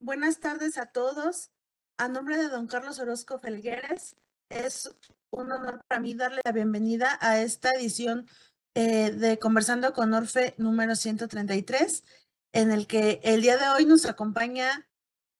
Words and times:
Buenas 0.00 0.38
tardes 0.38 0.78
a 0.78 0.86
todos. 0.86 1.50
A 1.96 2.06
nombre 2.06 2.36
de 2.36 2.48
don 2.48 2.68
Carlos 2.68 3.00
Orozco 3.00 3.40
Felgueres, 3.40 4.14
es 4.48 4.94
un 5.30 5.50
honor 5.50 5.84
para 5.88 6.00
mí 6.00 6.14
darle 6.14 6.40
la 6.44 6.52
bienvenida 6.52 7.18
a 7.20 7.40
esta 7.40 7.72
edición 7.72 8.28
eh, 8.74 9.10
de 9.10 9.40
Conversando 9.40 9.92
con 9.92 10.14
Orfe 10.14 10.54
número 10.56 10.94
133, 10.94 12.04
en 12.52 12.70
el 12.70 12.86
que 12.86 13.20
el 13.24 13.42
día 13.42 13.58
de 13.58 13.68
hoy 13.70 13.86
nos 13.86 14.06
acompaña 14.06 14.88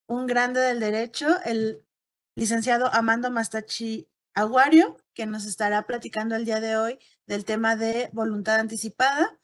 un 0.09 0.27
grande 0.27 0.59
del 0.59 0.81
derecho, 0.81 1.41
el 1.45 1.87
licenciado 2.35 2.93
Amando 2.93 3.31
Mastachi 3.31 4.09
Aguario, 4.35 4.97
que 5.15 5.27
nos 5.27 5.45
estará 5.45 5.87
platicando 5.87 6.35
el 6.35 6.45
día 6.45 6.59
de 6.59 6.77
hoy 6.77 6.99
del 7.27 7.45
tema 7.45 7.77
de 7.77 8.11
voluntad 8.13 8.59
anticipada. 8.59 9.39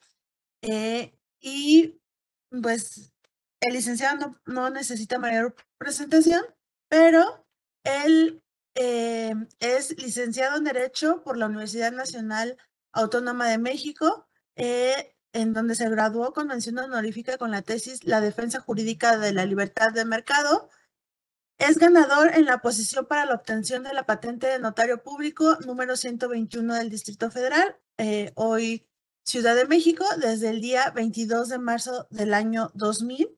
Eh, 0.61 1.17
y 1.39 2.01
pues 2.61 3.14
el 3.67 3.73
licenciado 3.73 4.35
no, 4.45 4.69
necesita 4.69 5.19
mayor 5.19 5.55
presentación, 5.77 6.43
pero 6.89 7.45
él 7.83 8.43
eh, 8.75 9.33
es 9.59 9.97
licenciado 9.97 10.57
en 10.57 10.65
Derecho 10.65 11.23
por 11.23 11.37
la 11.37 11.47
Universidad 11.47 11.91
Nacional 11.91 12.57
Autónoma 12.91 13.47
de 13.49 13.57
México, 13.57 14.27
eh, 14.55 15.15
en 15.33 15.53
donde 15.53 15.75
se 15.75 15.89
graduó 15.89 16.33
con 16.33 16.47
mención 16.47 16.77
honorífica 16.77 17.37
con 17.37 17.51
la 17.51 17.61
tesis 17.61 18.05
La 18.05 18.21
defensa 18.21 18.59
jurídica 18.61 19.17
de 19.17 19.33
la 19.33 19.45
libertad 19.45 19.91
de 19.91 20.05
mercado. 20.05 20.69
Es 21.57 21.77
ganador 21.77 22.31
en 22.33 22.45
la 22.45 22.59
posición 22.59 23.05
para 23.05 23.25
la 23.25 23.35
obtención 23.35 23.83
de 23.83 23.93
la 23.93 24.05
patente 24.05 24.47
de 24.47 24.59
notario 24.59 25.01
público 25.03 25.57
número 25.65 25.95
121 25.95 26.75
del 26.75 26.89
Distrito 26.89 27.31
Federal, 27.31 27.77
eh, 27.97 28.31
hoy 28.35 28.87
Ciudad 29.23 29.55
de 29.55 29.65
México, 29.65 30.05
desde 30.19 30.49
el 30.49 30.61
día 30.61 30.91
22 30.91 31.49
de 31.49 31.57
marzo 31.57 32.07
del 32.11 32.33
año 32.33 32.71
2000. 32.75 33.35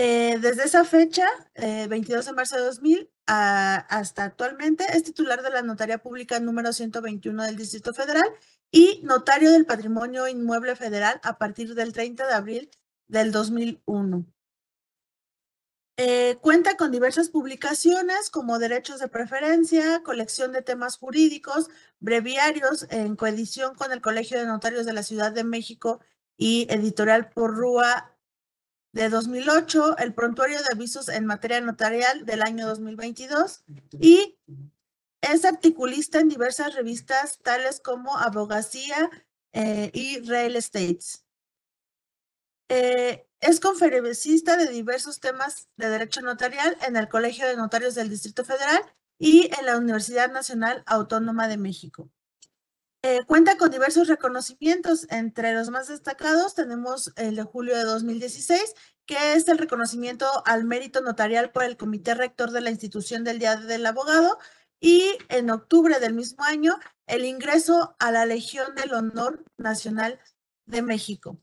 Eh, 0.00 0.38
desde 0.40 0.62
esa 0.64 0.84
fecha, 0.84 1.26
22 1.56 2.24
eh, 2.24 2.28
de 2.28 2.32
marzo 2.32 2.56
de 2.56 2.62
2000, 2.62 3.10
hasta 3.26 4.24
actualmente, 4.24 4.84
es 4.92 5.02
titular 5.02 5.42
de 5.42 5.50
la 5.50 5.62
Notaría 5.62 5.98
Pública 5.98 6.38
número 6.38 6.72
121 6.72 7.42
del 7.44 7.56
Distrito 7.56 7.92
Federal 7.92 8.24
y 8.70 9.00
notario 9.02 9.50
del 9.50 9.66
Patrimonio 9.66 10.28
Inmueble 10.28 10.76
Federal 10.76 11.20
a 11.24 11.36
partir 11.36 11.74
del 11.74 11.92
30 11.92 12.26
de 12.28 12.32
abril 12.34 12.70
del 13.08 13.32
2001. 13.32 14.24
Eh, 16.00 16.36
cuenta 16.40 16.76
con 16.76 16.92
diversas 16.92 17.28
publicaciones 17.28 18.30
como 18.30 18.60
Derechos 18.60 19.00
de 19.00 19.08
Preferencia, 19.08 20.04
colección 20.04 20.52
de 20.52 20.62
temas 20.62 20.96
jurídicos, 20.96 21.70
breviarios 21.98 22.86
en 22.90 23.16
coedición 23.16 23.74
con 23.74 23.90
el 23.90 24.00
Colegio 24.00 24.38
de 24.38 24.46
Notarios 24.46 24.86
de 24.86 24.92
la 24.92 25.02
Ciudad 25.02 25.32
de 25.32 25.42
México 25.42 25.98
y 26.36 26.68
editorial 26.70 27.30
por 27.30 27.56
Rúa 27.56 28.16
de 28.92 29.08
2008, 29.08 29.98
el 29.98 30.14
prontuario 30.14 30.58
de 30.58 30.68
avisos 30.72 31.08
en 31.08 31.26
materia 31.26 31.60
notarial 31.60 32.24
del 32.24 32.42
año 32.42 32.66
2022 32.66 33.64
y 34.00 34.38
es 35.20 35.44
articulista 35.44 36.20
en 36.20 36.28
diversas 36.28 36.74
revistas 36.74 37.38
tales 37.38 37.80
como 37.80 38.16
Abogacía 38.16 39.10
eh, 39.52 39.90
y 39.92 40.20
Real 40.20 40.56
Estates. 40.56 41.24
Eh, 42.68 43.26
es 43.40 43.60
conferencista 43.60 44.56
de 44.56 44.68
diversos 44.68 45.20
temas 45.20 45.68
de 45.76 45.88
derecho 45.88 46.20
notarial 46.22 46.76
en 46.86 46.96
el 46.96 47.08
Colegio 47.08 47.46
de 47.46 47.56
Notarios 47.56 47.94
del 47.94 48.10
Distrito 48.10 48.44
Federal 48.44 48.82
y 49.18 49.50
en 49.58 49.66
la 49.66 49.78
Universidad 49.78 50.30
Nacional 50.30 50.82
Autónoma 50.86 51.48
de 51.48 51.56
México. 51.56 52.10
Eh, 53.02 53.20
cuenta 53.26 53.56
con 53.56 53.70
diversos 53.70 54.08
reconocimientos, 54.08 55.06
entre 55.10 55.54
los 55.54 55.70
más 55.70 55.86
destacados 55.86 56.56
tenemos 56.56 57.12
el 57.16 57.36
de 57.36 57.44
julio 57.44 57.76
de 57.76 57.84
2016, 57.84 58.74
que 59.06 59.34
es 59.34 59.46
el 59.46 59.58
reconocimiento 59.58 60.26
al 60.44 60.64
mérito 60.64 61.00
notarial 61.00 61.52
por 61.52 61.62
el 61.62 61.76
Comité 61.76 62.14
Rector 62.14 62.50
de 62.50 62.60
la 62.60 62.70
Institución 62.70 63.22
del 63.22 63.38
Día 63.38 63.54
del 63.54 63.86
Abogado, 63.86 64.38
y 64.80 65.16
en 65.28 65.50
octubre 65.50 66.00
del 66.00 66.14
mismo 66.14 66.42
año, 66.44 66.78
el 67.06 67.24
ingreso 67.24 67.96
a 68.00 68.10
la 68.10 68.26
Legión 68.26 68.74
del 68.74 68.92
Honor 68.92 69.44
Nacional 69.56 70.18
de 70.66 70.82
México. 70.82 71.38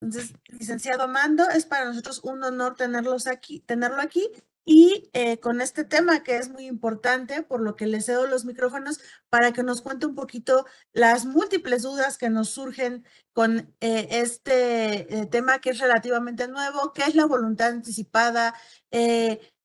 Entonces, 0.00 0.34
licenciado 0.48 1.08
Mando, 1.08 1.48
es 1.50 1.66
para 1.66 1.84
nosotros 1.84 2.20
un 2.24 2.42
honor 2.44 2.76
tenerlos 2.76 3.26
aquí, 3.26 3.60
tenerlo 3.60 4.00
aquí 4.00 4.30
y 4.64 5.10
eh, 5.12 5.38
con 5.38 5.60
este 5.60 5.84
tema 5.84 6.22
que 6.22 6.36
es 6.36 6.48
muy 6.48 6.66
importante, 6.66 7.42
por 7.42 7.60
lo 7.60 7.74
que 7.74 7.86
le 7.86 8.00
cedo 8.00 8.26
los 8.26 8.44
micrófonos 8.44 9.00
para 9.28 9.52
que 9.52 9.62
nos 9.62 9.82
cuente 9.82 10.06
un 10.06 10.14
poquito 10.14 10.66
las 10.92 11.26
múltiples 11.26 11.82
dudas 11.82 12.16
que 12.16 12.30
nos 12.30 12.50
surgen 12.50 13.04
con 13.32 13.74
eh, 13.80 14.08
este 14.10 15.20
eh, 15.20 15.26
tema 15.26 15.60
que 15.60 15.70
es 15.70 15.80
relativamente 15.80 16.46
nuevo, 16.46 16.92
qué 16.92 17.02
es 17.02 17.14
la 17.14 17.26
voluntad 17.26 17.68
anticipada, 17.68 18.54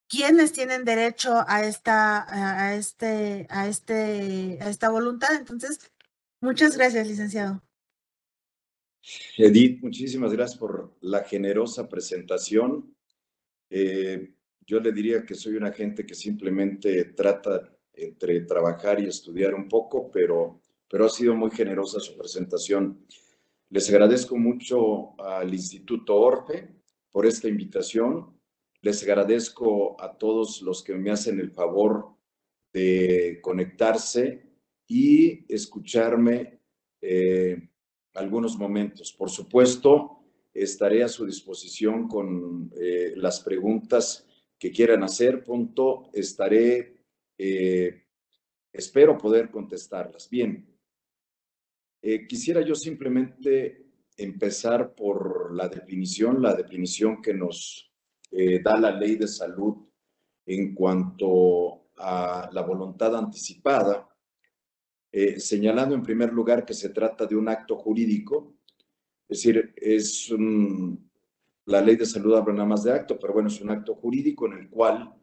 quiénes 0.07 0.53
tienen 0.53 0.85
derecho 0.85 1.43
a 1.47 1.63
esta, 1.63 2.25
a, 2.63 2.75
este, 2.75 3.45
a, 3.49 3.67
este, 3.67 4.57
a 4.61 4.69
esta 4.69 4.89
voluntad. 4.89 5.33
Entonces, 5.35 5.79
muchas 6.41 6.77
gracias, 6.77 7.07
licenciado. 7.07 7.61
Edith, 9.37 9.81
muchísimas 9.81 10.33
gracias 10.33 10.59
por 10.59 10.97
la 11.01 11.23
generosa 11.23 11.87
presentación. 11.87 12.95
Eh, 13.69 14.33
yo 14.67 14.81
le 14.81 14.91
diría 14.91 15.25
que 15.25 15.33
soy 15.33 15.55
una 15.55 15.71
gente 15.71 16.05
que 16.05 16.13
simplemente 16.13 17.05
trata 17.05 17.73
entre 17.93 18.41
trabajar 18.41 18.99
y 18.99 19.07
estudiar 19.07 19.55
un 19.55 19.69
poco, 19.69 20.11
pero, 20.11 20.61
pero 20.89 21.05
ha 21.05 21.09
sido 21.09 21.33
muy 21.33 21.49
generosa 21.51 22.01
su 22.01 22.17
presentación. 22.17 23.05
Les 23.69 23.89
agradezco 23.89 24.37
mucho 24.37 25.19
al 25.21 25.53
Instituto 25.53 26.15
Orfe 26.17 26.75
por 27.11 27.25
esta 27.25 27.47
invitación. 27.47 28.37
Les 28.81 29.01
agradezco 29.03 29.99
a 30.01 30.17
todos 30.17 30.61
los 30.61 30.83
que 30.83 30.95
me 30.95 31.11
hacen 31.11 31.39
el 31.39 31.51
favor 31.51 32.15
de 32.73 33.39
conectarse 33.41 34.43
y 34.85 35.51
escucharme 35.51 36.59
eh, 37.01 37.69
algunos 38.13 38.57
momentos. 38.57 39.13
Por 39.13 39.29
supuesto, 39.29 40.19
estaré 40.53 41.03
a 41.03 41.07
su 41.07 41.25
disposición 41.25 42.07
con 42.09 42.69
eh, 42.75 43.13
las 43.15 43.39
preguntas 43.39 44.26
que 44.57 44.71
quieran 44.71 45.03
hacer, 45.03 45.43
punto, 45.43 46.09
estaré, 46.13 46.95
eh, 47.37 48.03
espero 48.71 49.17
poder 49.17 49.51
contestarlas. 49.51 50.29
Bien, 50.29 50.67
eh, 52.01 52.27
quisiera 52.27 52.61
yo 52.61 52.73
simplemente 52.73 53.85
empezar 54.17 54.95
por 54.95 55.53
la 55.53 55.67
definición, 55.67 56.41
la 56.41 56.55
definición 56.55 57.21
que 57.21 57.33
nos 57.33 57.91
eh, 58.31 58.61
da 58.61 58.79
la 58.79 58.91
ley 58.91 59.15
de 59.15 59.27
salud 59.27 59.87
en 60.45 60.73
cuanto 60.73 61.89
a 61.97 62.49
la 62.51 62.61
voluntad 62.61 63.15
anticipada, 63.15 64.07
señalando 65.37 65.95
en 65.95 66.03
primer 66.03 66.31
lugar 66.31 66.63
que 66.63 66.75
se 66.75 66.89
trata 66.89 67.25
de 67.25 67.35
un 67.35 67.49
acto 67.49 67.75
jurídico, 67.75 68.57
es 69.27 69.39
decir, 69.39 69.73
es 69.75 70.29
un, 70.29 71.06
la 71.67 71.81
ley 71.81 71.97
de 71.97 72.05
salud 72.05 72.35
habla 72.35 72.53
nada 72.53 72.67
más 72.67 72.83
de 72.83 72.93
acto, 72.93 73.19
pero 73.19 73.33
bueno, 73.33 73.49
es 73.49 73.59
un 73.59 73.69
acto 73.69 73.93
jurídico 73.95 74.45
en 74.47 74.53
el 74.53 74.69
cual 74.69 75.13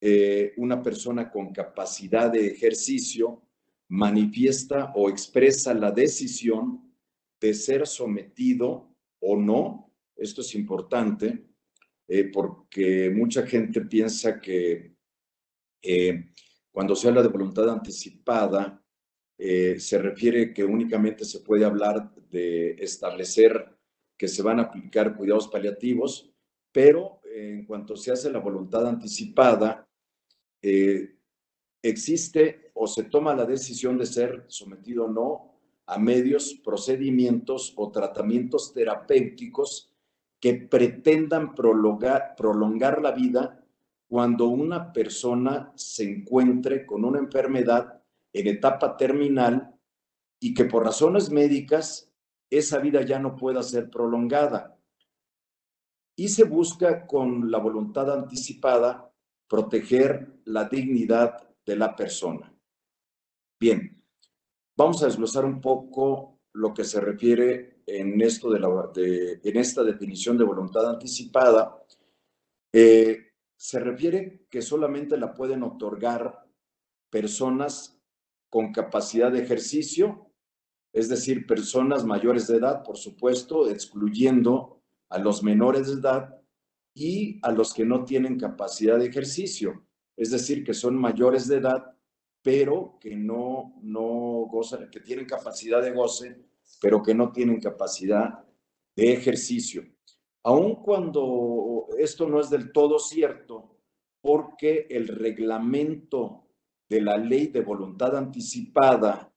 eh, 0.00 0.52
una 0.58 0.82
persona 0.82 1.30
con 1.30 1.52
capacidad 1.52 2.30
de 2.30 2.48
ejercicio 2.48 3.42
manifiesta 3.88 4.92
o 4.94 5.08
expresa 5.08 5.72
la 5.72 5.90
decisión 5.90 6.94
de 7.40 7.54
ser 7.54 7.86
sometido 7.86 8.94
o 9.20 9.36
no. 9.36 9.90
Esto 10.14 10.42
es 10.42 10.54
importante 10.54 11.46
eh, 12.06 12.24
porque 12.24 13.10
mucha 13.10 13.46
gente 13.46 13.80
piensa 13.80 14.40
que 14.40 14.94
eh, 15.80 16.32
cuando 16.70 16.94
se 16.94 17.08
habla 17.08 17.22
de 17.22 17.28
voluntad 17.28 17.68
anticipada, 17.70 18.78
se 19.38 19.98
refiere 19.98 20.54
que 20.54 20.62
únicamente 20.62 21.24
se 21.24 21.40
puede 21.40 21.64
hablar 21.64 22.14
de 22.30 22.76
establecer 22.78 23.71
que 24.22 24.28
se 24.28 24.40
van 24.40 24.60
a 24.60 24.62
aplicar 24.62 25.16
cuidados 25.16 25.48
paliativos, 25.48 26.30
pero 26.70 27.20
en 27.24 27.64
cuanto 27.64 27.96
se 27.96 28.12
hace 28.12 28.30
la 28.30 28.38
voluntad 28.38 28.86
anticipada, 28.86 29.84
eh, 30.62 31.16
existe 31.82 32.70
o 32.72 32.86
se 32.86 33.02
toma 33.02 33.34
la 33.34 33.44
decisión 33.44 33.98
de 33.98 34.06
ser 34.06 34.44
sometido 34.46 35.06
o 35.06 35.08
no 35.08 35.58
a 35.86 35.98
medios, 35.98 36.54
procedimientos 36.64 37.72
o 37.74 37.90
tratamientos 37.90 38.72
terapéuticos 38.72 39.92
que 40.38 40.54
pretendan 40.54 41.56
prolongar 41.56 43.02
la 43.02 43.10
vida 43.10 43.60
cuando 44.06 44.46
una 44.46 44.92
persona 44.92 45.72
se 45.74 46.04
encuentre 46.04 46.86
con 46.86 47.04
una 47.04 47.18
enfermedad 47.18 48.00
en 48.32 48.46
etapa 48.46 48.96
terminal 48.96 49.74
y 50.38 50.54
que 50.54 50.66
por 50.66 50.84
razones 50.84 51.28
médicas 51.28 52.11
esa 52.58 52.78
vida 52.78 53.02
ya 53.02 53.18
no 53.18 53.36
pueda 53.36 53.62
ser 53.62 53.90
prolongada. 53.90 54.78
Y 56.16 56.28
se 56.28 56.44
busca 56.44 57.06
con 57.06 57.50
la 57.50 57.58
voluntad 57.58 58.12
anticipada 58.12 59.10
proteger 59.48 60.40
la 60.44 60.68
dignidad 60.68 61.48
de 61.64 61.76
la 61.76 61.96
persona. 61.96 62.54
Bien, 63.58 64.02
vamos 64.76 65.02
a 65.02 65.06
desglosar 65.06 65.44
un 65.44 65.60
poco 65.60 66.40
lo 66.54 66.74
que 66.74 66.84
se 66.84 67.00
refiere 67.00 67.82
en, 67.86 68.20
esto 68.20 68.50
de 68.50 68.60
la, 68.60 68.68
en 68.96 69.56
esta 69.56 69.82
definición 69.82 70.36
de 70.36 70.44
voluntad 70.44 70.88
anticipada 70.88 71.78
Eh, 72.74 73.32
se 73.54 73.78
refiere 73.78 74.46
que 74.48 74.62
solamente 74.62 75.18
la 75.18 75.34
pueden 75.34 75.62
otorgar 75.62 76.48
personas 77.10 78.00
con 78.48 78.72
capacidad 78.72 79.30
de 79.30 79.42
ejercicio, 79.42 80.31
es 80.92 81.08
decir, 81.08 81.46
personas 81.46 82.04
mayores 82.04 82.46
de 82.46 82.58
edad, 82.58 82.82
por 82.82 82.98
supuesto, 82.98 83.68
excluyendo 83.68 84.80
a 85.08 85.18
los 85.18 85.42
menores 85.42 85.86
de 85.88 86.00
edad 86.00 86.40
y 86.94 87.38
a 87.42 87.50
los 87.50 87.72
que 87.72 87.84
no 87.84 88.04
tienen 88.04 88.38
capacidad 88.38 88.98
de 88.98 89.06
ejercicio, 89.06 89.86
es 90.16 90.30
decir, 90.30 90.62
que 90.64 90.74
son 90.74 90.96
mayores 90.96 91.48
de 91.48 91.56
edad, 91.56 91.96
pero 92.42 92.98
que 93.00 93.16
no, 93.16 93.74
no 93.82 94.46
gozan, 94.50 94.90
que 94.90 95.00
tienen 95.00 95.26
capacidad 95.26 95.80
de 95.80 95.92
goce, 95.92 96.38
pero 96.80 97.02
que 97.02 97.14
no 97.14 97.32
tienen 97.32 97.60
capacidad 97.60 98.44
de 98.94 99.12
ejercicio. 99.12 99.84
Aun 100.42 100.76
cuando 100.76 101.86
esto 101.98 102.28
no 102.28 102.40
es 102.40 102.50
del 102.50 102.72
todo 102.72 102.98
cierto, 102.98 103.78
porque 104.20 104.86
el 104.90 105.08
reglamento 105.08 106.44
de 106.88 107.00
la 107.00 107.16
ley 107.16 107.46
de 107.46 107.62
voluntad 107.62 108.16
anticipada, 108.16 109.31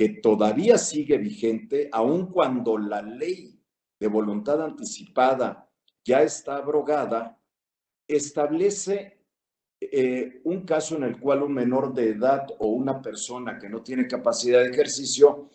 que 0.00 0.08
todavía 0.08 0.78
sigue 0.78 1.18
vigente, 1.18 1.90
aun 1.92 2.28
cuando 2.32 2.78
la 2.78 3.02
ley 3.02 3.60
de 4.00 4.08
voluntad 4.08 4.64
anticipada 4.64 5.70
ya 6.02 6.22
está 6.22 6.56
abrogada, 6.56 7.38
establece 8.08 9.26
eh, 9.78 10.40
un 10.44 10.64
caso 10.64 10.96
en 10.96 11.02
el 11.02 11.20
cual 11.20 11.42
un 11.42 11.52
menor 11.52 11.92
de 11.92 12.12
edad 12.12 12.46
o 12.60 12.68
una 12.68 13.02
persona 13.02 13.58
que 13.58 13.68
no 13.68 13.82
tiene 13.82 14.08
capacidad 14.08 14.60
de 14.60 14.70
ejercicio 14.70 15.50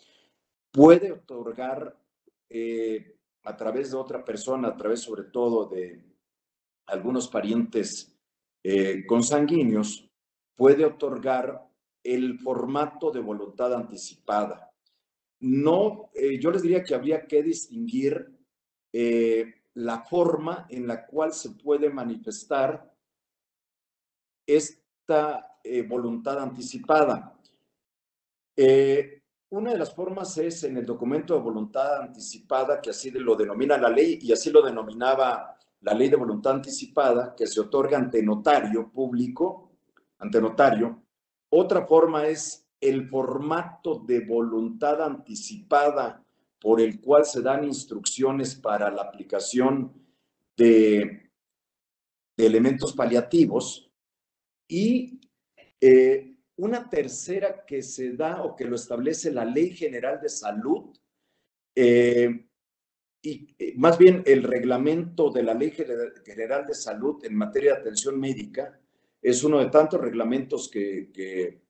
puede 0.70 1.10
otorgar 1.10 2.00
eh, 2.48 3.18
a 3.42 3.56
través 3.56 3.90
de 3.90 3.96
otra 3.96 4.24
persona, 4.24 4.68
a 4.68 4.76
través 4.76 5.00
sobre 5.00 5.24
todo 5.24 5.66
de 5.66 6.04
algunos 6.86 7.26
parientes 7.26 8.16
eh, 8.62 9.04
consanguíneos, 9.08 10.08
puede 10.54 10.84
otorgar 10.84 11.65
el 12.14 12.38
formato 12.38 13.10
de 13.10 13.20
voluntad 13.20 13.74
anticipada. 13.74 14.72
No, 15.40 16.10
yo 16.40 16.50
les 16.50 16.62
diría 16.62 16.82
que 16.82 16.94
habría 16.94 17.26
que 17.26 17.42
distinguir 17.42 18.32
la 19.74 20.00
forma 20.00 20.66
en 20.70 20.86
la 20.86 21.04
cual 21.04 21.34
se 21.34 21.50
puede 21.50 21.90
manifestar 21.90 22.90
esta 24.46 25.58
eh, 25.62 25.82
voluntad 25.82 26.40
anticipada. 26.40 27.36
Eh, 28.56 29.22
una 29.50 29.72
de 29.72 29.78
las 29.78 29.94
formas 29.94 30.38
es 30.38 30.64
en 30.64 30.76
el 30.76 30.86
documento 30.86 31.34
de 31.34 31.40
voluntad 31.40 32.02
anticipada, 32.02 32.80
que 32.80 32.90
así 32.90 33.10
lo 33.10 33.36
denomina 33.36 33.76
la 33.76 33.90
ley 33.90 34.18
y 34.22 34.32
así 34.32 34.50
lo 34.50 34.62
denominaba 34.62 35.56
la 35.80 35.94
ley 35.94 36.08
de 36.08 36.16
voluntad 36.16 36.54
anticipada, 36.54 37.34
que 37.36 37.46
se 37.46 37.60
otorga 37.60 37.98
ante 37.98 38.22
notario 38.22 38.90
público, 38.90 39.72
ante 40.18 40.40
notario. 40.40 41.02
Otra 41.50 41.86
forma 41.86 42.26
es 42.26 42.66
el 42.80 43.08
formato 43.08 43.98
de 44.00 44.20
voluntad 44.20 45.02
anticipada 45.02 46.24
por 46.60 46.80
el 46.80 47.00
cual 47.00 47.24
se 47.24 47.42
dan 47.42 47.64
instrucciones 47.64 48.54
para 48.54 48.90
la 48.90 49.02
aplicación 49.02 49.92
de, 50.56 51.30
elementos 52.36 52.92
paliativos 52.92 53.90
y 54.68 55.20
eh, 55.80 56.36
una 56.56 56.88
tercera 56.88 57.64
que 57.64 57.82
se 57.82 58.12
da 58.12 58.42
o 58.42 58.54
que 58.54 58.64
lo 58.64 58.76
establece 58.76 59.32
la 59.32 59.44
Ley 59.44 59.70
General 59.70 60.20
de 60.20 60.28
Salud 60.28 60.94
eh, 61.74 62.46
y 63.22 63.54
eh, 63.58 63.74
más 63.76 63.96
bien 63.96 64.22
el 64.26 64.42
reglamento 64.42 65.30
de 65.30 65.42
la 65.42 65.54
Ley 65.54 65.70
General 65.70 66.66
de 66.66 66.74
Salud 66.74 67.24
en 67.24 67.36
materia 67.36 67.74
de 67.74 67.80
atención 67.80 68.18
médica 68.20 68.78
es 69.26 69.42
uno 69.42 69.58
de 69.58 69.70
tantos 69.70 70.00
reglamentos 70.00 70.68
que, 70.68 71.10
que, 71.12 71.60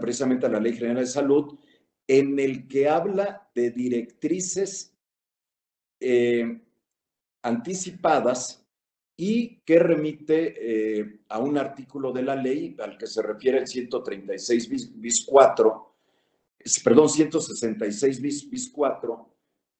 precisamente 0.00 0.48
la 0.48 0.58
Ley 0.58 0.72
General 0.72 1.04
de 1.04 1.06
Salud 1.06 1.58
en 2.06 2.38
el 2.38 2.66
que 2.66 2.88
habla 2.88 3.50
de 3.54 3.70
directrices 3.70 4.96
eh, 6.00 6.62
anticipadas 7.42 8.66
y 9.14 9.58
que 9.60 9.78
remite 9.78 10.54
eh, 10.56 11.20
a 11.28 11.38
un 11.38 11.58
artículo 11.58 12.12
de 12.12 12.22
la 12.22 12.34
ley 12.34 12.74
al 12.78 12.96
que 12.96 13.06
se 13.06 13.20
refiere 13.20 13.58
el 13.58 13.66
136 13.66 14.70
bis, 14.96 15.26
4, 15.26 15.94
perdón, 16.82 17.10
166 17.10 18.20
bis, 18.22 18.48
bis 18.48 18.70
4, 18.70 19.34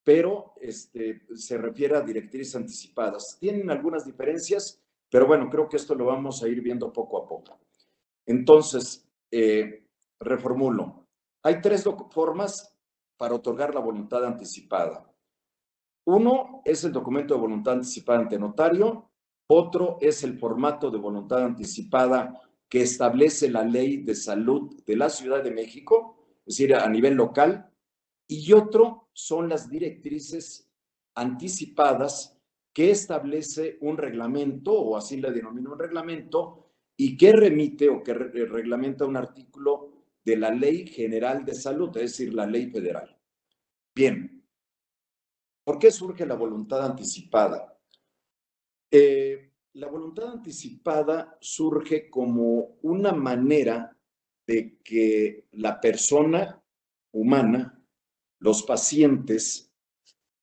pero 0.05 0.53
este, 0.61 1.23
se 1.35 1.57
refiere 1.57 1.97
a 1.97 2.03
directrices 2.03 2.57
anticipadas. 2.57 3.39
Tienen 3.41 3.71
algunas 3.71 4.05
diferencias, 4.05 4.83
pero 5.17 5.29
bueno, 5.29 5.49
creo 5.49 5.67
que 5.67 5.79
esto 5.79 5.95
lo 5.95 6.05
vamos 6.05 6.43
a 6.43 6.49
ir 6.49 6.61
viendo 6.61 6.93
poco 6.93 7.17
a 7.17 7.27
poco. 7.27 7.59
Entonces, 8.27 9.09
eh, 9.31 9.87
reformulo. 10.21 11.07
Hay 11.43 11.63
tres 11.63 11.89
formas 12.11 12.77
para 13.17 13.35
otorgar 13.35 13.75
la 13.75 13.81
voluntad 13.81 14.23
anticipada. 14.27 15.11
Uno 16.05 16.61
es 16.67 16.85
el 16.85 16.93
documento 16.93 17.33
de 17.33 17.41
voluntad 17.41 17.73
anticipada 17.73 18.19
ante 18.19 18.39
notario, 18.39 19.11
otro 19.49 19.97
es 20.03 20.23
el 20.23 20.39
formato 20.39 20.91
de 20.91 20.99
voluntad 20.99 21.45
anticipada 21.45 22.39
que 22.69 22.83
establece 22.83 23.49
la 23.49 23.65
ley 23.65 24.03
de 24.03 24.15
salud 24.15 24.85
de 24.85 24.97
la 24.97 25.09
Ciudad 25.09 25.43
de 25.43 25.51
México, 25.51 26.27
es 26.41 26.59
decir, 26.59 26.75
a 26.75 26.87
nivel 26.91 27.15
local, 27.15 27.73
y 28.29 28.53
otro 28.53 29.09
son 29.15 29.49
las 29.49 29.71
directrices 29.71 30.71
anticipadas 31.15 32.36
que 32.77 32.91
establece 32.91 33.79
un 33.81 33.97
reglamento, 33.97 34.71
o 34.71 34.99
así 34.99 35.17
le 35.17 35.33
denomino 35.33 35.73
un 35.73 35.79
reglamento, 35.79 36.73
y 36.95 37.17
que 37.17 37.33
remite 37.33 37.89
o 37.89 38.03
que 38.03 38.13
reglamenta 38.13 39.07
un 39.07 39.17
artículo 39.17 40.05
de 40.23 40.37
la 40.37 40.51
Ley 40.51 40.87
General 40.87 41.43
de 41.43 41.55
Salud, 41.55 41.89
es 41.97 42.11
decir, 42.11 42.35
la 42.35 42.45
ley 42.45 42.71
federal. 42.71 43.19
Bien, 43.95 44.45
¿por 45.65 45.79
qué 45.79 45.91
surge 45.91 46.27
la 46.27 46.35
voluntad 46.35 46.85
anticipada? 46.85 47.81
Eh, 48.91 49.53
la 49.73 49.89
voluntad 49.89 50.33
anticipada 50.33 51.39
surge 51.41 52.11
como 52.11 52.77
una 52.83 53.13
manera 53.13 53.97
de 54.47 54.77
que 54.85 55.47
la 55.53 55.81
persona 55.81 56.63
humana, 57.13 57.83
los 58.39 58.65
pacientes, 58.65 59.73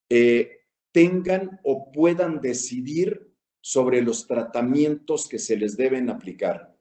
eh, 0.10 0.63
tengan 0.94 1.60
o 1.64 1.92
puedan 1.92 2.40
decidir 2.40 3.30
sobre 3.62 4.02
los 4.02 4.28
tratamientos 4.28 5.28
que 5.28 5.40
se 5.40 5.58
les 5.58 5.76
deben 5.76 6.10
aplicar. 6.10 6.74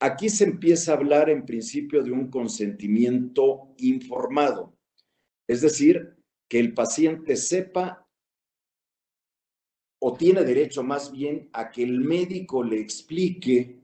Aquí 0.00 0.28
se 0.28 0.44
empieza 0.44 0.92
a 0.92 0.96
hablar 0.96 1.28
en 1.28 1.44
principio 1.44 2.02
de 2.02 2.12
un 2.12 2.30
consentimiento 2.30 3.74
informado, 3.78 4.76
es 5.48 5.60
decir, 5.62 6.16
que 6.48 6.60
el 6.60 6.74
paciente 6.74 7.34
sepa 7.36 8.06
o 9.98 10.14
tiene 10.14 10.44
derecho 10.44 10.82
más 10.82 11.10
bien 11.10 11.48
a 11.52 11.70
que 11.70 11.82
el 11.82 12.00
médico 12.00 12.62
le 12.62 12.78
explique 12.78 13.82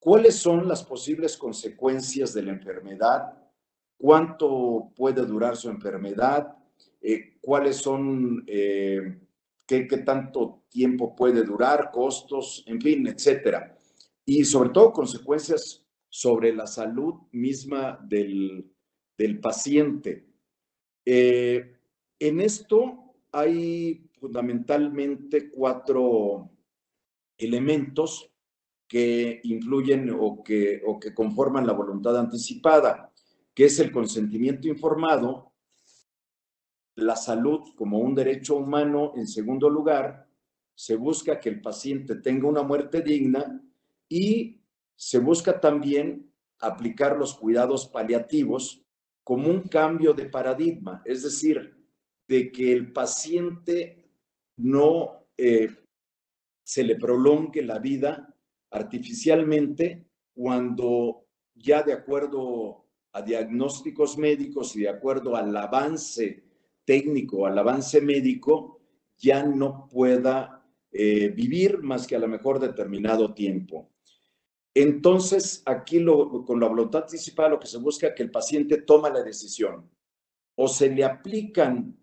cuáles 0.00 0.36
son 0.36 0.66
las 0.66 0.82
posibles 0.82 1.36
consecuencias 1.36 2.32
de 2.32 2.42
la 2.42 2.52
enfermedad, 2.52 3.38
cuánto 3.98 4.90
puede 4.96 5.24
durar 5.26 5.56
su 5.56 5.68
enfermedad, 5.68 6.56
eh, 7.02 7.34
cuáles 7.40 7.76
son, 7.76 8.44
eh, 8.46 9.18
qué, 9.66 9.86
qué 9.86 9.98
tanto 9.98 10.62
tiempo 10.70 11.14
puede 11.14 11.42
durar, 11.42 11.90
costos, 11.92 12.64
en 12.66 12.80
fin, 12.80 13.06
etcétera 13.06 13.76
y 14.24 14.44
sobre 14.44 14.70
todo 14.70 14.92
consecuencias 14.92 15.84
sobre 16.08 16.54
la 16.54 16.66
salud 16.66 17.14
misma 17.32 17.98
del, 18.02 18.68
paciente. 19.40 20.26
Eh, 21.04 21.76
en 22.18 22.40
esto 22.40 23.14
hay 23.30 24.10
fundamentalmente 24.18 25.48
cuatro 25.48 26.50
elementos 27.38 28.28
que 28.88 29.40
influyen 29.44 30.10
o 30.10 30.42
que, 30.42 30.82
o 30.84 30.98
que 30.98 31.14
conforman 31.14 31.66
la 31.66 31.72
voluntad 31.72 32.18
anticipada, 32.18 33.12
que 33.54 33.66
es 33.66 33.78
el 33.78 33.92
consentimiento 33.92 34.66
informado, 34.66 35.51
la 36.96 37.16
salud 37.16 37.74
como 37.76 37.98
un 37.98 38.14
derecho 38.14 38.56
humano 38.56 39.12
en 39.16 39.26
segundo 39.26 39.68
lugar, 39.70 40.28
se 40.74 40.96
busca 40.96 41.38
que 41.40 41.48
el 41.48 41.60
paciente 41.60 42.16
tenga 42.16 42.48
una 42.48 42.62
muerte 42.62 43.02
digna 43.02 43.62
y 44.08 44.60
se 44.96 45.18
busca 45.18 45.60
también 45.60 46.32
aplicar 46.60 47.16
los 47.16 47.34
cuidados 47.34 47.88
paliativos 47.88 48.84
como 49.24 49.48
un 49.48 49.62
cambio 49.62 50.14
de 50.14 50.26
paradigma, 50.26 51.02
es 51.04 51.22
decir, 51.22 51.76
de 52.28 52.50
que 52.50 52.72
el 52.72 52.92
paciente 52.92 54.10
no 54.56 55.26
eh, 55.36 55.68
se 56.64 56.84
le 56.84 56.96
prolongue 56.96 57.62
la 57.62 57.78
vida 57.78 58.34
artificialmente 58.70 60.06
cuando 60.34 61.26
ya 61.54 61.82
de 61.82 61.92
acuerdo 61.92 62.86
a 63.12 63.22
diagnósticos 63.22 64.16
médicos 64.16 64.74
y 64.76 64.80
de 64.80 64.88
acuerdo 64.88 65.36
al 65.36 65.54
avance 65.56 66.41
técnico, 66.84 67.46
al 67.46 67.58
avance 67.58 68.00
médico, 68.00 68.80
ya 69.18 69.44
no 69.44 69.88
pueda 69.88 70.64
eh, 70.90 71.28
vivir 71.28 71.78
más 71.82 72.06
que 72.06 72.16
a 72.16 72.18
lo 72.18 72.28
mejor 72.28 72.58
determinado 72.58 73.32
tiempo. 73.34 73.90
Entonces, 74.74 75.62
aquí 75.66 76.00
lo, 76.00 76.44
con 76.44 76.58
la 76.58 76.68
voluntad 76.68 77.02
anticipada 77.02 77.50
lo 77.50 77.60
que 77.60 77.66
se 77.66 77.78
busca 77.78 78.08
es 78.08 78.14
que 78.14 78.22
el 78.22 78.30
paciente 78.30 78.78
toma 78.82 79.10
la 79.10 79.22
decisión 79.22 79.90
o 80.56 80.68
se 80.68 80.90
le 80.90 81.04
aplican 81.04 81.98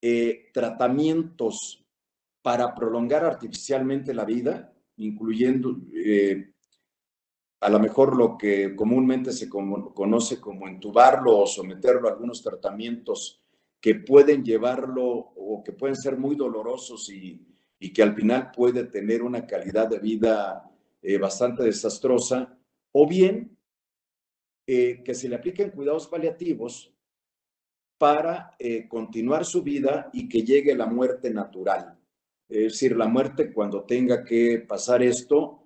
eh, 0.00 0.50
tratamientos 0.52 1.84
para 2.42 2.74
prolongar 2.74 3.24
artificialmente 3.24 4.14
la 4.14 4.24
vida, 4.24 4.72
incluyendo 4.98 5.76
eh, 5.92 6.52
a 7.60 7.68
lo 7.68 7.80
mejor 7.80 8.16
lo 8.16 8.36
que 8.38 8.76
comúnmente 8.76 9.32
se 9.32 9.48
conoce 9.48 10.40
como 10.40 10.68
entubarlo 10.68 11.38
o 11.38 11.46
someterlo 11.46 12.08
a 12.08 12.12
algunos 12.12 12.42
tratamientos 12.42 13.40
que 13.86 13.94
pueden 13.94 14.44
llevarlo 14.44 15.04
o 15.06 15.62
que 15.62 15.70
pueden 15.70 15.94
ser 15.94 16.18
muy 16.18 16.34
dolorosos 16.34 17.08
y, 17.08 17.40
y 17.78 17.92
que 17.92 18.02
al 18.02 18.16
final 18.16 18.50
puede 18.50 18.82
tener 18.82 19.22
una 19.22 19.46
calidad 19.46 19.86
de 19.88 20.00
vida 20.00 20.68
eh, 21.00 21.18
bastante 21.18 21.62
desastrosa, 21.62 22.58
o 22.90 23.06
bien 23.06 23.56
eh, 24.66 25.04
que 25.04 25.14
se 25.14 25.28
le 25.28 25.36
apliquen 25.36 25.70
cuidados 25.70 26.08
paliativos 26.08 26.92
para 27.96 28.56
eh, 28.58 28.88
continuar 28.88 29.44
su 29.44 29.62
vida 29.62 30.10
y 30.12 30.28
que 30.28 30.42
llegue 30.42 30.74
la 30.74 30.86
muerte 30.86 31.30
natural. 31.30 31.96
Es 32.48 32.72
decir, 32.72 32.96
la 32.96 33.06
muerte 33.06 33.52
cuando 33.52 33.84
tenga 33.84 34.24
que 34.24 34.64
pasar 34.66 35.00
esto, 35.04 35.62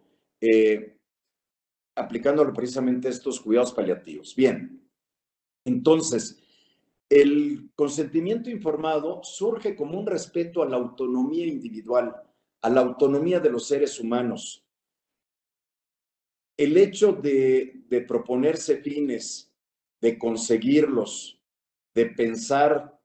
aplicándolo 1.96 2.52
precisamente 2.52 3.08
estos 3.08 3.40
cuidados 3.40 3.72
paliativos. 3.72 4.36
Bien, 4.36 4.86
entonces, 5.64 6.38
el 7.10 7.72
consentimiento 7.74 8.48
informado 8.50 9.20
surge 9.24 9.74
como 9.74 9.98
un 9.98 10.06
respeto 10.06 10.62
a 10.62 10.68
la 10.68 10.76
autonomía 10.76 11.44
individual, 11.44 12.14
a 12.62 12.70
la 12.70 12.80
autonomía 12.80 13.40
de 13.40 13.50
los 13.50 13.66
seres 13.66 13.98
humanos, 13.98 14.64
el 16.56 16.76
hecho 16.76 17.12
de, 17.12 18.04
proponerse 18.06 18.76
fines, 18.76 19.52
de 20.00 20.18
conseguirlos, 20.18 21.40
de 21.94 22.06
pensar 22.06 23.00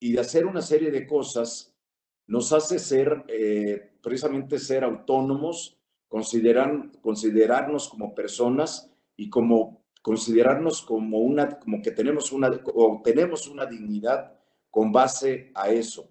y 0.00 0.12
de 0.14 0.20
hacer 0.20 0.46
una 0.46 0.62
serie 0.62 0.90
de 0.90 1.06
cosas, 1.06 1.76
nos 2.26 2.52
hace 2.52 2.78
ser, 2.78 3.24
eh, 3.28 3.92
precisamente 4.02 4.58
ser 4.58 4.82
autónomos, 4.82 5.78
considerarnos 6.08 7.88
como 7.88 8.14
personas 8.14 8.90
y 9.14 9.28
como 9.28 9.79
considerarnos 10.02 10.82
como 10.82 11.18
una, 11.18 11.58
como 11.58 11.82
que 11.82 11.90
tenemos 11.90 12.32
una, 12.32 12.50
o 12.74 13.00
tenemos 13.04 13.46
una 13.48 13.66
dignidad 13.66 14.32
con 14.70 14.92
base 14.92 15.50
a 15.54 15.70
eso. 15.70 16.08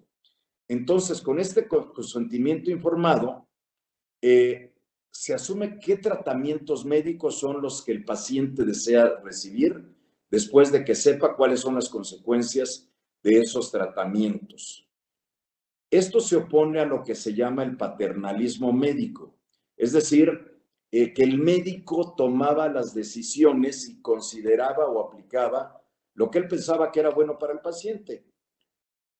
Entonces, 0.68 1.20
con 1.20 1.40
este 1.40 1.66
consentimiento 1.66 2.70
informado, 2.70 3.48
eh, 4.22 4.72
se 5.10 5.34
asume 5.34 5.78
qué 5.78 5.96
tratamientos 5.96 6.84
médicos 6.84 7.38
son 7.38 7.60
los 7.60 7.82
que 7.82 7.92
el 7.92 8.04
paciente 8.04 8.64
desea 8.64 9.20
recibir 9.24 9.96
después 10.30 10.70
de 10.70 10.84
que 10.84 10.94
sepa 10.94 11.34
cuáles 11.34 11.60
son 11.60 11.74
las 11.74 11.88
consecuencias 11.88 12.88
de 13.22 13.40
esos 13.40 13.72
tratamientos. 13.72 14.86
Esto 15.90 16.20
se 16.20 16.36
opone 16.36 16.78
a 16.78 16.86
lo 16.86 17.02
que 17.02 17.16
se 17.16 17.34
llama 17.34 17.64
el 17.64 17.76
paternalismo 17.76 18.72
médico, 18.72 19.34
es 19.76 19.92
decir, 19.92 20.49
eh, 20.92 21.12
que 21.14 21.22
el 21.22 21.38
médico 21.38 22.14
tomaba 22.16 22.68
las 22.68 22.94
decisiones 22.94 23.88
y 23.88 24.02
consideraba 24.02 24.86
o 24.86 25.00
aplicaba 25.00 25.80
lo 26.14 26.30
que 26.30 26.38
él 26.38 26.48
pensaba 26.48 26.90
que 26.90 27.00
era 27.00 27.10
bueno 27.10 27.38
para 27.38 27.52
el 27.52 27.60
paciente. 27.60 28.26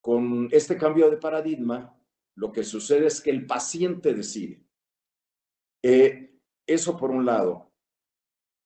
Con 0.00 0.48
este 0.50 0.76
cambio 0.76 1.10
de 1.10 1.16
paradigma, 1.16 1.96
lo 2.34 2.50
que 2.50 2.64
sucede 2.64 3.06
es 3.06 3.20
que 3.20 3.30
el 3.30 3.46
paciente 3.46 4.14
decide. 4.14 4.64
Eh, 5.82 6.38
eso 6.66 6.96
por 6.96 7.10
un 7.10 7.24
lado. 7.24 7.70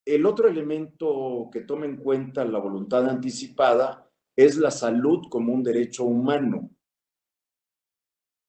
El 0.05 0.27
otro 0.27 0.49
elemento 0.49 1.49
que 1.53 1.61
toma 1.61 1.87
en 1.87 1.97
cuenta 1.97 2.45
la 2.45 2.59
voluntad 2.59 3.09
anticipada 3.09 4.11
es 4.37 4.57
la 4.57 4.71
salud 4.71 5.27
como 5.31 5.53
un 5.53 5.63
derecho 5.63 6.05
humano. 6.05 6.71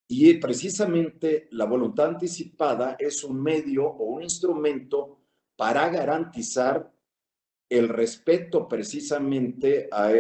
Y 0.08 0.36
precisamente 0.36 1.48
la 1.52 1.66
voluntad 1.66 2.10
anticipada 2.10 2.96
es 3.00 3.24
un 3.24 3.42
medio 3.42 3.86
o 3.86 4.06
un 4.06 4.24
instrumento 4.24 5.20
para 5.56 5.90
garantizar 5.90 6.92
el 7.68 7.90
respeto 7.90 8.68
precisamente 8.68 9.90
a, 9.92 10.12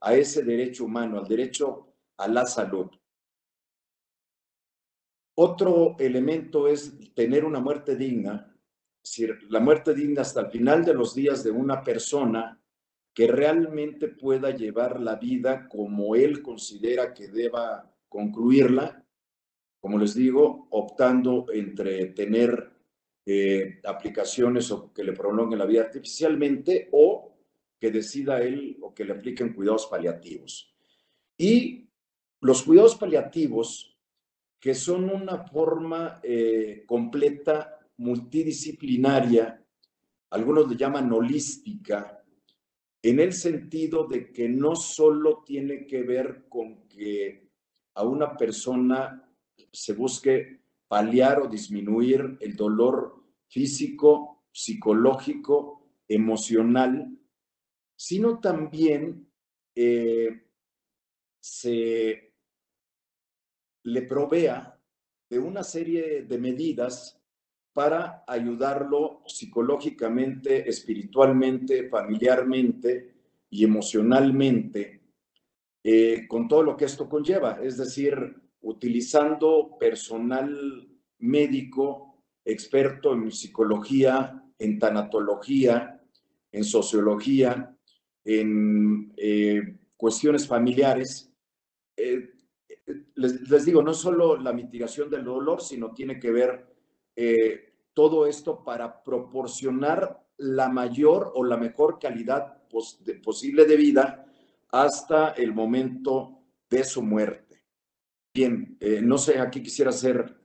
a 0.00 0.14
ese 0.14 0.42
derecho 0.42 0.84
humano, 0.84 1.18
al 1.18 1.28
derecho 1.28 1.94
a 2.16 2.26
la 2.26 2.46
salud. 2.46 2.90
Otro 5.36 5.96
elemento 5.98 6.66
es 6.66 6.98
tener 7.14 7.44
una 7.44 7.60
muerte 7.60 7.96
digna, 7.96 8.54
es 9.02 9.22
la 9.48 9.60
muerte 9.60 9.94
digna 9.94 10.22
hasta 10.22 10.40
el 10.40 10.50
final 10.50 10.84
de 10.84 10.92
los 10.92 11.14
días 11.14 11.42
de 11.44 11.50
una 11.50 11.82
persona 11.82 12.60
que 13.14 13.26
realmente 13.26 14.08
pueda 14.08 14.50
llevar 14.50 15.00
la 15.00 15.16
vida 15.16 15.68
como 15.68 16.14
él 16.14 16.42
considera 16.42 17.14
que 17.14 17.28
deba 17.28 17.90
concluirla, 18.08 18.99
como 19.80 19.98
les 19.98 20.14
digo, 20.14 20.68
optando 20.70 21.46
entre 21.52 22.06
tener 22.06 22.70
eh, 23.26 23.80
aplicaciones 23.84 24.70
o 24.70 24.92
que 24.92 25.04
le 25.04 25.12
prolonguen 25.12 25.58
la 25.58 25.66
vida 25.66 25.82
artificialmente 25.82 26.88
o 26.92 27.36
que 27.78 27.90
decida 27.90 28.42
él 28.42 28.76
o 28.82 28.92
que 28.92 29.04
le 29.04 29.12
apliquen 29.12 29.54
cuidados 29.54 29.86
paliativos. 29.86 30.74
Y 31.38 31.88
los 32.42 32.62
cuidados 32.62 32.96
paliativos 32.96 33.98
que 34.60 34.74
son 34.74 35.08
una 35.08 35.38
forma 35.44 36.20
eh, 36.22 36.84
completa, 36.86 37.78
multidisciplinaria, 37.96 39.64
algunos 40.30 40.68
le 40.68 40.76
llaman 40.76 41.10
holística, 41.10 42.22
en 43.02 43.20
el 43.20 43.32
sentido 43.32 44.06
de 44.06 44.30
que 44.30 44.48
no 44.50 44.76
solo 44.76 45.42
tiene 45.44 45.86
que 45.86 46.02
ver 46.02 46.44
con 46.48 46.86
que 46.86 47.48
a 47.94 48.04
una 48.04 48.36
persona 48.36 49.29
se 49.72 49.92
busque 49.92 50.60
paliar 50.88 51.40
o 51.40 51.48
disminuir 51.48 52.36
el 52.40 52.56
dolor 52.56 53.22
físico, 53.48 54.44
psicológico, 54.52 55.80
emocional, 56.08 57.16
sino 57.96 58.40
también 58.40 59.30
eh, 59.74 60.42
se 61.38 62.34
le 63.84 64.02
provea 64.02 64.78
de 65.28 65.38
una 65.38 65.62
serie 65.62 66.22
de 66.22 66.38
medidas 66.38 67.20
para 67.72 68.24
ayudarlo 68.26 69.22
psicológicamente, 69.26 70.68
espiritualmente, 70.68 71.88
familiarmente 71.88 73.14
y 73.48 73.64
emocionalmente, 73.64 75.00
eh, 75.82 76.26
con 76.26 76.48
todo 76.48 76.62
lo 76.62 76.76
que 76.76 76.86
esto 76.86 77.08
conlleva, 77.08 77.60
es 77.62 77.76
decir, 77.76 78.39
utilizando 78.62 79.76
personal 79.78 80.88
médico 81.18 82.24
experto 82.44 83.12
en 83.12 83.30
psicología, 83.30 84.42
en 84.58 84.78
tanatología, 84.78 86.00
en 86.52 86.64
sociología, 86.64 87.76
en 88.24 89.12
eh, 89.16 89.78
cuestiones 89.96 90.46
familiares, 90.46 91.32
eh, 91.96 92.30
les, 93.14 93.64
digo, 93.64 93.82
no 93.82 93.94
solo 93.94 94.36
la 94.36 94.52
mitigación 94.52 95.10
del 95.10 95.24
dolor, 95.24 95.60
sino 95.60 95.92
tiene 95.92 96.18
que 96.18 96.30
ver 96.30 96.66
eh, 97.14 97.74
todo 97.92 98.26
esto 98.26 98.64
para 98.64 99.02
proporcionar 99.02 100.20
la 100.38 100.68
mayor 100.68 101.32
o 101.34 101.44
la 101.44 101.56
mejor 101.56 101.98
calidad 101.98 102.62
posible 103.22 103.64
de 103.66 103.76
vida 103.76 104.26
hasta 104.70 105.30
el 105.30 105.52
momento 105.52 106.38
de 106.68 106.84
su 106.84 107.02
muerte. 107.02 107.49
Bien, 108.32 108.76
eh, 108.80 109.00
no 109.02 109.18
sé, 109.18 109.40
aquí 109.40 109.62
quisiera 109.62 109.90
hacer 109.90 110.40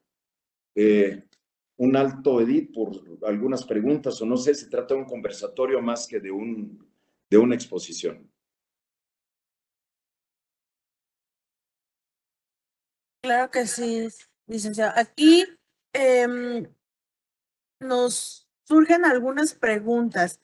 eh, 0.73 1.23
un 1.77 1.95
alto 1.95 2.41
edit 2.41 2.73
por 2.73 2.91
algunas 3.27 3.63
preguntas 3.63 4.19
o 4.21 4.25
no 4.25 4.37
sé, 4.37 4.55
si 4.55 4.69
trata 4.69 4.95
de 4.95 5.01
un 5.01 5.05
conversatorio 5.05 5.81
más 5.81 6.07
que 6.07 6.19
de, 6.19 6.31
un, 6.31 6.87
de 7.29 7.37
una 7.37 7.53
exposición. 7.53 8.31
Claro 13.21 13.51
que 13.51 13.67
sí, 13.67 14.07
licenciado. 14.47 14.93
Aquí 14.95 15.45
em, 15.93 16.67
nos 17.79 18.47
surgen 18.63 19.05
algunas 19.05 19.53
preguntas. 19.53 20.39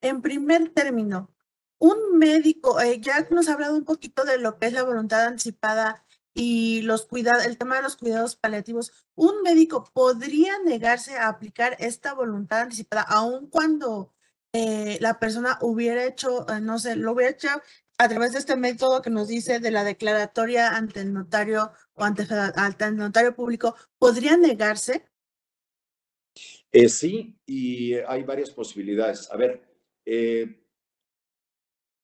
En 0.00 0.20
primer 0.22 0.68
término, 0.70 1.34
un 1.78 2.18
médico, 2.18 2.80
eh, 2.80 3.00
ya 3.00 3.26
nos 3.30 3.48
ha 3.48 3.54
hablado 3.54 3.76
un 3.76 3.84
poquito 3.84 4.24
de 4.24 4.38
lo 4.38 4.58
que 4.58 4.66
es 4.66 4.72
la 4.72 4.82
voluntad 4.82 5.26
anticipada 5.26 6.03
y 6.34 6.82
los 6.82 7.06
cuidados, 7.06 7.46
el 7.46 7.56
tema 7.56 7.76
de 7.76 7.82
los 7.82 7.96
cuidados 7.96 8.36
paliativos, 8.36 8.92
¿un 9.14 9.42
médico 9.42 9.90
podría 9.94 10.58
negarse 10.64 11.16
a 11.16 11.28
aplicar 11.28 11.76
esta 11.78 12.12
voluntad 12.12 12.62
anticipada 12.62 13.02
aun 13.02 13.48
cuando 13.48 14.12
eh, 14.52 14.98
la 15.00 15.18
persona 15.18 15.58
hubiera 15.62 16.04
hecho, 16.04 16.48
eh, 16.48 16.60
no 16.60 16.78
sé, 16.78 16.96
lo 16.96 17.12
hubiera 17.12 17.30
hecho 17.30 17.48
a 17.98 18.08
través 18.08 18.32
de 18.32 18.38
este 18.38 18.56
método 18.56 19.02
que 19.02 19.10
nos 19.10 19.28
dice 19.28 19.60
de 19.60 19.70
la 19.70 19.84
declaratoria 19.84 20.76
ante 20.76 21.00
el 21.00 21.12
notario 21.12 21.72
o 21.94 22.04
ante, 22.04 22.24
el 22.84 22.96
notario 22.96 23.34
público, 23.34 23.76
¿podría 23.98 24.36
negarse? 24.36 25.06
Eh, 26.72 26.88
sí, 26.88 27.38
y 27.46 27.94
hay 27.94 28.24
varias 28.24 28.50
posibilidades. 28.50 29.30
A 29.30 29.36
ver, 29.36 29.62
eh, 30.04 30.60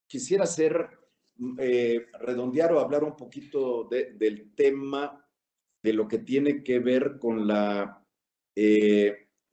quisiera 0.07 0.45
hacer, 0.45 1.00
eh, 1.59 2.07
redondear 2.21 2.73
o 2.73 2.81
hablar 2.81 3.05
un 3.05 3.17
poquito 3.17 3.89
del 3.89 4.53
tema 4.55 5.27
de 5.83 5.93
lo 5.93 6.07
que 6.07 6.19
tiene 6.19 6.63
que 6.63 6.79
ver 6.79 7.19
con 7.19 7.47
la 7.47 7.97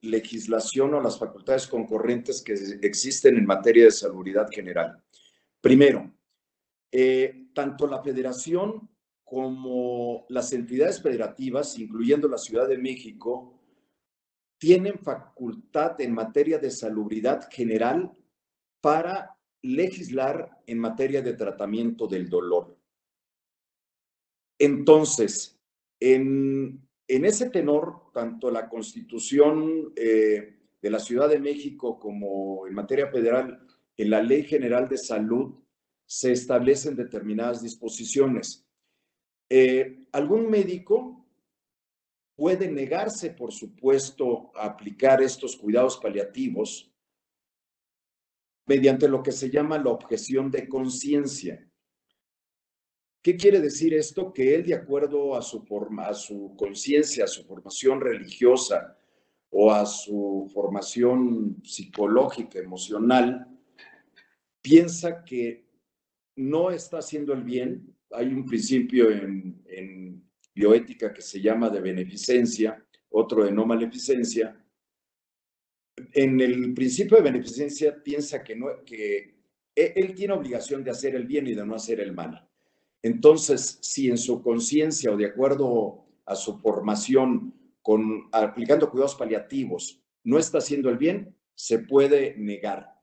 legislación 0.01 0.93
o 0.93 1.01
las 1.01 1.17
facultades 1.17 1.67
concurrentes 1.67 2.41
que 2.41 2.53
existen 2.81 3.37
en 3.37 3.45
materia 3.45 3.85
de 3.85 3.91
salubridad 3.91 4.47
general. 4.49 5.01
Primero, 5.61 6.13
eh, 6.91 7.47
tanto 7.53 7.87
la 7.87 8.01
federación 8.01 8.89
como 9.23 10.25
las 10.29 10.53
entidades 10.53 11.01
federativas, 11.01 11.77
incluyendo 11.77 12.27
la 12.27 12.37
Ciudad 12.37 12.67
de 12.67 12.77
México, 12.77 13.61
tienen 14.57 14.97
facultad 14.99 15.99
en 15.99 16.13
materia 16.13 16.57
de 16.59 16.71
salubridad 16.71 17.47
general 17.51 18.11
para 18.81 19.36
legislar 19.61 20.61
en 20.65 20.79
materia 20.79 21.21
de 21.21 21.33
tratamiento 21.33 22.07
del 22.07 22.29
dolor. 22.29 22.77
Entonces, 24.59 25.59
en, 25.99 26.87
ese 27.07 27.49
tenor, 27.49 28.11
tanto 28.13 28.51
la 28.51 28.69
Constitución 28.69 29.93
eh, 29.95 30.57
de 30.81 30.89
la 30.89 30.99
Ciudad 30.99 31.29
de 31.29 31.39
México 31.39 31.99
como 31.99 32.67
en 32.67 32.73
materia 32.73 33.07
federal, 33.07 33.65
en 33.95 34.09
la 34.09 34.21
Ley 34.21 34.43
General 34.43 34.87
de 34.87 34.97
Salud, 34.97 35.55
se 36.05 36.31
establecen 36.31 36.95
determinadas 36.95 37.61
disposiciones. 37.61 38.65
Eh, 39.49 40.07
algún 40.11 40.49
médico 40.49 41.25
puede 42.35 42.69
negarse, 42.69 43.31
por 43.31 43.51
supuesto, 43.51 44.51
a 44.55 44.65
aplicar 44.65 45.21
estos 45.21 45.57
cuidados 45.57 45.97
paliativos 45.97 46.91
mediante 48.67 49.07
lo 49.07 49.23
que 49.23 49.31
se 49.31 49.49
llama 49.49 49.77
la 49.77 49.89
objeción 49.89 50.51
de 50.51 50.67
conciencia. 50.67 51.67
¿Qué 53.23 53.35
quiere 53.35 53.59
decir 53.59 53.93
esto? 53.93 54.31
Que 54.31 54.55
él, 54.55 54.65
de 54.65 54.75
acuerdo 54.75 55.35
a 55.35 55.41
su, 55.41 55.65
su 56.13 56.55
conciencia, 56.55 57.23
a 57.25 57.27
su 57.27 57.43
formación 57.45 57.99
religiosa 57.99 58.97
o 59.49 59.71
a 59.71 59.85
su 59.85 60.49
formación 60.53 61.61
psicológica, 61.63 62.59
emocional, 62.59 63.47
piensa 64.61 65.23
que 65.23 65.65
no 66.35 66.71
está 66.71 66.99
haciendo 66.99 67.33
el 67.33 67.43
bien. 67.43 67.95
Hay 68.11 68.27
un 68.27 68.45
principio 68.45 69.09
en, 69.09 70.23
bioética 70.53 71.13
que 71.13 71.21
se 71.21 71.39
llama 71.39 71.69
de 71.69 71.79
beneficencia, 71.79 72.83
otro 73.09 73.45
de 73.45 73.51
no 73.51 73.65
maleficencia. 73.65 74.56
En 76.17 76.41
el 76.41 76.73
principio 76.73 77.17
de 77.17 77.23
beneficencia 77.29 78.01
piensa 78.03 78.43
que, 78.43 78.55
no, 78.55 78.83
que 78.83 79.35
e, 79.75 79.93
él 79.95 80.15
tiene 80.15 80.33
obligación 80.33 80.83
de 80.83 80.89
hacer 80.89 81.13
el 81.13 81.27
bien 81.27 81.45
y 81.45 81.53
de 81.53 81.63
no 81.63 81.75
hacer 81.75 81.99
el 81.99 82.11
mal. 82.11 82.49
Entonces, 83.03 83.77
si 83.81 84.09
en 84.09 84.17
su 84.17 84.41
conciencia 84.41 85.11
o 85.11 85.15
de 85.15 85.27
acuerdo 85.27 86.07
a 86.25 86.33
su 86.33 86.57
formación, 86.57 87.53
con, 87.83 88.29
aplicando 88.31 88.89
cuidados 88.89 89.13
paliativos, 89.13 90.01
no 90.23 90.39
está 90.39 90.57
haciendo 90.57 90.89
el 90.89 90.97
bien, 90.97 91.35
se 91.53 91.77
puede 91.77 92.35
negar. 92.35 92.95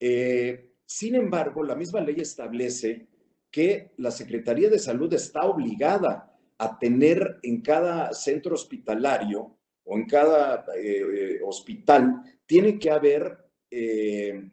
Eh, 0.00 0.72
sin 0.86 1.14
embargo, 1.14 1.62
la 1.62 1.76
misma 1.76 2.00
ley 2.00 2.16
establece 2.20 3.06
que 3.50 3.92
la 3.98 4.10
Secretaría 4.10 4.70
de 4.70 4.78
Salud 4.78 5.12
está 5.12 5.42
obligada 5.42 6.34
a 6.56 6.78
tener 6.78 7.38
en 7.42 7.60
cada 7.60 8.14
centro 8.14 8.54
hospitalario 8.54 9.58
o 9.86 9.96
en 9.96 10.06
cada 10.06 10.66
eh, 10.76 10.82
eh, 11.00 11.40
hospital, 11.42 12.22
tiene 12.44 12.78
que 12.78 12.90
haber 12.90 13.38
eh, 13.70 14.50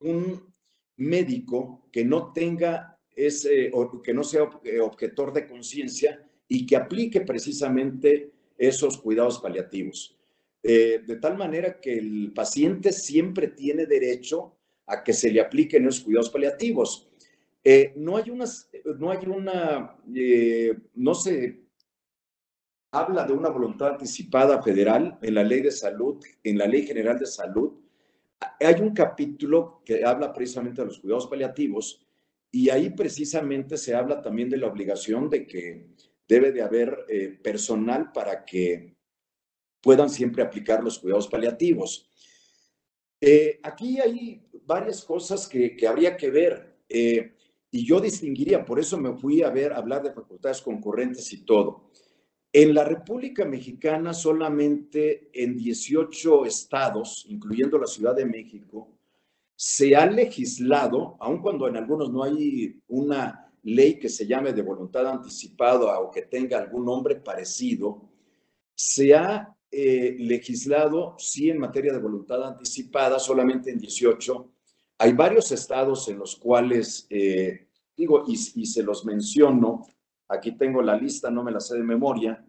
un 0.00 0.54
médico 0.96 1.88
que 1.90 2.04
no 2.04 2.32
tenga 2.32 2.98
ese, 3.14 3.70
que 4.04 4.12
no 4.12 4.22
sea 4.22 4.42
objetor 4.82 5.32
de 5.32 5.46
conciencia 5.46 6.22
y 6.46 6.66
que 6.66 6.76
aplique 6.76 7.22
precisamente 7.22 8.32
esos 8.58 8.98
cuidados 8.98 9.40
paliativos. 9.40 10.18
de 10.62 11.18
tal 11.20 11.36
manera 11.36 11.80
que 11.80 11.96
el 11.96 12.32
paciente 12.34 12.92
siempre 12.92 13.48
tiene 13.48 13.86
derecho 13.86 14.56
a 14.86 15.02
que 15.02 15.12
se 15.12 15.30
le 15.30 15.40
apliquen 15.40 15.86
esos 15.86 16.04
cuidados 16.04 16.30
paliativos. 16.30 17.08
Eh, 17.68 17.92
no 17.96 18.16
hay 18.16 18.30
unas, 18.30 18.70
no 18.96 19.10
hay 19.10 19.26
una, 19.26 19.96
eh, 20.14 20.72
no 20.94 21.14
se 21.16 21.65
habla 22.96 23.24
de 23.24 23.32
una 23.32 23.50
voluntad 23.50 23.88
anticipada 23.88 24.62
federal 24.62 25.18
en 25.20 25.34
la 25.34 25.44
ley 25.44 25.60
de 25.60 25.70
salud, 25.70 26.16
en 26.42 26.56
la 26.56 26.66
ley 26.66 26.86
general 26.86 27.18
de 27.18 27.26
salud. 27.26 27.72
Hay 28.60 28.80
un 28.80 28.94
capítulo 28.94 29.82
que 29.84 30.04
habla 30.04 30.32
precisamente 30.32 30.80
de 30.80 30.86
los 30.86 31.00
cuidados 31.00 31.26
paliativos 31.26 32.06
y 32.50 32.70
ahí 32.70 32.90
precisamente 32.90 33.76
se 33.76 33.94
habla 33.94 34.22
también 34.22 34.48
de 34.48 34.56
la 34.56 34.68
obligación 34.68 35.28
de 35.28 35.46
que 35.46 35.88
debe 36.26 36.52
de 36.52 36.62
haber 36.62 37.04
eh, 37.08 37.38
personal 37.42 38.12
para 38.12 38.44
que 38.44 38.96
puedan 39.82 40.08
siempre 40.08 40.42
aplicar 40.42 40.82
los 40.82 40.98
cuidados 40.98 41.28
paliativos. 41.28 42.08
aquí 43.62 44.00
hay 44.00 44.42
varias 44.64 45.04
cosas 45.04 45.46
que, 45.46 45.76
habría 45.86 46.16
que 46.16 46.30
ver. 46.30 46.76
Eh, 46.88 47.34
y 47.70 47.84
yo 47.84 48.00
distinguiría, 48.00 48.64
por 48.64 48.78
eso 48.78 48.96
me 48.96 49.12
fui 49.16 49.42
a 49.42 49.50
ver, 49.50 49.72
hablar 49.72 50.02
de 50.02 50.12
facultades 50.12 50.62
concurrentes 50.62 51.30
y 51.32 51.44
todo. 51.44 51.90
En 52.58 52.72
la 52.72 52.84
República 52.84 53.44
Mexicana, 53.44 54.14
solamente 54.14 55.28
en 55.34 55.58
18 55.58 56.46
estados, 56.46 57.26
incluyendo 57.28 57.76
la 57.76 57.86
Ciudad 57.86 58.16
de 58.16 58.24
México, 58.24 58.96
se 59.54 59.94
ha 59.94 60.06
legislado, 60.06 61.18
aun 61.20 61.42
cuando 61.42 61.68
en 61.68 61.76
algunos 61.76 62.10
no 62.10 62.22
hay 62.22 62.80
una 62.88 63.52
ley 63.62 63.98
que 63.98 64.08
se 64.08 64.26
llame 64.26 64.54
de 64.54 64.62
voluntad 64.62 65.06
anticipada 65.06 66.00
o 66.00 66.10
que 66.10 66.22
tenga 66.22 66.56
algún 66.56 66.86
nombre 66.86 67.16
parecido, 67.16 68.08
se 68.74 69.14
ha 69.14 69.54
eh, 69.70 70.16
legislado, 70.18 71.14
sí, 71.18 71.50
en 71.50 71.58
materia 71.58 71.92
de 71.92 71.98
voluntad 71.98 72.42
anticipada, 72.42 73.18
solamente 73.18 73.70
en 73.70 73.78
18, 73.78 74.50
hay 74.96 75.12
varios 75.12 75.52
estados 75.52 76.08
en 76.08 76.18
los 76.18 76.36
cuales, 76.36 77.06
eh, 77.10 77.68
digo, 77.94 78.24
y, 78.26 78.36
se 78.36 78.82
los 78.82 79.04
menciono, 79.04 79.86
aquí 80.28 80.56
tengo 80.56 80.80
la 80.80 80.96
lista, 80.96 81.30
no 81.30 81.44
me 81.44 81.52
la 81.52 81.60
sé 81.60 81.76
de 81.76 81.84
memoria, 81.84 82.45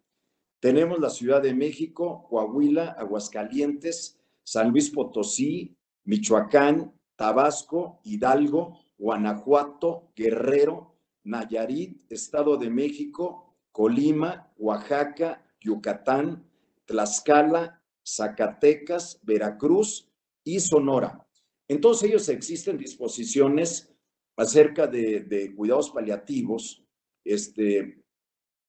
tenemos 0.60 1.00
la 1.00 1.10
Ciudad 1.10 1.42
de 1.42 1.54
México, 1.54 2.26
Coahuila, 2.30 2.92
Aguascalientes, 2.92 4.20
San 4.44 4.72
Luis 4.72 4.90
Potosí, 4.90 5.78
Michoacán, 6.06 6.94
Tabasco, 7.16 8.00
Hidalgo, 8.04 8.80
Guanajuato, 8.98 10.12
Guerrero, 10.16 10.96
Nayarit, 11.24 12.12
Estado 12.12 12.58
de 12.58 12.70
México, 12.70 13.56
Colima, 13.72 14.52
Oaxaca, 14.58 15.46
Yucatán, 15.60 16.50
Tlaxcala, 16.86 17.84
Zacatecas, 18.06 19.20
Veracruz 19.24 20.10
y 20.44 20.60
Sonora. 20.60 21.28
En 21.68 21.82
todos 21.82 22.02
ellos 22.04 22.30
existen 22.30 22.78
disposiciones 22.78 23.94
acerca 24.38 24.88
de, 24.88 25.54
cuidados 25.56 25.92
paliativos, 25.92 26.84
este, 27.26 28.02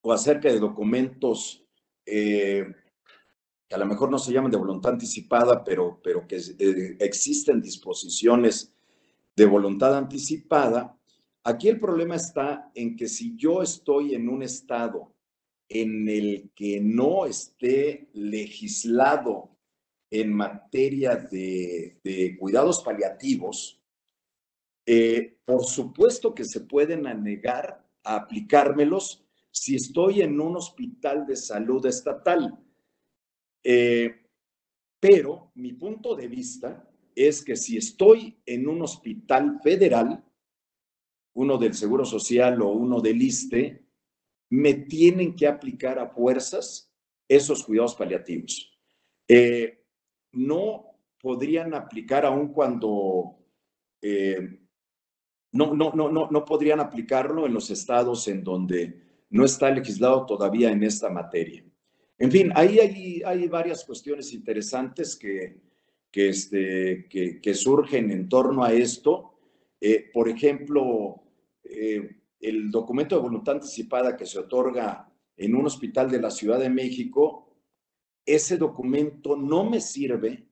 o 0.03 0.13
acerca 0.13 0.49
de 0.49 0.59
documentos 0.59 1.68
eh, 2.11 2.67
que 3.69 3.75
a 3.75 3.79
lo 3.79 3.87
mejor 3.87 4.11
no 4.11 4.19
se 4.19 4.33
llaman 4.33 4.51
de 4.51 4.57
voluntad 4.57 4.93
anticipada, 4.93 5.63
pero, 5.63 6.01
pero 6.03 6.27
que 6.27 6.37
eh, 6.37 6.97
existen 7.01 7.61
disposiciones 7.61 8.73
de 9.37 9.45
voluntad 9.45 9.97
anticipada. 9.97 10.97
Aquí 11.45 11.69
el 11.69 11.79
problema 11.79 12.17
está 12.17 12.71
en 12.75 12.97
que 12.97 13.09
si 13.09 13.37
yo 13.37 13.63
estoy 13.63 14.15
en 14.15 14.29
un 14.29 14.43
estado 14.43 15.13
en 15.69 16.09
el 16.09 16.51
que 16.55 16.81
no 16.81 17.27
esté 17.27 18.09
legislado 18.15 19.51
en 20.11 20.33
materia 20.33 21.17
de, 21.17 22.37
cuidados 22.41 22.83
paliativos, 22.83 23.79
eh, 24.87 25.37
por 25.45 25.65
supuesto 25.65 26.35
que 26.35 26.45
se 26.45 26.61
pueden 26.61 27.03
negar 27.23 27.87
a 28.03 28.17
aplicármelos 28.17 29.28
si 29.61 29.75
estoy 29.75 30.23
en 30.23 30.41
un 30.41 30.57
hospital 30.57 31.27
de 31.27 31.37
salud 31.37 31.85
estatal. 31.87 32.59
Eh, 33.63 34.27
pero 35.01 35.53
mi 35.57 35.73
punto 35.73 36.15
de 36.15 36.29
vista 36.29 36.89
es 37.15 37.45
que 37.45 37.57
si 37.57 37.77
estoy 37.77 38.41
en 38.47 38.69
un 38.69 38.83
hospital 38.83 39.61
federal, 39.63 40.25
uno 41.35 41.59
del 41.59 41.75
Seguro 41.75 42.05
Social 42.05 42.61
o 42.63 42.71
uno 42.71 43.01
del 43.01 43.21
ISTE, 43.21 43.85
me 44.51 44.75
tienen 44.75 45.35
que 45.35 45.47
aplicar 45.47 45.99
a 45.99 46.09
fuerzas 46.09 46.93
esos 47.29 47.65
cuidados 47.65 47.95
paliativos. 47.95 48.73
Eh, 49.29 49.85
no 50.33 50.99
podrían 51.21 51.75
aplicar 51.75 52.25
aún 52.25 52.53
cuando 52.53 53.39
eh, 54.01 54.61
no, 55.53 55.75
no, 55.75 55.93
no, 55.93 56.29
no, 56.31 56.45
podrían 56.45 56.81
aplicarlo 56.81 57.47
en 57.47 57.55
los 57.55 57.71
estados 57.71 58.29
en 58.29 58.45
donde 58.45 59.08
no 59.31 59.45
está 59.45 59.71
legislado 59.71 60.27
todavía 60.27 60.71
en 60.71 60.83
esta 60.83 61.11
materia. 61.11 61.65
En 62.19 62.33
fin, 62.33 62.51
ahí 62.55 62.79
hay, 63.25 63.49
varias 63.49 63.85
cuestiones 63.85 64.33
interesantes 64.33 65.15
que, 65.15 65.61
que, 66.11 66.31
este, 66.31 67.09
que, 67.09 67.55
surgen 67.55 68.11
en 68.11 68.29
torno 68.29 68.65
a 68.65 68.73
esto. 68.73 69.39
Eh, 69.81 70.11
por 70.13 70.29
ejemplo, 70.29 71.23
eh, 71.63 72.17
el 72.41 72.71
documento 72.71 73.15
de 73.15 73.23
voluntad 73.23 73.57
anticipada 73.57 74.17
que 74.17 74.27
se 74.27 74.41
otorga 74.41 75.13
en 75.37 75.55
un 75.55 75.67
hospital 75.67 76.11
de 76.11 76.21
la 76.21 76.31
Ciudad 76.31 76.59
de 76.59 76.71
México, 76.71 77.57
ese 78.27 78.57
documento 78.57 79.37
no 79.37 79.69
me 79.69 79.81
sirve 79.81 80.49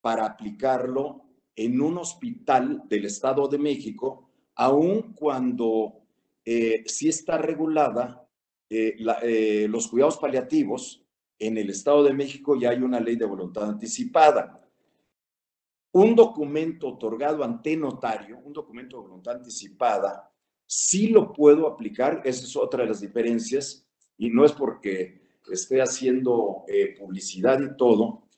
para 0.00 0.26
aplicarlo 0.26 1.22
en 1.54 1.80
un 1.80 1.98
hospital 1.98 2.82
del 2.88 3.06
Estado 3.06 3.46
de 3.48 3.58
México, 3.58 4.30
aun 4.56 5.14
cuando 5.14 6.05
eh, 6.46 6.84
sí 6.86 7.08
está 7.08 7.36
regulada 7.36 8.22
los 8.68 9.86
cuidados 9.86 10.16
paliativos 10.16 11.06
en 11.38 11.58
el 11.58 11.70
Estado 11.70 12.04
de 12.04 12.14
México 12.14 12.56
ya 12.56 12.70
hay 12.70 12.78
una 12.78 13.00
ley 13.00 13.16
de 13.16 13.26
voluntad 13.26 13.68
anticipada. 13.68 14.62
Un 15.92 16.14
documento 16.14 16.88
otorgado 16.88 17.44
ante 17.44 17.76
notario, 17.76 18.38
un 18.38 18.52
documento 18.52 18.96
de 18.96 19.02
voluntad 19.02 19.36
anticipada, 19.36 20.30
sí 20.66 21.08
lo 21.08 21.32
puedo 21.32 21.66
aplicar, 21.66 22.22
esa 22.24 22.44
es 22.44 22.56
otra 22.56 22.82
de 22.82 22.90
las 22.90 23.00
diferencias, 23.00 23.86
y 24.18 24.30
no 24.30 24.44
es 24.44 24.52
porque 24.52 25.22
esté 25.50 25.80
haciendo 25.80 26.64
eh, 26.68 26.94
publicidad 26.98 27.60
y 27.60 27.76
todo, 27.76 28.28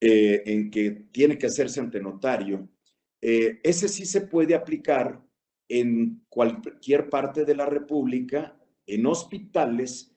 eh, 0.00 0.42
en 0.46 0.70
que 0.70 0.90
tiene 1.12 1.38
que 1.38 1.46
hacerse 1.46 1.80
ante 1.80 2.00
notario. 2.00 2.68
Eh, 3.20 3.60
ese 3.62 3.88
sí 3.88 4.06
se 4.06 4.22
puede 4.22 4.54
aplicar 4.54 5.22
en 5.68 6.24
cualquier 6.28 7.08
parte 7.08 7.44
de 7.44 7.54
la 7.54 7.66
República, 7.66 8.56
en 8.86 9.06
hospitales 9.06 10.14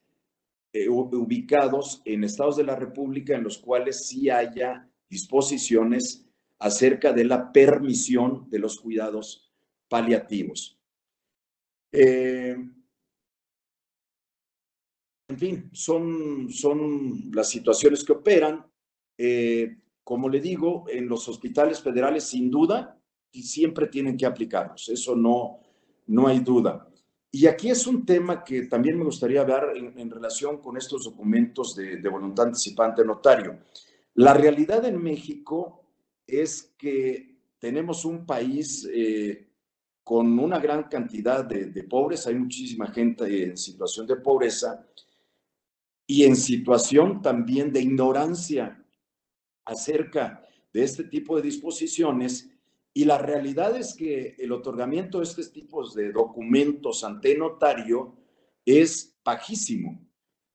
eh, 0.72 0.88
ubicados 0.88 2.02
en 2.04 2.24
estados 2.24 2.56
de 2.56 2.64
la 2.64 2.76
República 2.76 3.34
en 3.34 3.42
los 3.42 3.56
cuales 3.58 4.06
sí 4.06 4.28
haya 4.28 4.86
disposiciones 5.08 6.26
acerca 6.58 7.12
de 7.12 7.24
la 7.24 7.50
permisión 7.52 8.50
de 8.50 8.58
los 8.58 8.78
cuidados 8.78 9.50
paliativos. 9.88 10.78
Eh, 11.90 12.56
en 15.28 15.38
fin, 15.38 15.70
son, 15.72 16.50
son 16.50 17.30
las 17.32 17.48
situaciones 17.48 18.04
que 18.04 18.12
operan. 18.12 18.66
Eh, 19.16 19.78
como 20.04 20.28
le 20.28 20.40
digo, 20.40 20.84
en 20.88 21.08
los 21.08 21.28
hospitales 21.28 21.82
federales, 21.82 22.24
sin 22.24 22.50
duda, 22.50 22.97
y 23.32 23.42
siempre 23.42 23.86
tienen 23.86 24.16
que 24.16 24.26
aplicarlos. 24.26 24.88
Eso 24.88 25.14
no, 25.14 25.60
no 26.06 26.26
hay 26.26 26.40
duda. 26.40 26.88
Y 27.30 27.46
aquí 27.46 27.70
es 27.70 27.86
un 27.86 28.06
tema 28.06 28.42
que 28.42 28.62
también 28.62 28.98
me 28.98 29.04
gustaría 29.04 29.44
ver 29.44 29.76
en, 29.76 30.10
relación 30.10 30.58
con 30.62 30.76
estos 30.76 31.04
documentos 31.04 31.76
de, 31.76 32.08
voluntad 32.08 32.46
anticipante 32.46 33.04
notario. 33.04 33.58
La 34.14 34.32
realidad 34.32 34.84
en 34.86 35.02
México 35.02 35.84
es 36.26 36.74
que 36.78 37.36
tenemos 37.58 38.04
un 38.04 38.24
país 38.24 38.88
eh, 38.92 39.46
con 40.02 40.38
una 40.38 40.58
gran 40.58 40.84
cantidad 40.84 41.44
de, 41.44 41.66
de, 41.66 41.84
pobres, 41.84 42.26
hay 42.26 42.34
muchísima 42.34 42.86
gente 42.86 43.44
en 43.44 43.58
situación 43.58 44.06
de 44.06 44.16
pobreza 44.16 44.86
y 46.06 46.24
en 46.24 46.34
situación 46.34 47.20
también 47.20 47.70
de 47.70 47.82
ignorancia 47.82 48.82
acerca 49.66 50.42
de 50.72 50.82
este 50.82 51.04
tipo 51.04 51.36
de 51.36 51.42
disposiciones 51.42 52.50
y 52.98 53.04
la 53.04 53.16
realidad 53.16 53.76
es 53.76 53.94
que 53.94 54.34
el 54.40 54.50
otorgamiento 54.50 55.18
de 55.18 55.24
estos 55.24 55.52
tipos 55.52 55.94
de 55.94 56.10
documentos 56.10 57.04
ante 57.04 57.38
notario 57.38 58.16
es 58.64 59.16
bajísimo. 59.24 60.04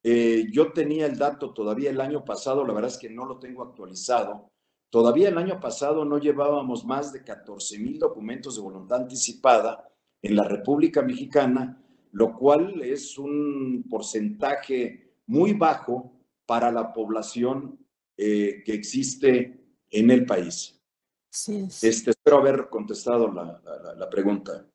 Eh, 0.03 0.47
yo 0.51 0.73
tenía 0.73 1.05
el 1.05 1.17
dato 1.17 1.53
todavía 1.53 1.89
el 1.89 2.01
año 2.01 2.25
pasado, 2.25 2.67
la 2.67 2.73
verdad 2.73 2.91
es 2.91 2.97
que 2.97 3.09
no 3.09 3.23
lo 3.23 3.39
tengo 3.39 3.63
actualizado. 3.63 4.51
Todavía 4.89 5.29
el 5.29 5.37
año 5.37 5.57
pasado 5.61 6.03
no 6.03 6.17
llevábamos 6.17 6.83
más 6.83 7.13
de 7.13 7.23
14 7.23 7.79
mil 7.79 7.97
documentos 7.97 8.57
de 8.57 8.61
voluntad 8.61 9.03
anticipada 9.03 9.89
en 10.21 10.35
la 10.35 10.43
República 10.43 11.01
Mexicana, 11.01 11.81
lo 12.11 12.35
cual 12.35 12.81
es 12.81 13.17
un 13.17 13.85
porcentaje 13.89 15.13
muy 15.27 15.53
bajo 15.53 16.11
para 16.45 16.73
la 16.73 16.91
población 16.91 17.79
eh, 18.17 18.63
que 18.65 18.73
existe 18.73 19.63
en 19.89 20.11
el 20.11 20.25
país. 20.25 20.72
Sí, 21.33 21.67
Este, 21.81 22.11
espero 22.11 22.37
haber 22.37 22.69
contestado 22.69 23.27
la, 23.31 24.09
pregunta. 24.11 24.67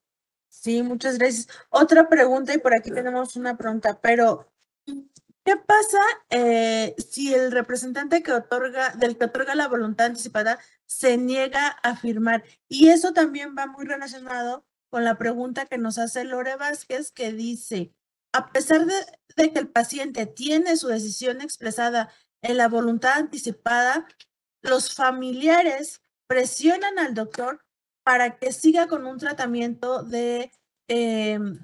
Sí, 0.49 0.83
muchas 0.83 1.17
gracias. 1.17 1.47
Otra 1.71 2.09
pregunta, 2.09 2.53
y 2.53 2.59
por 2.59 2.75
aquí 2.75 2.91
tenemos 2.91 3.37
una 3.37 3.57
pregunta, 3.57 4.01
pero 4.01 4.51
¿qué 4.85 5.57
pasa 5.57 6.01
eh, 6.31 6.97
si 6.99 7.33
el 7.33 7.53
representante 7.53 8.25
que 8.25 8.33
otorga, 8.33 8.91
del 8.97 9.17
que 9.17 9.27
otorga 9.27 9.55
la 9.55 9.69
voluntad 9.69 10.07
anticipada 10.07 10.59
se 10.85 11.17
niega 11.17 11.69
a 11.69 11.95
firmar? 11.95 12.43
Y 12.69 12.89
eso 12.89 13.13
también 13.13 13.55
va 13.57 13.69
muy 13.69 13.85
relacionado 13.85 14.67
con 14.91 15.05
la 15.05 15.17
pregunta 15.17 15.67
que 15.67 15.79
nos 15.79 15.97
hace 15.97 16.25
Lore 16.25 16.57
Vázquez, 16.57 17.13
que 17.13 17.33
dice, 17.33 17.95
a 18.33 18.51
pesar 18.51 18.85
de, 18.85 18.95
de 19.37 19.53
que 19.53 19.61
el 19.61 19.69
paciente 19.69 20.27
tiene 20.27 20.77
su 20.77 20.89
decisión 20.89 21.41
expresada 21.41 22.13
en 22.43 22.57
la 22.57 22.67
voluntad 22.67 23.13
anticipada, 23.13 24.09
los 24.61 24.93
familiares 24.93 26.03
presionan 26.29 26.99
al 27.01 27.15
doctor 27.15 27.65
para 28.05 28.39
que 28.39 28.53
siga 28.53 28.87
con 28.87 29.07
un 29.07 29.19
tratamiento 29.19 30.05
de 30.05 30.53
em, 30.87 31.59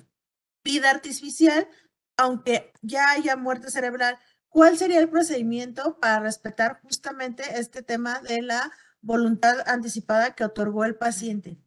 vida 0.64 0.90
artificial, 0.90 1.68
aunque 2.16 2.72
ya 2.82 3.12
haya 3.12 3.36
muerte 3.36 3.70
cerebral. 3.70 4.18
¿Cuál 4.48 4.76
sería 4.76 5.00
el 5.00 5.08
procedimiento 5.08 5.98
para 6.00 6.20
respetar 6.20 6.80
justamente 6.82 7.42
este 7.54 7.82
tema 7.82 8.20
de 8.20 8.42
la 8.42 8.72
voluntad 9.00 9.56
anticipada 9.66 10.34
que 10.34 10.44
otorgó 10.44 10.84
el 10.84 10.96
paciente? 10.96 11.58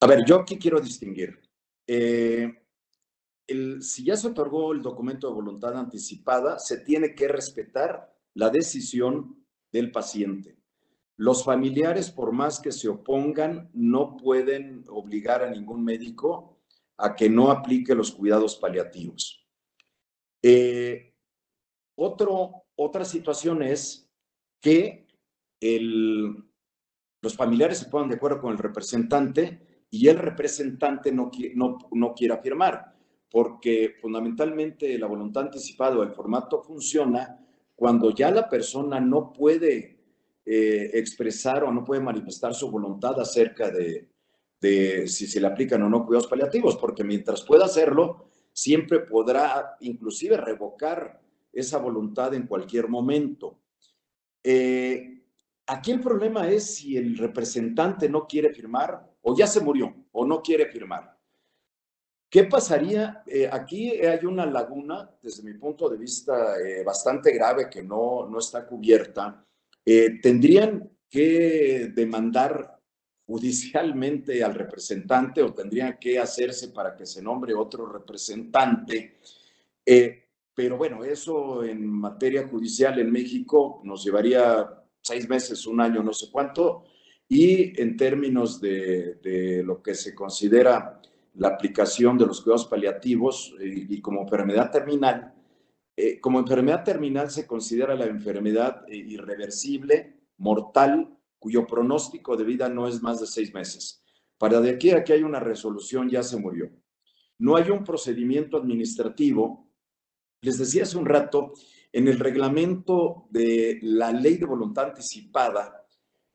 A 0.00 0.06
ver, 0.06 0.24
yo 0.26 0.40
aquí 0.40 0.58
quiero 0.58 0.80
distinguir. 0.80 1.40
Eh, 1.86 2.60
si 3.80 4.04
ya 4.04 4.16
se 4.16 4.28
otorgó 4.28 4.72
el 4.72 4.82
documento 4.82 5.28
de 5.28 5.34
voluntad 5.34 5.76
anticipada, 5.76 6.58
se 6.58 6.78
tiene 6.78 7.14
que 7.14 7.28
respetar 7.28 8.14
la 8.34 8.50
decisión 8.50 9.44
del 9.72 9.90
paciente. 9.90 10.59
Los 11.20 11.44
familiares, 11.44 12.10
por 12.10 12.32
más 12.32 12.60
que 12.60 12.72
se 12.72 12.88
opongan, 12.88 13.68
no 13.74 14.16
pueden 14.16 14.86
obligar 14.88 15.42
a 15.42 15.50
ningún 15.50 15.84
médico 15.84 16.62
a 16.96 17.14
que 17.14 17.28
no 17.28 17.50
aplique 17.50 17.94
los 17.94 18.12
cuidados 18.12 18.56
paliativos. 18.56 19.46
Eh, 20.42 21.12
otra 21.94 23.04
situación 23.04 23.62
es 23.62 24.10
que 24.62 25.06
los 25.60 27.36
familiares 27.36 27.80
se 27.80 27.90
pongan 27.90 28.08
de 28.08 28.16
acuerdo 28.16 28.40
con 28.40 28.52
el 28.52 28.58
representante 28.58 29.84
y 29.90 30.08
el 30.08 30.16
representante 30.16 31.12
no, 31.12 31.30
no, 31.54 31.76
no 31.92 32.14
quiera 32.14 32.38
firmar, 32.38 32.96
porque 33.30 33.96
fundamentalmente 34.00 34.98
la 34.98 35.06
voluntad 35.06 35.42
anticipada 35.42 35.98
o 35.98 36.02
el 36.02 36.12
formato 36.12 36.62
funciona 36.62 37.46
cuando 37.76 38.08
ya 38.08 38.30
la 38.30 38.48
persona 38.48 39.00
no 39.00 39.34
puede 39.34 39.99
eh, 40.44 40.90
expresar 40.94 41.64
o 41.64 41.70
no 41.70 41.84
puede 41.84 42.00
manifestar 42.00 42.54
su 42.54 42.70
voluntad 42.70 43.20
acerca 43.20 43.70
de, 43.70 44.08
si 45.06 45.26
se 45.26 45.40
le 45.40 45.46
aplican 45.46 45.82
o 45.82 45.88
no 45.88 46.06
cuidados 46.06 46.28
paliativos, 46.28 46.76
porque 46.76 47.04
mientras 47.04 47.42
pueda 47.42 47.66
hacerlo, 47.66 48.30
siempre 48.52 49.00
podrá 49.00 49.76
inclusive 49.80 50.36
revocar 50.38 51.20
esa 51.52 51.78
voluntad 51.78 52.32
en 52.34 52.46
cualquier 52.46 52.88
momento. 52.88 53.60
Eh, 54.42 55.22
aquí 55.66 55.92
el 55.92 56.00
problema 56.00 56.48
es 56.48 56.74
si 56.74 56.96
el 56.96 57.18
representante 57.18 58.08
no 58.08 58.26
quiere 58.26 58.52
firmar 58.52 59.08
o 59.20 59.36
ya 59.36 59.46
se 59.46 59.60
murió 59.60 59.94
o 60.12 60.24
no 60.24 60.40
quiere 60.40 60.66
firmar. 60.66 61.18
¿Qué 62.30 62.44
pasaría? 62.44 63.22
Eh, 63.26 63.48
aquí 63.50 63.90
hay 63.90 64.24
una 64.24 64.46
laguna, 64.46 65.10
desde 65.22 65.42
mi 65.42 65.52
punto 65.54 65.88
de 65.88 65.98
vista, 65.98 66.54
bastante 66.84 67.32
grave 67.32 67.68
que 67.68 67.82
no, 67.82 68.26
no 68.26 68.38
está 68.38 68.66
cubierta 68.66 69.46
eh, 69.92 70.20
tendrían 70.22 70.88
que 71.08 71.90
demandar 71.92 72.78
judicialmente 73.26 74.44
al 74.44 74.54
representante 74.54 75.42
o 75.42 75.52
tendrían 75.52 75.98
que 75.98 76.16
hacerse 76.16 76.68
para 76.68 76.94
que 76.94 77.04
se 77.06 77.20
nombre 77.20 77.54
otro 77.54 77.86
representante. 77.86 79.18
Eh, 79.84 80.28
pero 80.54 80.76
bueno, 80.76 81.02
eso 81.02 81.64
en 81.64 81.84
materia 81.84 82.46
judicial 82.46 83.00
en 83.00 83.10
México 83.10 83.80
nos 83.82 84.04
llevaría 84.04 84.80
seis 85.00 85.28
meses, 85.28 85.66
un 85.66 85.80
año, 85.80 86.04
no 86.04 86.12
sé 86.12 86.28
cuánto, 86.30 86.84
y 87.28 87.80
en 87.82 87.96
términos 87.96 88.60
de, 88.60 89.62
lo 89.64 89.82
que 89.82 89.96
se 89.96 90.14
considera 90.14 91.00
la 91.34 91.48
aplicación 91.48 92.16
de 92.16 92.26
los 92.26 92.42
cuidados 92.42 92.66
paliativos 92.66 93.56
eh, 93.60 93.86
y 93.88 94.00
como 94.00 94.22
enfermedad 94.22 94.70
terminal, 94.70 95.34
eh, 96.02 96.18
como 96.18 96.38
enfermedad 96.38 96.82
terminal 96.82 97.30
se 97.30 97.46
considera 97.46 97.94
la 97.94 98.06
enfermedad 98.06 98.84
eh, 98.88 98.96
irreversible, 98.96 100.20
mortal, 100.38 101.14
cuyo 101.38 101.66
pronóstico 101.66 102.38
de 102.38 102.44
vida 102.44 102.70
no 102.70 102.88
es 102.88 103.02
más 103.02 103.20
de 103.20 103.26
seis 103.26 103.52
meses. 103.52 104.02
para 104.38 104.62
de 104.62 104.70
aquí 104.70 104.90
a 104.92 105.04
que 105.04 105.12
haya 105.12 105.26
una 105.26 105.40
resolución 105.40 106.08
ya 106.08 106.22
se 106.22 106.38
murió. 106.38 106.70
No 107.38 107.56
hay 107.56 107.68
un 107.68 107.84
procedimiento 107.84 108.56
administrativo. 108.56 109.68
Les 110.40 110.56
decía 110.56 110.84
hace 110.84 110.96
un 110.96 111.04
rato, 111.04 111.52
en 111.92 112.08
el 112.08 112.18
reglamento 112.18 113.26
de 113.28 113.78
la 113.82 114.10
ley 114.12 114.38
de 114.38 114.46
voluntad 114.46 114.86
anticipada, 114.86 115.86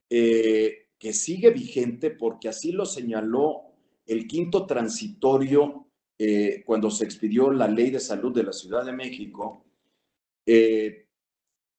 eh, 0.08 0.90
que 1.00 1.14
sigue 1.14 1.50
vigente 1.50 2.12
porque 2.12 2.50
así 2.50 2.72
lo 2.72 2.86
señaló 2.86 3.64
el 4.06 4.28
quinto 4.28 4.68
transitorio 4.68 5.85
eh, 6.18 6.64
cuando 6.66 6.90
se 6.90 7.04
expidió 7.04 7.52
la 7.52 7.68
ley 7.68 7.92
de 7.92 8.00
salud 8.00 8.34
de 8.34 8.44
la 8.44 8.54
Ciudad 8.54 8.86
de 8.86 8.94
México, 8.94 9.66
eh, 10.46 11.08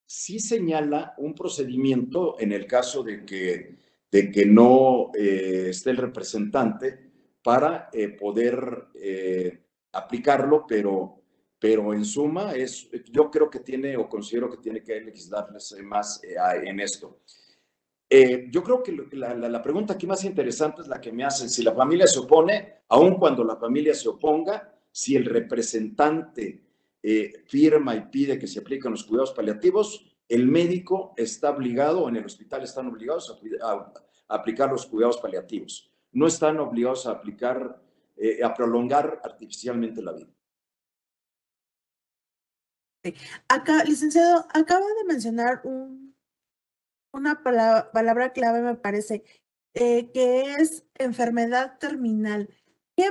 sí 0.04 0.38
señala 0.38 1.14
un 1.18 1.34
procedimiento 1.34 2.38
en 2.38 2.52
el 2.52 2.66
caso 2.66 3.02
de 3.02 3.24
que, 3.24 3.76
de 4.10 4.30
que 4.30 4.44
no 4.44 5.10
eh, 5.18 5.68
esté 5.70 5.90
el 5.90 5.96
representante 5.96 7.10
para 7.42 7.88
poder 8.18 8.88
aplicarlo, 9.92 10.66
pero, 10.66 11.22
pero 11.60 11.94
en 11.94 12.04
suma 12.04 12.52
es, 12.56 12.90
yo 13.12 13.30
creo 13.30 13.48
que 13.48 13.60
tiene 13.60 13.96
o 13.96 14.08
considero 14.08 14.50
que 14.50 14.56
tiene 14.56 14.82
que 14.82 15.00
legislarles 15.00 15.76
más 15.84 16.20
en 16.24 16.80
esto. 16.80 17.20
Eh, 18.08 18.46
yo 18.50 18.62
creo 18.62 18.82
que 18.82 18.92
la, 19.12 19.62
pregunta 19.62 19.94
aquí 19.94 20.06
más 20.06 20.24
interesante 20.24 20.82
es 20.82 20.88
la 20.88 21.00
que 21.00 21.12
me 21.12 21.24
hacen. 21.24 21.50
Si 21.50 21.62
la 21.62 21.74
familia 21.74 22.06
se 22.06 22.20
opone, 22.20 22.82
aun 22.88 23.18
cuando 23.18 23.42
la 23.42 23.56
familia 23.56 23.94
se 23.94 24.08
oponga, 24.08 24.72
si 24.90 25.16
el 25.16 25.24
representante 25.24 26.62
eh, 27.02 27.44
firma 27.46 27.96
y 27.96 28.02
pide 28.02 28.38
que 28.38 28.46
se 28.46 28.60
apliquen 28.60 28.92
los 28.92 29.04
cuidados 29.04 29.32
paliativos, 29.32 30.06
el 30.28 30.46
médico 30.46 31.14
está 31.16 31.50
obligado, 31.50 32.08
en 32.08 32.16
el 32.16 32.24
hospital 32.24 32.62
están 32.62 32.86
obligados 32.86 33.36
a, 33.62 33.92
aplicar 34.28 34.70
los 34.70 34.86
cuidados 34.86 35.18
paliativos. 35.18 35.90
No 36.12 36.26
están 36.26 36.58
obligados 36.60 37.06
a 37.06 37.12
aplicar, 37.12 37.82
eh, 38.16 38.42
a 38.42 38.54
prolongar 38.54 39.20
artificialmente 39.22 40.00
la 40.02 40.12
vida. 40.12 40.28
Acá, 43.48 43.84
licenciado, 43.84 44.46
acaba 44.52 44.86
de 44.86 45.04
mencionar 45.06 45.60
un 45.64 46.05
una 47.16 47.42
palabra, 47.42 48.32
clave, 48.32 48.62
me 48.62 48.74
parece, 48.76 49.24
eh, 49.74 50.10
que 50.12 50.54
es 50.54 50.86
enfermedad 50.94 51.78
terminal. 51.78 52.48
¿Qué 52.96 53.10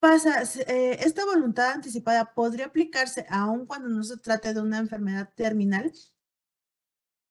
pasa? 0.00 0.42
Eh, 0.66 0.98
¿Esta 1.00 1.24
voluntad 1.24 1.72
anticipada 1.72 2.34
podría 2.34 2.66
aplicarse 2.66 3.26
aún 3.28 3.66
cuando 3.66 3.88
no 3.88 4.02
se 4.02 4.18
trate 4.18 4.52
de 4.54 4.60
una 4.60 4.78
enfermedad 4.78 5.32
terminal? 5.34 5.92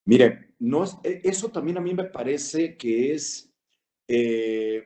Mire, 0.05 0.55
no, 0.59 0.83
e, 1.03 1.21
eso 1.23 1.49
también 1.49 1.77
a 1.77 1.81
mí 1.81 1.93
me 1.93 2.05
parece 2.05 2.77
que 2.77 3.13
es 3.13 3.51
eh, 4.07 4.83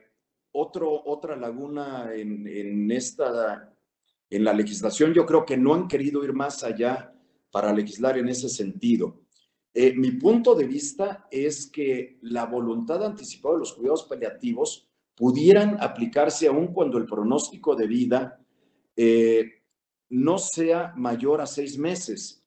otro, 0.52 1.04
otra 1.04 1.36
laguna 1.36 2.12
en, 2.14 2.90
esta, 2.90 3.74
en 4.30 4.44
la 4.44 4.52
legislación. 4.52 5.12
Yo 5.12 5.26
creo 5.26 5.44
que 5.44 5.56
no 5.56 5.74
han 5.74 5.88
querido 5.88 6.24
ir 6.24 6.32
más 6.32 6.62
allá 6.62 7.14
para 7.50 7.72
legislar 7.72 8.18
en 8.18 8.28
ese 8.28 8.48
sentido. 8.48 9.20
Eh, 9.74 9.94
mi 9.94 10.12
punto 10.12 10.54
de 10.54 10.66
vista 10.66 11.26
es 11.30 11.70
que 11.70 12.18
la 12.22 12.46
voluntad 12.46 13.04
anticipada 13.04 13.54
de 13.54 13.60
los 13.60 13.74
cuidados 13.74 14.04
paliativos 14.04 14.88
pudieran 15.14 15.76
aplicarse 15.80 16.46
aún 16.46 16.68
cuando 16.68 16.98
el 16.98 17.06
pronóstico 17.06 17.74
de 17.74 17.86
vida 17.86 18.40
eh, 18.96 19.62
no 20.10 20.38
sea 20.38 20.92
mayor 20.96 21.40
a 21.40 21.46
seis 21.46 21.76
meses. 21.78 22.44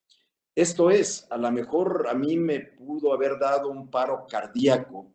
Esto 0.56 0.90
es, 0.90 1.28
a 1.30 1.38
lo 1.38 1.52
mejor 1.52 2.08
a 2.10 2.14
mí 2.14 2.38
me 2.38 2.60
pudo 2.60 3.14
haber 3.14 3.40
dado 3.40 3.70
un 3.70 3.90
paro 3.90 4.26
cardíaco, 4.28 5.14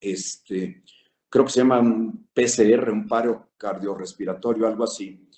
este, 0.00 0.82
creo 1.28 1.44
que 1.44 1.52
se 1.52 1.60
llama 1.60 1.78
un 1.78 2.28
PCR, 2.34 2.90
un 2.90 3.06
paro 3.06 3.52
cardiorrespiratorio, 3.56 4.66
algo 4.66 4.84
así. 4.84 5.28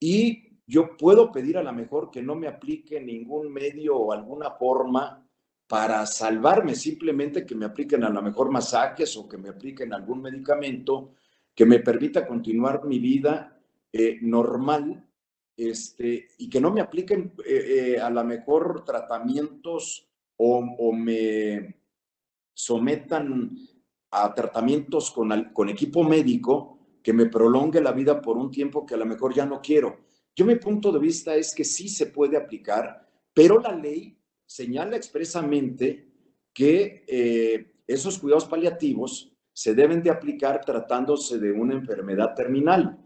Y 0.00 0.51
yo 0.66 0.96
puedo 0.96 1.32
pedir 1.32 1.58
a 1.58 1.62
lo 1.62 1.72
mejor 1.72 2.10
que 2.10 2.22
no 2.22 2.34
me 2.34 2.48
aplique 2.48 3.00
ningún 3.00 3.52
medio 3.52 3.96
o 3.96 4.12
alguna 4.12 4.50
forma 4.52 5.26
para 5.66 6.04
salvarme, 6.06 6.74
simplemente 6.74 7.46
que 7.46 7.54
me 7.54 7.64
apliquen 7.64 8.04
a 8.04 8.10
lo 8.10 8.20
mejor 8.22 8.50
masajes 8.50 9.16
o 9.16 9.28
que 9.28 9.38
me 9.38 9.48
apliquen 9.48 9.92
algún 9.94 10.20
medicamento 10.20 11.14
que 11.54 11.66
me 11.66 11.80
permita 11.80 12.26
continuar 12.26 12.84
mi 12.84 12.98
vida 12.98 13.58
eh, 13.92 14.18
normal 14.22 15.06
este, 15.56 16.28
y 16.38 16.48
que 16.48 16.60
no 16.60 16.70
me 16.70 16.80
apliquen 16.80 17.34
eh, 17.46 17.94
eh, 17.94 18.00
a 18.00 18.10
lo 18.10 18.24
mejor 18.24 18.84
tratamientos 18.84 20.08
o, 20.36 20.58
o, 20.78 20.92
me 20.92 21.76
sometan 22.54 23.56
a 24.10 24.34
tratamientos 24.34 25.10
con, 25.10 25.52
con 25.52 25.68
equipo 25.68 26.02
médico 26.04 26.78
que 27.02 27.12
me 27.12 27.26
prolongue 27.26 27.80
la 27.80 27.92
vida 27.92 28.20
por 28.20 28.36
un 28.36 28.50
tiempo 28.50 28.86
que 28.86 28.94
a 28.94 28.98
lo 28.98 29.06
mejor 29.06 29.34
ya 29.34 29.44
no 29.44 29.60
quiero. 29.60 30.11
Yo 30.34 30.46
mi 30.46 30.56
punto 30.56 30.90
de 30.90 30.98
vista 30.98 31.34
es 31.34 31.54
que 31.54 31.64
sí 31.64 31.88
se 31.88 32.06
puede 32.06 32.36
aplicar, 32.36 33.06
pero 33.34 33.60
la 33.60 33.74
ley 33.74 34.16
señala 34.46 34.96
expresamente 34.96 36.08
que 36.52 37.04
eh, 37.06 37.74
esos 37.86 38.18
cuidados 38.18 38.46
paliativos 38.46 39.32
se 39.52 39.74
deben 39.74 40.02
de 40.02 40.10
aplicar 40.10 40.64
tratándose 40.64 41.38
de 41.38 41.52
una 41.52 41.74
enfermedad 41.74 42.34
terminal. 42.34 42.98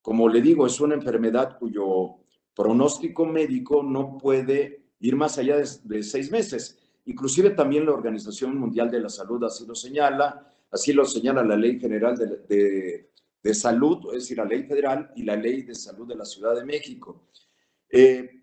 Como 0.00 0.28
le 0.28 0.40
digo, 0.40 0.66
es 0.66 0.80
una 0.80 0.94
enfermedad 0.94 1.56
cuyo 1.58 2.16
pronóstico 2.54 3.24
médico 3.24 3.82
no 3.82 4.18
puede 4.18 4.82
ir 4.98 5.16
más 5.16 5.38
allá 5.38 5.58
de, 5.58 6.02
seis 6.02 6.30
meses. 6.30 6.78
Inclusive 7.04 7.50
también 7.50 7.86
la 7.86 7.92
Organización 7.92 8.56
Mundial 8.56 8.90
de 8.90 9.00
la 9.00 9.08
Salud 9.08 9.42
así 9.44 9.64
lo 9.66 9.74
señala, 9.74 10.52
así 10.70 10.92
lo 10.92 11.04
señala 11.04 11.44
la 11.44 11.56
Ley 11.56 11.78
General 11.78 12.16
de 12.16 12.26
de 12.48 13.11
salud, 13.54 14.14
es 14.14 14.22
decir, 14.22 14.38
la 14.38 14.44
ley 14.44 14.62
federal 14.64 15.10
y 15.16 15.24
la 15.24 15.36
ley 15.36 15.62
de 15.62 15.74
salud 15.74 16.06
de 16.06 16.14
la 16.14 16.24
Ciudad 16.24 16.54
de 16.54 16.64
México. 16.64 17.28
Eh, 17.88 18.42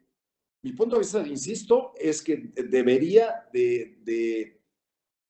mi 0.62 0.74
punto 0.74 0.96
de 0.96 1.02
vista, 1.02 1.26
insisto, 1.26 1.94
es 1.98 2.22
que 2.22 2.52
debería 2.70 3.48
de, 3.54 4.60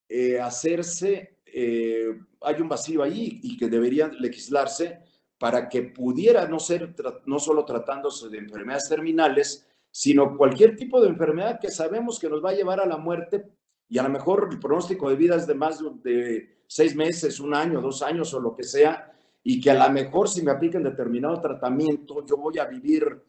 eh, 0.07 0.39
hacerse, 0.39 1.39
eh, 1.45 2.19
hay 2.41 2.61
un 2.61 2.67
vacío 2.67 3.03
ahí 3.03 3.39
y 3.43 3.55
que 3.57 3.67
debería 3.67 4.07
legislarse 4.07 5.01
para 5.37 5.69
que 5.69 5.83
pudiera 5.83 6.47
no 6.47 6.59
ser, 6.59 6.95
no 7.25 7.37
solo 7.37 7.63
tratándose 7.63 8.27
de 8.29 8.39
enfermedades 8.39 8.89
terminales, 8.89 9.67
sino 9.91 10.35
cualquier 10.35 10.75
tipo 10.75 10.99
de 10.99 11.09
enfermedad 11.09 11.59
que 11.59 11.69
sabemos 11.69 12.19
que 12.19 12.29
nos 12.29 12.43
va 12.43 12.49
a 12.49 12.55
llevar 12.55 12.79
a 12.79 12.85
la 12.87 12.97
muerte 12.97 13.45
y 13.87 13.97
a 13.97 14.03
lo 14.03 14.09
mejor 14.09 14.49
el 14.51 14.59
pronóstico 14.59 15.09
de 15.09 15.15
vida 15.15 15.35
es 15.35 15.47
de 15.47 15.55
más 15.55 15.79
de 16.03 16.63
seis 16.67 16.95
meses, 16.95 17.39
un 17.39 17.53
año, 17.53 17.81
dos 17.81 18.01
años 18.01 18.33
o 18.33 18.39
lo 18.39 18.55
que 18.55 18.63
sea, 18.63 19.11
y 19.43 19.61
que 19.61 19.71
a 19.71 19.87
lo 19.87 19.93
mejor 19.93 20.29
si 20.29 20.41
me 20.41 20.51
aplican 20.51 20.83
determinado 20.83 21.39
tratamiento, 21.39 22.25
yo 22.25 22.37
voy 22.37 22.59
a 22.59 22.65
vivir 22.65 23.23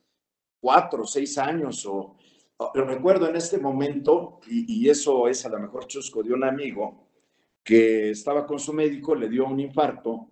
cuatro 0.61 1.03
o 1.03 1.07
seis 1.07 1.39
años 1.39 1.87
o, 1.87 2.17
recuerdo 2.75 3.27
en 3.27 3.37
este 3.37 3.57
momento, 3.57 4.41
y, 4.47 4.87
eso 4.89 5.29
es 5.29 5.47
a 5.47 5.49
lo 5.49 5.59
mejor 5.59 5.87
chusco 5.87 6.23
de 6.23 6.35
un 6.35 6.45
amigo, 6.45 7.07
que 7.65 8.11
estaba 8.11 8.47
con 8.47 8.59
su 8.59 8.75
médico, 8.75 9.15
le 9.15 9.31
dio 9.31 9.47
un 9.47 9.61
infarto 9.61 10.31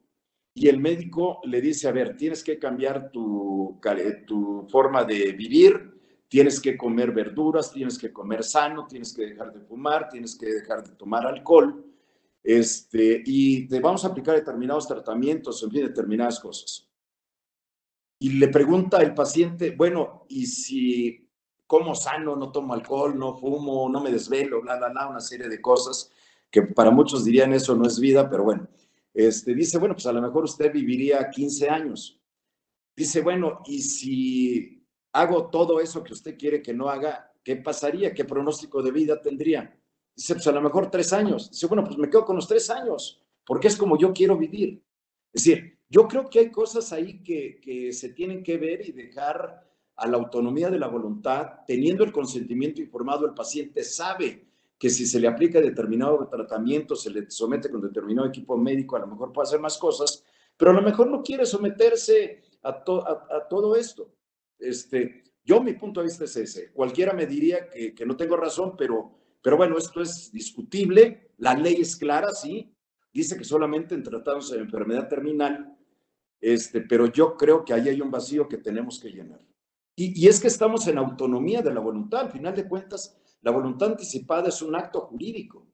y 0.52 0.68
el 0.68 0.78
médico 0.78 1.40
le 1.44 1.62
dice, 1.62 1.88
a 1.88 1.92
ver, 1.92 2.16
tienes 2.18 2.44
que 2.44 2.58
cambiar 2.58 3.10
tu, 3.10 3.80
tu 4.26 4.66
forma 4.68 5.04
de 5.04 5.32
vivir, 5.32 5.98
tienes 6.28 6.60
que 6.60 6.76
comer 6.76 7.12
verduras, 7.12 7.72
tienes 7.72 7.96
que 7.96 8.12
comer 8.12 8.44
sano, 8.44 8.86
tienes 8.86 9.14
que 9.14 9.22
dejar 9.22 9.50
de 9.52 9.60
fumar, 9.60 10.10
tienes 10.10 10.36
que 10.36 10.52
dejar 10.52 10.82
de 10.82 10.96
tomar 10.96 11.26
alcohol 11.26 11.87
este, 12.50 13.22
y 13.26 13.68
te 13.68 13.78
vamos 13.78 14.06
a 14.06 14.08
aplicar 14.08 14.34
determinados 14.34 14.88
tratamientos, 14.88 15.62
en 15.62 15.70
fin, 15.70 15.82
determinadas 15.82 16.40
cosas. 16.40 16.88
Y 18.18 18.30
le 18.30 18.48
pregunta 18.48 19.02
el 19.02 19.12
paciente, 19.12 19.72
bueno, 19.76 20.24
¿y 20.30 20.46
si 20.46 21.28
como 21.66 21.94
sano, 21.94 22.36
no 22.36 22.50
tomo 22.50 22.72
alcohol, 22.72 23.18
no 23.18 23.36
fumo, 23.36 23.90
no 23.90 24.00
me 24.00 24.10
desvelo, 24.10 24.62
bla, 24.62 24.78
bla, 24.78 24.88
bla, 24.88 25.08
una 25.08 25.20
serie 25.20 25.46
de 25.46 25.60
cosas 25.60 26.10
que 26.50 26.62
para 26.62 26.90
muchos 26.90 27.22
dirían 27.22 27.52
eso 27.52 27.76
no 27.76 27.86
es 27.86 28.00
vida, 28.00 28.30
pero 28.30 28.44
bueno, 28.44 28.66
este, 29.12 29.54
dice, 29.54 29.76
bueno, 29.76 29.94
pues 29.94 30.06
a 30.06 30.12
lo 30.12 30.22
mejor 30.22 30.44
usted 30.44 30.72
viviría 30.72 31.28
15 31.28 31.68
años. 31.68 32.18
Dice, 32.96 33.20
bueno, 33.20 33.60
¿y 33.66 33.82
si 33.82 34.86
hago 35.12 35.50
todo 35.50 35.80
eso 35.80 36.02
que 36.02 36.14
usted 36.14 36.38
quiere 36.38 36.62
que 36.62 36.72
no 36.72 36.88
haga, 36.88 37.30
qué 37.44 37.56
pasaría? 37.56 38.14
¿Qué 38.14 38.24
pronóstico 38.24 38.82
de 38.82 38.90
vida 38.90 39.20
tendría? 39.20 39.77
Dice, 40.18 40.34
pues 40.34 40.48
a 40.48 40.52
lo 40.52 40.60
mejor 40.60 40.90
tres 40.90 41.12
años. 41.12 41.48
Dice, 41.48 41.68
bueno, 41.68 41.84
pues 41.84 41.96
me 41.96 42.10
quedo 42.10 42.24
con 42.24 42.34
los 42.34 42.48
tres 42.48 42.68
años, 42.70 43.22
porque 43.46 43.68
es 43.68 43.76
como 43.76 43.96
yo 43.96 44.12
quiero 44.12 44.36
vivir. 44.36 44.82
Es 45.32 45.44
decir, 45.44 45.78
yo 45.88 46.08
creo 46.08 46.28
que 46.28 46.40
hay 46.40 46.50
cosas 46.50 46.92
ahí 46.92 47.22
que, 47.22 47.60
que 47.60 47.92
se 47.92 48.08
tienen 48.08 48.42
que 48.42 48.56
ver 48.56 48.84
y 48.84 48.90
dejar 48.90 49.64
a 49.94 50.08
la 50.08 50.16
autonomía 50.16 50.70
de 50.70 50.78
la 50.80 50.88
voluntad, 50.88 51.60
teniendo 51.68 52.02
el 52.02 52.10
consentimiento 52.10 52.82
informado, 52.82 53.26
el 53.26 53.34
paciente 53.34 53.84
sabe 53.84 54.44
que 54.76 54.90
si 54.90 55.06
se 55.06 55.20
le 55.20 55.28
aplica 55.28 55.60
determinado 55.60 56.26
tratamiento, 56.28 56.96
se 56.96 57.10
le 57.10 57.30
somete 57.30 57.70
con 57.70 57.80
determinado 57.80 58.26
equipo 58.26 58.56
médico, 58.56 58.96
a 58.96 59.00
lo 59.00 59.06
mejor 59.06 59.32
puede 59.32 59.46
hacer 59.46 59.60
más 59.60 59.78
cosas, 59.78 60.24
pero 60.56 60.72
a 60.72 60.74
lo 60.74 60.82
mejor 60.82 61.06
no 61.06 61.22
quiere 61.22 61.46
someterse 61.46 62.42
a, 62.64 62.70
a, 62.70 63.46
todo 63.48 63.76
esto. 63.76 64.10
Este, 64.58 65.22
yo 65.44 65.60
mi 65.60 65.74
punto 65.74 66.00
de 66.00 66.06
vista 66.06 66.24
es 66.24 66.36
ese. 66.36 66.72
Cualquiera 66.72 67.12
me 67.12 67.24
diría 67.24 67.68
que, 67.70 67.94
que 67.94 68.04
no 68.04 68.16
tengo 68.16 68.36
razón, 68.36 68.74
pero 68.76 69.18
pero 69.48 69.56
bueno, 69.56 69.78
esto 69.78 70.02
es 70.02 70.30
discutible, 70.30 71.32
la 71.38 71.54
ley 71.54 71.76
es 71.80 71.96
clara, 71.96 72.28
sí, 72.34 72.70
dice 73.10 73.34
que 73.38 73.44
solamente 73.44 73.94
en 73.94 74.02
tratados 74.02 74.50
de 74.50 74.58
enfermedad 74.58 75.08
terminal, 75.08 75.74
este, 76.38 76.82
pero 76.82 77.06
yo 77.06 77.34
creo 77.34 77.64
que 77.64 77.72
ahí 77.72 77.88
hay 77.88 78.02
un 78.02 78.10
vacío 78.10 78.46
que 78.46 78.58
tenemos 78.58 79.00
que 79.00 79.08
llenar. 79.08 79.40
Y, 79.96 80.22
y 80.22 80.28
es 80.28 80.38
que 80.38 80.48
estamos 80.48 80.86
en 80.86 80.98
autonomía 80.98 81.62
de 81.62 81.72
la 81.72 81.80
voluntad. 81.80 82.26
Al 82.26 82.30
final 82.30 82.54
de 82.54 82.68
cuentas, 82.68 83.18
la 83.40 83.50
voluntad 83.50 83.92
anticipada 83.92 84.50
es 84.50 84.60
un 84.60 84.76
acto 84.76 85.00
jurídico. 85.00 85.66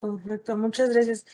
Perfecto, 0.00 0.56
muchas 0.56 0.90
gracias. 0.90 1.26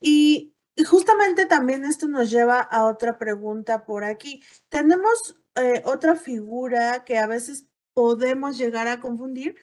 Y 0.00 0.56
justamente 0.88 1.46
también 1.46 1.84
esto 1.84 2.08
nos 2.08 2.32
lleva 2.32 2.58
a 2.58 2.86
otra 2.86 3.16
pregunta 3.16 3.84
por 3.84 4.02
aquí. 4.02 4.42
Tenemos 4.68 5.36
eh, 5.56 5.82
otra 5.84 6.16
figura 6.16 7.04
que 7.04 7.18
a 7.18 7.26
veces 7.26 7.66
podemos 7.94 8.58
llegar 8.58 8.88
a 8.88 9.00
confundir, 9.00 9.56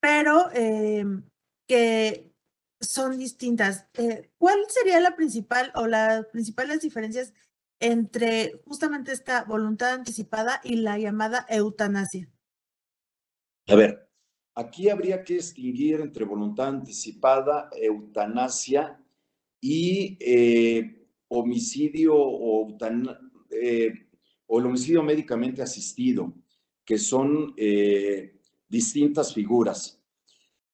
pero 0.00 0.50
eh, 0.52 1.04
que 1.66 2.30
son 2.80 3.18
distintas. 3.18 3.86
Eh, 3.94 4.30
¿Cuál 4.38 4.58
sería 4.68 5.00
la 5.00 5.16
principal 5.16 5.70
o 5.74 5.86
las 5.86 6.26
principales 6.26 6.80
diferencias 6.80 7.32
entre 7.80 8.60
justamente 8.66 9.12
esta 9.12 9.44
voluntad 9.44 9.92
anticipada 9.92 10.60
y 10.64 10.76
la 10.76 10.98
llamada 10.98 11.46
eutanasia? 11.48 12.28
A 13.68 13.74
ver, 13.74 14.08
aquí 14.54 14.88
habría 14.88 15.22
que 15.22 15.34
distinguir 15.34 16.00
entre 16.00 16.24
voluntad 16.24 16.68
anticipada, 16.68 17.70
eutanasia 17.80 19.02
y 19.60 20.16
eh, 20.20 21.06
homicidio 21.28 22.14
o, 22.16 22.76
eh, 23.50 24.09
o, 24.50 24.58
el 24.58 24.66
homicidio 24.66 25.02
médicamente 25.02 25.62
asistido, 25.62 26.34
que 26.84 26.98
son 26.98 27.54
eh, 27.56 28.40
distintas 28.68 29.32
figuras. 29.32 30.02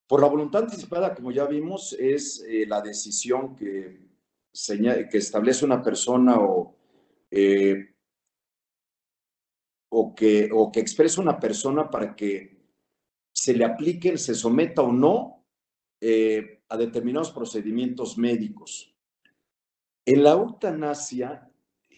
Por 0.07 0.21
la 0.21 0.29
voluntad 0.29 0.63
anticipada, 0.63 1.15
como 1.15 1.33
ya 1.33 1.47
vimos, 1.47 1.93
es 1.99 2.45
la 2.69 2.81
decisión 2.81 3.57
que, 3.57 4.09
que 5.11 5.19
establece 5.19 5.65
una 5.65 5.83
persona 5.83 6.39
o, 6.39 6.77
o, 9.91 10.15
que, 10.15 10.49
o 10.53 10.71
que 10.71 10.81
expresa 10.81 11.21
una 11.21 11.41
persona 11.41 11.91
para 11.91 12.15
que 12.15 12.57
se 13.33 13.53
le 13.53 13.65
aplique, 13.65 14.17
se 14.17 14.35
someta 14.37 14.83
o 14.83 14.93
no 14.93 15.45
a 16.69 16.77
determinados 16.77 17.33
procedimientos 17.33 18.17
médicos. 18.17 18.95
En 20.05 20.23
la 20.23 20.33
eutanasia, 20.33 21.46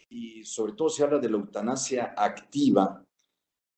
y 0.08 0.44
sobre 0.44 0.72
todo 0.72 0.88
se 0.88 1.04
habla 1.04 1.18
de 1.18 1.28
la 1.28 1.36
eutanasia 1.36 2.14
activa, 2.16 3.04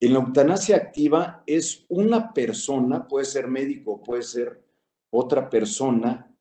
en 0.02 0.14
la 0.14 0.20
eutanasia 0.20 0.76
activa 0.76 1.42
es 1.46 1.84
una 1.88 2.32
persona, 2.32 3.06
puede 3.06 3.26
ser 3.26 3.48
médico, 3.48 4.02
puede 4.02 4.22
ser 4.22 4.64
otra 5.12 5.50
persona, 5.50 6.34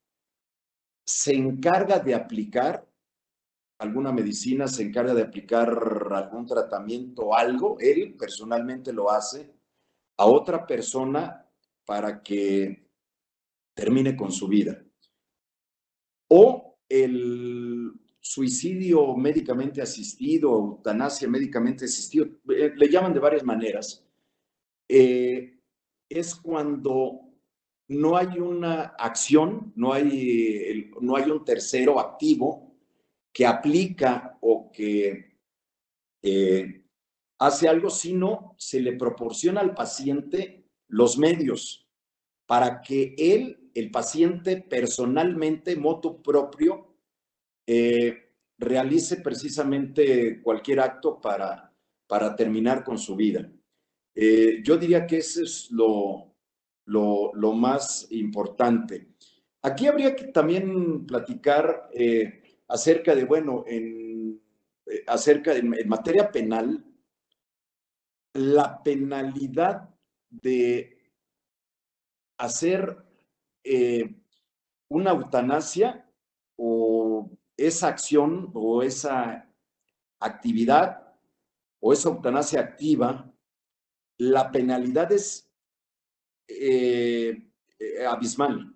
se 1.05 1.33
encarga 1.33 1.99
de 1.99 2.15
aplicar 2.15 2.87
alguna 3.79 4.13
medicina, 4.13 4.67
se 4.67 4.83
encarga 4.83 5.13
de 5.13 5.23
aplicar 5.23 5.69
algún 6.11 6.45
tratamiento, 6.45 7.35
algo, 7.35 7.77
él 7.79 8.15
personalmente 8.17 8.93
lo 8.93 9.09
hace 9.09 9.53
a 10.17 10.25
otra 10.25 10.65
persona 10.65 11.45
para 11.85 12.21
que 12.21 12.87
termine 13.73 14.15
con 14.15 14.31
su 14.31 14.47
vida. 14.47 14.81
O 16.29 16.77
el 16.87 17.98
suicidio 18.19 19.15
médicamente 19.15 19.81
asistido, 19.81 20.51
eutanasia 20.51 21.27
médicamente 21.27 21.85
asistido, 21.85 22.25
eh, 22.49 22.73
le 22.75 22.89
llaman 22.89 23.13
de 23.13 23.19
varias 23.19 23.43
maneras, 23.43 24.05
eh, 24.87 25.59
es 26.09 26.35
cuando 26.35 27.21
no 27.87 28.17
hay 28.17 28.39
una 28.39 28.81
acción, 28.97 29.73
no 29.75 29.93
hay, 29.93 30.91
no 31.01 31.15
hay 31.15 31.29
un 31.29 31.43
tercero 31.43 31.99
activo 31.99 32.75
que 33.33 33.45
aplica 33.45 34.37
o 34.41 34.71
que 34.71 35.37
eh, 36.21 36.85
hace 37.39 37.67
algo, 37.67 37.89
sino 37.89 38.55
se 38.57 38.79
le 38.81 38.93
proporciona 38.93 39.61
al 39.61 39.73
paciente 39.73 40.65
los 40.87 41.17
medios 41.17 41.87
para 42.45 42.81
que 42.81 43.15
él 43.17 43.71
el 43.73 43.91
paciente 43.91 44.57
personalmente, 44.57 45.75
moto 45.75 46.21
propio, 46.21 46.88
eh, 47.71 48.31
realice 48.57 49.17
precisamente 49.17 50.41
cualquier 50.41 50.79
acto 50.79 51.21
para, 51.21 51.71
para 52.07 52.35
terminar 52.35 52.83
con 52.83 52.97
su 52.97 53.15
vida. 53.15 53.47
Eh, 54.15 54.63
yo 54.63 54.75
diría 54.75 55.05
que 55.05 55.17
eso 55.17 55.43
es 55.43 55.69
lo, 55.69 56.35
lo, 56.85 57.53
más 57.53 58.07
importante. 58.09 59.09
Aquí 59.61 59.85
habría 59.85 60.15
que 60.15 60.29
también 60.29 61.05
platicar 61.05 61.91
eh, 61.93 62.41
acerca 62.67 63.13
de, 63.13 63.25
bueno, 63.25 63.65
en, 63.67 64.41
acerca 65.05 65.53
de, 65.53 65.59
en 65.59 65.87
materia 65.87 66.31
penal, 66.31 66.83
la 68.33 68.81
penalidad 68.81 69.93
de 70.27 70.97
hacer 72.39 72.97
una 74.89 75.11
eutanasia 75.11 76.09
o 76.55 76.88
esa 77.67 77.87
acción 77.87 78.51
o 78.53 78.81
esa 78.81 79.47
actividad 80.19 81.15
o 81.79 81.93
esa 81.93 82.09
eutanasia 82.09 82.59
activa, 82.59 83.31
la 84.17 84.51
penalidad 84.51 85.11
es 85.11 85.49
eh, 86.47 87.49
eh, 87.79 88.05
abismal. 88.05 88.75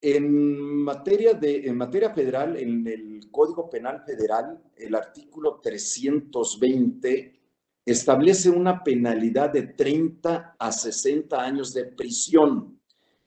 En 0.00 0.82
materia, 0.82 1.34
de, 1.34 1.66
en 1.66 1.76
materia 1.76 2.12
federal, 2.12 2.56
en 2.56 2.86
el 2.86 3.30
Código 3.30 3.68
Penal 3.68 4.02
Federal, 4.04 4.62
el 4.76 4.94
artículo 4.94 5.60
320 5.60 7.40
establece 7.84 8.50
una 8.50 8.82
penalidad 8.82 9.50
de 9.50 9.62
30 9.62 10.56
a 10.58 10.72
60 10.72 11.40
años 11.40 11.74
de 11.74 11.84
prisión 11.84 12.82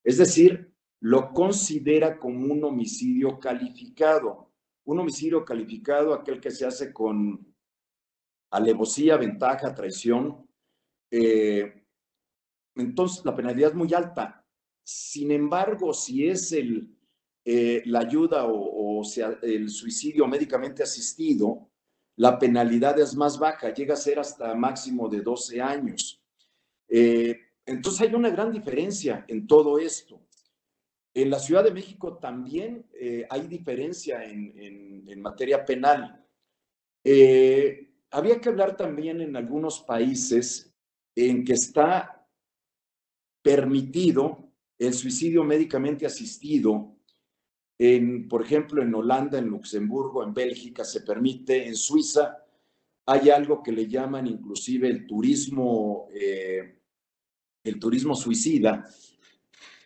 es 0.05 0.19
decir, 0.19 0.71
lo 1.05 1.31
considera 1.31 2.17
como 2.17 2.51
un 2.51 2.63
homicidio 2.63 3.39
calificado. 3.39 4.51
Un 4.85 4.99
homicidio 4.99 5.45
calificado, 5.45 6.15
aquel 6.15 6.41
que 6.41 6.49
se 6.49 6.65
hace 6.65 6.91
con 6.91 7.45
alevosía, 8.49 9.15
ventaja, 9.15 9.75
traición. 9.75 10.49
Eh, 11.11 11.85
entonces, 12.75 13.23
la 13.23 13.35
penalidad 13.35 13.69
es 13.69 13.75
muy 13.75 13.93
alta. 13.93 14.43
Sin 14.83 15.29
embargo, 15.29 15.93
si 15.93 16.27
es 16.27 16.51
el, 16.53 16.97
eh, 17.45 17.83
la 17.85 17.99
ayuda 17.99 18.47
o, 18.47 19.03
el 19.43 19.69
suicidio 19.69 20.25
médicamente 20.27 20.81
asistido, 20.81 21.69
la 22.15 22.39
penalidad 22.39 22.99
es 22.99 23.15
más 23.15 23.37
baja, 23.37 23.71
llega 23.71 23.93
a 23.93 23.97
ser 23.97 24.17
hasta 24.17 24.55
máximo 24.55 25.07
de 25.07 25.21
12 25.21 25.61
años. 25.61 26.19
Eh, 26.87 27.37
entonces 27.63 28.01
hay 28.01 28.15
una 28.15 28.31
gran 28.31 28.51
diferencia 28.51 29.23
en 29.27 29.45
todo 29.45 29.77
esto. 29.77 30.24
En 31.15 31.29
la 31.29 31.39
Ciudad 31.39 31.63
de 31.63 31.71
México 31.71 32.17
también 32.17 32.85
eh, 32.93 33.25
hay 33.29 33.47
diferencia 33.47 34.23
en, 34.25 35.21
materia 35.21 35.65
penal. 35.65 36.23
Eh, 37.03 37.89
había 38.11 38.39
que 38.39 38.49
hablar 38.49 38.75
también 38.75 39.21
en 39.21 39.35
algunos 39.35 39.79
países 39.79 40.75
en 41.15 41.45
que 41.45 41.53
está 41.53 42.27
permitido 43.41 44.51
el 44.77 44.93
suicidio 44.93 45.45
médicamente 45.45 46.05
asistido. 46.05 46.97
En, 47.79 48.27
por 48.27 48.41
ejemplo, 48.41 48.83
en 48.83 48.93
Holanda, 48.93 49.39
en 49.39 49.47
Luxemburgo, 49.47 50.21
en 50.21 50.33
Bélgica 50.33 50.83
se 50.83 51.01
permite, 51.01 51.65
en 51.65 51.77
Suiza 51.77 52.45
hay 53.07 53.29
algo 53.29 53.63
que 53.63 53.71
le 53.71 53.87
llaman 53.87 54.27
inclusive 54.27 54.89
el 54.89 55.07
turismo 55.07 56.09
eh, 56.13 56.75
el 57.65 57.79
turismo 57.79 58.15
suicida, 58.15 58.87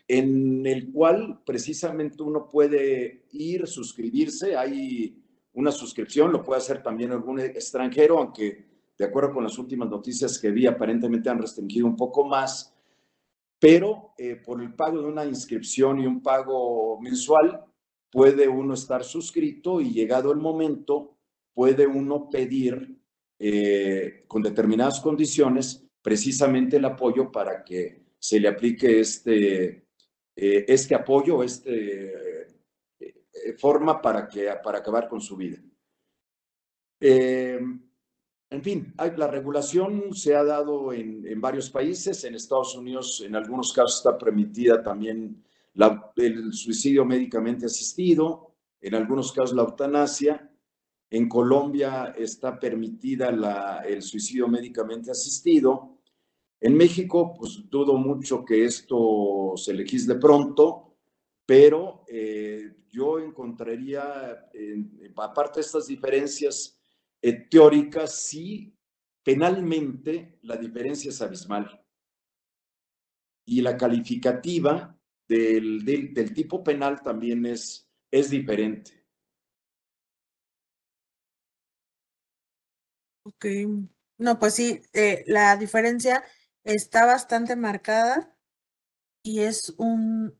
en 0.09 0.65
el 0.65 0.91
cual 0.91 1.39
precisamente 1.45 2.23
uno 2.23 2.49
puede 2.49 3.27
ir, 3.31 3.67
suscribirse, 3.67 4.57
hay 4.57 5.23
una 5.53 5.71
suscripción, 5.71 6.31
lo 6.31 6.41
puede 6.41 6.57
hacer 6.57 6.81
también 6.81 7.11
algún 7.11 7.39
extranjero, 7.39 8.17
aunque 8.17 8.65
de 8.97 9.05
acuerdo 9.05 9.33
con 9.33 9.43
las 9.43 9.59
últimas 9.59 9.87
noticias 9.87 10.39
que 10.39 10.49
vi, 10.49 10.65
aparentemente 10.65 11.29
han 11.29 11.39
restringido 11.39 11.85
un 11.85 11.95
poco 11.95 12.25
más, 12.25 12.75
pero 13.59 14.13
eh, 14.17 14.35
por 14.43 14.63
el 14.63 14.73
pago 14.73 14.99
de 14.99 15.07
una 15.07 15.25
inscripción 15.25 15.99
y 15.99 16.07
un 16.07 16.23
pago 16.23 16.99
mensual, 16.99 17.63
puede 18.11 18.47
uno 18.47 18.73
estar 18.73 19.03
suscrito 19.03 19.79
y 19.79 19.91
llegado 19.91 20.31
el 20.31 20.39
momento, 20.39 21.17
puede 21.53 21.85
uno 21.85 22.31
pedir 22.31 22.97
eh, 23.37 24.23
con 24.27 24.41
determinadas 24.41 24.99
condiciones 25.01 25.85
precisamente 26.01 26.77
el 26.77 26.85
apoyo 26.85 27.31
para 27.31 27.63
que 27.63 28.05
se 28.17 28.39
le 28.39 28.47
aplique 28.47 29.01
este, 29.01 29.88
eh, 30.41 30.63
este 30.69 30.95
apoyo, 30.95 31.43
este 31.43 32.47
eh, 32.97 33.53
forma 33.57 34.01
para, 34.01 34.25
que, 34.25 34.49
para 34.63 34.77
acabar 34.77 35.09
con 35.09 35.19
su 35.19 35.35
vida. 35.35 35.61
Eh, 36.97 37.59
en 38.49 38.63
fin, 38.63 38.93
la 39.17 39.27
regulación 39.27 40.13
se 40.13 40.37
ha 40.37 40.45
dado 40.45 40.93
en, 40.93 41.41
varios 41.41 41.69
países. 41.69 42.23
En 42.23 42.35
Estados 42.35 42.73
Unidos, 42.73 43.21
en 43.25 43.35
algunos 43.35 43.73
casos, 43.73 43.97
está 43.97 44.17
permitida 44.17 44.81
también 44.81 45.43
el 46.15 46.53
suicidio 46.53 47.03
médicamente 47.03 47.65
asistido, 47.65 48.55
en 48.79 48.95
algunos 48.95 49.33
casos 49.33 49.53
la 49.53 49.63
eutanasia. 49.63 50.49
En 51.09 51.27
Colombia 51.27 52.15
está 52.17 52.57
permitida 52.57 53.27
el 53.85 54.01
suicidio 54.01 54.47
médicamente 54.47 55.11
asistido. 55.11 55.98
En 56.61 56.75
México, 56.75 57.33
pues 57.37 57.69
dudo 57.69 57.95
mucho 57.97 58.43
que 58.43 58.65
esto 58.65 59.53
se 59.55 59.73
legisle 59.73 60.15
pronto, 60.15 60.97
pero 61.45 62.03
eh, 62.07 62.75
yo 62.89 63.19
encontraría, 63.19 64.49
aparte 65.15 65.59
de 65.59 65.65
estas 65.65 65.87
diferencias 65.87 66.77
eh, 67.21 67.33
teóricas, 67.49 68.15
sí, 68.15 68.75
penalmente 69.23 70.39
la 70.43 70.57
diferencia 70.57 71.09
es 71.09 71.21
abismal. 71.21 71.81
Y 73.45 73.61
la 73.61 73.77
calificativa 73.77 74.97
del, 75.27 75.83
del, 75.85 76.33
tipo 76.33 76.63
penal 76.63 77.01
también 77.01 77.45
es, 77.45 77.89
es 78.11 78.29
diferente. 78.29 79.05
Ok, 83.23 83.45
no, 84.17 84.39
pues 84.39 84.55
sí, 84.55 84.81
eh, 84.93 85.23
la 85.27 85.55
diferencia 85.55 86.23
está 86.63 87.05
bastante 87.05 87.55
marcada 87.55 88.35
y 89.23 89.41
es 89.41 89.73
un, 89.77 90.39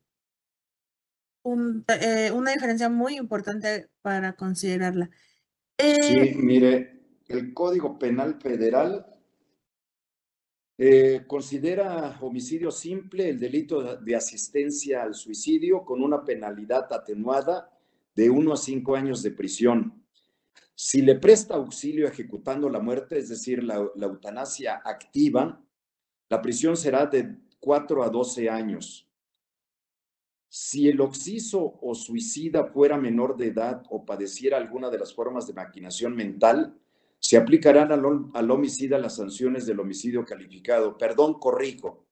eh, 1.87 2.31
una 2.33 2.51
diferencia 2.51 2.89
muy 2.89 3.17
importante 3.17 3.89
para 4.01 4.33
considerarla. 4.33 5.09
sí, 5.77 6.17
eh, 6.17 6.35
mire, 6.37 7.01
el 7.27 7.53
Código 7.53 7.97
Penal 7.97 8.39
Federal 8.41 9.05
eh, 10.77 11.25
considera 11.27 12.17
homicidio 12.21 12.71
simple 12.71 13.29
el 13.29 13.39
delito 13.39 13.97
de 13.97 14.15
asistencia 14.15 15.03
al 15.03 15.13
suicidio 15.13 15.83
con 15.83 16.01
una 16.01 16.23
penalidad 16.23 16.91
atenuada 16.93 17.69
de 18.15 18.29
uno 18.29 18.53
a 18.53 18.57
cinco 18.57 18.95
años 18.95 19.21
de 19.21 19.31
prisión. 19.31 20.05
Si 20.75 21.01
le 21.01 21.15
presta 21.15 21.55
auxilio 21.55 22.07
ejecutando 22.07 22.69
la 22.69 22.79
muerte, 22.79 23.17
es 23.17 23.27
decir, 23.27 23.61
la, 23.63 23.89
la 23.95 24.05
eutanasia 24.05 24.81
activa, 24.83 25.61
la 26.29 26.41
prisión 26.41 26.77
será 26.77 27.05
de 27.05 27.35
4 27.59 28.03
a 28.03 28.09
12 28.09 28.49
años. 28.49 29.07
Si 30.47 30.87
el 30.87 31.01
occiso 31.01 31.79
o 31.81 31.93
suicida 31.93 32.65
fuera 32.65 32.97
menor 32.97 33.37
de 33.37 33.47
edad 33.47 33.83
o 33.89 34.05
padeciera 34.05 34.57
alguna 34.57 34.89
de 34.89 34.97
las 34.97 35.13
formas 35.13 35.45
de 35.47 35.53
maquinación 35.53 36.15
mental, 36.15 36.79
se 37.19 37.37
aplicarán 37.37 37.91
al, 37.91 38.51
homicida 38.51 38.97
las 38.97 39.17
sanciones 39.17 39.65
del 39.65 39.79
homicidio 39.79 40.23
calificado. 40.23 40.97
Perdón, 40.97 41.39
corrijo. 41.39 42.07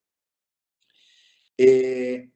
Eh, 1.57 2.29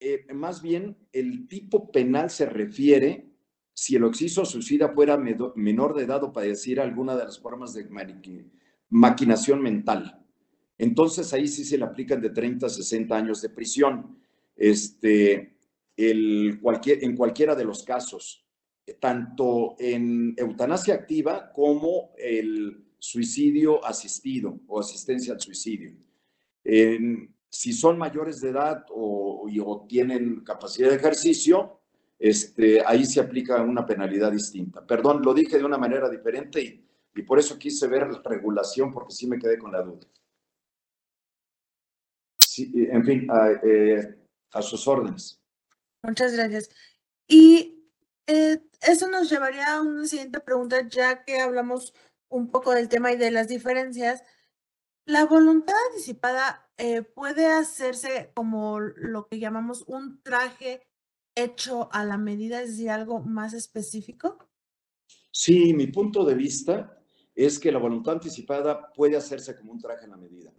eh, 0.00 0.26
más 0.32 0.62
bien, 0.62 0.96
el 1.12 1.48
tipo 1.48 1.90
penal 1.90 2.30
se 2.30 2.46
refiere 2.46 3.28
si 3.74 3.96
el 3.96 4.04
occiso 4.04 4.42
o 4.42 4.46
suicida 4.46 4.90
fuera 4.90 5.18
menor 5.18 5.94
de 5.94 6.04
edad 6.04 6.22
o 6.24 6.32
padeciera 6.32 6.82
alguna 6.82 7.16
de 7.16 7.24
las 7.24 7.38
formas 7.38 7.74
de 7.74 7.86
maquinación 8.88 9.60
mental. 9.60 10.25
Entonces 10.78 11.32
ahí 11.32 11.48
sí 11.48 11.64
se 11.64 11.78
le 11.78 11.84
aplican 11.84 12.20
de 12.20 12.30
30 12.30 12.66
a 12.66 12.68
60 12.68 13.16
años 13.16 13.40
de 13.42 13.48
prisión 13.48 14.18
este, 14.54 15.56
en 15.96 17.16
cualquiera 17.16 17.54
de 17.54 17.64
los 17.64 17.82
casos, 17.82 18.44
tanto 19.00 19.74
en 19.78 20.34
eutanasia 20.36 20.94
activa 20.94 21.50
como 21.52 22.12
el 22.18 22.84
suicidio 22.98 23.84
asistido 23.84 24.60
o 24.66 24.80
asistencia 24.80 25.32
al 25.32 25.40
suicidio. 25.40 25.94
si 27.48 27.72
son 27.72 27.96
mayores 27.96 28.40
de 28.40 28.50
edad 28.50 28.84
o, 28.90 29.48
o, 29.64 29.86
tienen 29.88 30.40
capacidad 30.40 30.90
de 30.90 30.96
ejercicio, 30.96 31.80
este, 32.18 32.82
ahí 32.84 33.04
se 33.04 33.20
aplica 33.20 33.62
una 33.62 33.86
penalidad 33.86 34.32
distinta. 34.32 34.86
Perdón, 34.86 35.22
lo 35.22 35.32
dije 35.32 35.58
de 35.58 35.64
una 35.64 35.78
manera 35.78 36.08
diferente 36.08 36.62
y, 36.62 36.84
y 37.14 37.22
por 37.22 37.38
eso 37.38 37.58
quise 37.58 37.86
ver 37.86 38.08
la 38.08 38.20
regulación 38.24 38.92
porque 38.92 39.14
sí 39.14 39.26
me 39.26 39.38
quedé 39.38 39.58
con 39.58 39.72
la 39.72 39.82
duda. 39.82 40.06
Sí, 42.56 42.72
en 42.74 43.04
fin, 43.04 43.26
ah, 43.30 43.50
eh, 43.62 44.16
a 44.52 44.62
sus 44.62 44.88
órdenes. 44.88 45.42
Muchas 46.02 46.32
gracias. 46.32 46.70
Y 47.28 47.84
eh, 48.26 48.62
eso 48.80 49.10
nos 49.10 49.28
llevaría 49.28 49.74
a 49.74 49.82
una 49.82 50.06
siguiente 50.06 50.40
pregunta, 50.40 50.88
ya 50.88 51.22
que 51.22 51.38
hablamos 51.38 51.92
un 52.30 52.50
poco 52.50 52.72
del 52.72 52.88
tema 52.88 53.12
y 53.12 53.18
de 53.18 53.30
las 53.30 53.48
diferencias. 53.48 54.22
¿La 55.04 55.26
voluntad 55.26 55.74
anticipada 55.90 56.70
eh, 56.78 57.02
puede 57.02 57.44
hacerse 57.44 58.32
como 58.34 58.80
lo 58.80 59.28
que 59.28 59.38
llamamos 59.38 59.84
un 59.86 60.22
traje 60.22 60.80
hecho 61.34 61.90
a 61.92 62.06
la 62.06 62.16
medida, 62.16 62.62
es 62.62 62.70
decir, 62.70 62.88
algo 62.88 63.20
más 63.20 63.52
específico? 63.52 64.48
Sí, 65.30 65.74
mi 65.74 65.88
punto 65.88 66.24
de 66.24 66.34
vista 66.34 67.02
es 67.34 67.58
que 67.58 67.70
la 67.70 67.78
voluntad 67.78 68.14
anticipada 68.14 68.94
puede 68.94 69.14
hacerse 69.14 69.54
como 69.54 69.72
un 69.72 69.78
traje 69.78 70.06
a 70.06 70.08
la 70.08 70.16
medida. 70.16 70.54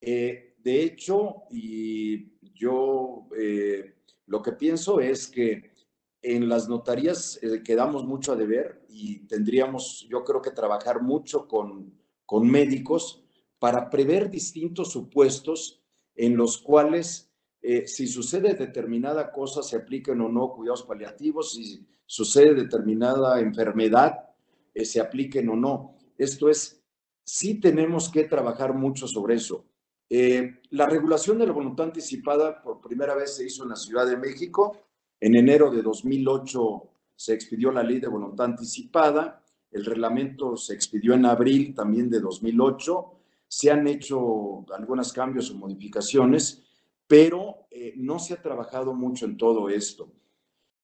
Eh, 0.00 0.53
de 0.64 0.82
hecho, 0.82 1.42
y 1.50 2.32
yo 2.54 3.28
eh, 3.38 3.96
lo 4.26 4.40
que 4.40 4.52
pienso 4.52 4.98
es 4.98 5.26
que 5.26 5.74
en 6.22 6.48
las 6.48 6.70
notarías 6.70 7.38
eh, 7.42 7.62
quedamos 7.62 8.06
mucho 8.06 8.32
a 8.32 8.36
deber 8.36 8.82
y 8.88 9.26
tendríamos, 9.26 10.06
yo 10.08 10.24
creo 10.24 10.40
que 10.40 10.52
trabajar 10.52 11.02
mucho 11.02 11.46
con, 11.46 11.92
con 12.24 12.50
médicos 12.50 13.22
para 13.58 13.90
prever 13.90 14.30
distintos 14.30 14.90
supuestos 14.90 15.82
en 16.14 16.34
los 16.34 16.56
cuales 16.56 17.30
eh, 17.60 17.86
si 17.86 18.06
sucede 18.06 18.54
determinada 18.54 19.32
cosa 19.32 19.62
se 19.62 19.76
apliquen 19.76 20.22
o 20.22 20.30
no 20.30 20.54
cuidados 20.54 20.84
paliativos, 20.84 21.52
si 21.52 21.86
sucede 22.06 22.54
determinada 22.54 23.38
enfermedad 23.38 24.30
se 24.74 24.98
apliquen 24.98 25.50
o 25.50 25.56
no. 25.56 25.98
Esto 26.16 26.48
es, 26.48 26.82
sí 27.22 27.60
tenemos 27.60 28.08
que 28.10 28.24
trabajar 28.24 28.72
mucho 28.72 29.06
sobre 29.06 29.34
eso. 29.34 29.66
Eh, 30.08 30.60
la 30.70 30.86
regulación 30.86 31.38
de 31.38 31.46
la 31.46 31.52
voluntad 31.52 31.86
anticipada 31.86 32.62
por 32.62 32.80
primera 32.80 33.14
vez 33.14 33.36
se 33.36 33.46
hizo 33.46 33.62
en 33.62 33.70
la 33.70 33.76
Ciudad 33.76 34.06
de 34.06 34.16
México. 34.16 34.88
En 35.20 35.34
enero 35.34 35.70
de 35.70 35.82
2008 35.82 36.90
se 37.16 37.34
expidió 37.34 37.72
la 37.72 37.82
ley 37.82 38.00
de 38.00 38.08
voluntad 38.08 38.46
anticipada. 38.46 39.42
El 39.70 39.84
reglamento 39.84 40.56
se 40.56 40.74
expidió 40.74 41.14
en 41.14 41.26
abril 41.26 41.74
también 41.74 42.10
de 42.10 42.20
2008. 42.20 43.12
Se 43.48 43.70
han 43.70 43.86
hecho 43.86 44.64
algunos 44.72 45.12
cambios 45.12 45.50
o 45.50 45.54
modificaciones, 45.54 46.62
pero 47.06 47.66
eh, 47.70 47.94
no 47.96 48.18
se 48.18 48.34
ha 48.34 48.42
trabajado 48.42 48.94
mucho 48.94 49.24
en 49.24 49.36
todo 49.36 49.68
esto. 49.68 50.12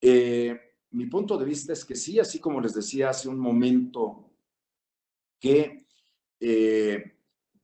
Eh, 0.01 0.59
mi 0.93 1.07
punto 1.07 1.37
de 1.37 1.45
vista 1.45 1.73
es 1.73 1.85
que 1.85 1.95
sí, 1.95 2.19
así 2.19 2.39
como 2.41 2.61
les 2.61 2.75
decía 2.75 3.11
hace 3.11 3.29
un 3.29 3.39
momento, 3.39 4.27
que 5.39 5.87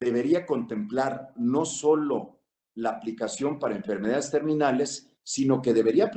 debería 0.01 0.45
contemplar 0.45 1.33
no 1.37 1.65
solo 1.65 2.39
la 2.75 2.91
aplicación 2.91 3.59
para 3.59 3.77
enfermedades 3.77 4.31
terminales, 4.31 5.11
sino 5.23 5.63
que 5.63 5.73
debería 5.73 6.11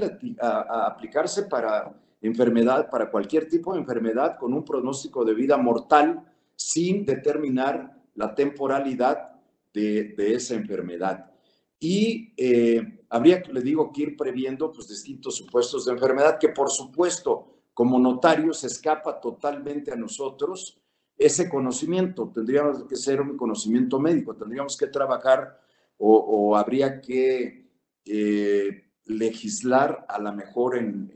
aplicarse 0.69 1.43
para 1.43 1.99
enfermedad, 2.21 2.89
para 2.89 3.09
cualquier 3.09 3.47
tipo 3.47 3.73
de 3.73 3.79
enfermedad 3.79 4.37
con 4.37 4.53
un 4.53 4.65
pronóstico 4.65 5.23
de 5.23 5.33
vida 5.33 5.57
mortal 5.57 6.23
sin 6.55 7.05
determinar 7.05 7.95
la 8.15 8.35
temporalidad 8.35 9.29
de, 9.73 10.13
esa 10.17 10.55
enfermedad. 10.55 11.31
Y 11.79 12.33
eh, 12.35 13.05
habría, 13.09 13.41
le 13.49 13.61
digo, 13.61 13.93
que 13.93 14.01
ir 14.03 14.17
previendo 14.17 14.71
pues, 14.71 14.89
distintos 14.89 15.37
supuestos 15.37 15.85
de 15.85 15.93
enfermedad 15.93 16.37
que, 16.37 16.49
por 16.49 16.69
supuesto, 16.69 17.61
como 17.73 17.97
notarios 17.97 18.65
escapa 18.65 19.21
totalmente 19.21 19.93
a 19.93 19.95
nosotros 19.95 20.81
ese 21.19 21.49
conocimiento. 21.49 22.31
Tendríamos 22.33 22.85
que 22.85 22.95
ser 22.95 23.19
un 23.19 23.35
conocimiento 23.35 23.99
médico, 23.99 24.35
tendríamos 24.35 24.77
que 24.77 24.87
trabajar 24.87 25.59
o, 25.97 26.55
habría 26.55 27.01
que 27.01 27.67
eh, 28.05 28.89
legislar 29.03 30.05
a 30.07 30.17
lo 30.17 30.31
mejor 30.31 30.77
en, 30.77 31.11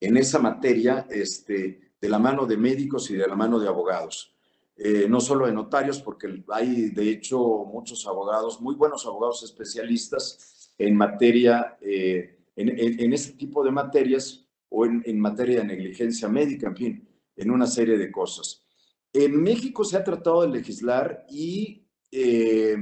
en, 0.00 0.16
esa 0.16 0.38
materia 0.38 1.04
este, 1.10 1.94
de 2.00 2.08
la 2.08 2.20
mano 2.20 2.46
de 2.46 2.56
médicos 2.56 3.10
y 3.10 3.16
de 3.16 3.26
la 3.26 3.34
mano 3.34 3.58
de 3.58 3.66
abogados. 3.66 4.32
Eh, 4.76 5.06
no 5.08 5.20
solo 5.20 5.46
de 5.46 5.52
notarios, 5.52 6.00
porque 6.00 6.44
hay 6.50 6.90
de 6.90 7.10
hecho 7.10 7.64
muchos 7.64 8.06
abogados, 8.06 8.60
muy 8.60 8.76
buenos 8.76 9.04
abogados 9.04 9.42
especialistas 9.42 10.72
en 10.78 10.94
materia, 10.94 11.76
eh, 11.80 12.38
en, 12.54 12.68
en, 12.68 13.12
ese 13.12 13.32
tipo 13.32 13.64
de 13.64 13.72
materias 13.72 14.46
o 14.68 14.86
en, 14.86 15.02
en 15.04 15.18
materia 15.18 15.58
de 15.58 15.66
negligencia 15.66 16.28
médica, 16.28 16.68
en 16.68 16.76
fin 16.76 17.07
en 17.38 17.50
una 17.50 17.66
serie 17.66 17.96
de 17.96 18.12
cosas. 18.12 18.64
En 19.12 19.42
México 19.42 19.84
se 19.84 19.96
ha 19.96 20.04
tratado 20.04 20.42
de 20.42 20.48
legislar 20.48 21.24
y 21.30 21.88
eh, 22.10 22.76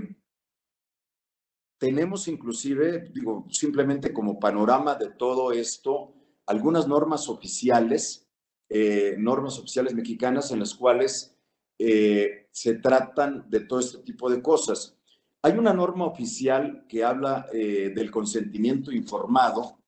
tenemos 1.79 2.27
inclusive, 2.27 3.11
digo, 3.13 3.47
simplemente 3.51 4.13
como 4.13 4.41
panorama 4.41 4.95
de 4.95 5.11
todo 5.11 5.53
esto, 5.53 6.15
algunas 6.47 6.89
normas 6.89 7.29
oficiales, 7.29 8.29
eh, 8.69 9.15
normas 9.19 9.59
oficiales 9.59 9.95
mexicanas 9.95 10.51
en 10.51 10.61
las 10.61 10.75
cuales 10.75 11.37
eh, 11.79 12.49
se 12.51 12.75
tratan 12.77 13.49
de 13.49 13.61
todo 13.61 13.81
este 13.81 13.99
tipo 13.99 14.31
de 14.31 14.41
cosas. 14.41 14.97
Hay 15.43 15.53
una 15.53 15.73
norma 15.73 16.07
oficial 16.07 16.87
que 16.89 17.05
habla 17.05 17.47
eh, 17.53 17.93
del 17.95 18.11
consentimiento 18.11 18.91
informado, 18.91 19.79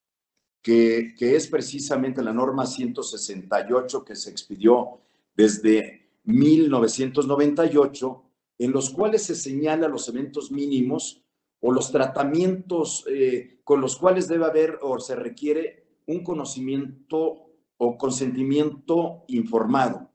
que, 0.62 1.14
es 1.18 1.46
precisamente 1.48 2.22
la 2.22 2.32
norma 2.32 2.66
168 2.66 4.04
que 4.04 4.16
se 4.16 4.30
expidió 4.30 5.00
desde 5.34 6.08
1998, 6.24 8.22
en 8.58 8.72
los 8.72 8.90
cuales 8.90 9.22
se 9.22 9.34
señala 9.34 9.88
los 9.88 10.08
eventos 10.08 10.50
mínimos 10.50 11.22
o 11.60 11.72
los 11.72 11.90
tratamientos 11.90 13.04
eh, 13.08 13.60
con 13.64 13.80
los 13.80 13.96
cuales 13.96 14.28
debe 14.28 14.44
haber 14.44 14.78
o 14.82 14.98
se 15.00 15.16
requiere 15.16 15.86
un 16.06 16.22
conocimiento 16.22 17.48
o 17.76 17.96
consentimiento 17.96 19.24
informado. 19.28 20.10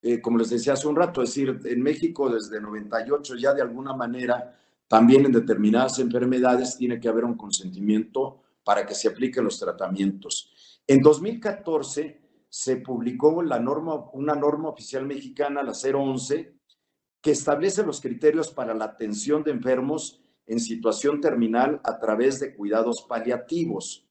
Eh, 0.00 0.20
como 0.20 0.38
les 0.38 0.50
decía 0.50 0.74
hace 0.74 0.86
un 0.86 0.96
rato, 0.96 1.22
es 1.22 1.30
decir, 1.30 1.60
en 1.64 1.82
México 1.82 2.30
desde 2.30 2.60
98 2.60 3.36
ya 3.36 3.52
de 3.52 3.62
alguna 3.62 3.94
manera, 3.94 4.56
también 4.86 5.26
en 5.26 5.32
determinadas 5.32 5.98
enfermedades 5.98 6.76
tiene 6.76 7.00
que 7.00 7.08
haber 7.08 7.24
un 7.24 7.36
consentimiento 7.36 8.42
para 8.68 8.84
que 8.84 8.94
se 8.94 9.08
apliquen 9.08 9.44
los 9.44 9.58
tratamientos. 9.58 10.52
En 10.86 11.00
2014 11.00 12.20
se 12.50 12.76
publicó 12.76 13.42
la 13.42 13.58
norma, 13.58 14.10
una 14.12 14.34
norma 14.34 14.68
oficial 14.68 15.06
mexicana, 15.06 15.62
la 15.62 15.72
011, 15.72 16.54
que 17.22 17.30
establece 17.30 17.82
los 17.82 18.02
criterios 18.02 18.50
para 18.50 18.74
la 18.74 18.84
atención 18.84 19.42
de 19.42 19.52
enfermos 19.52 20.20
en 20.44 20.60
situación 20.60 21.18
terminal 21.18 21.80
a 21.82 21.98
través 21.98 22.40
de 22.40 22.54
cuidados 22.54 23.06
paliativos. 23.08 24.06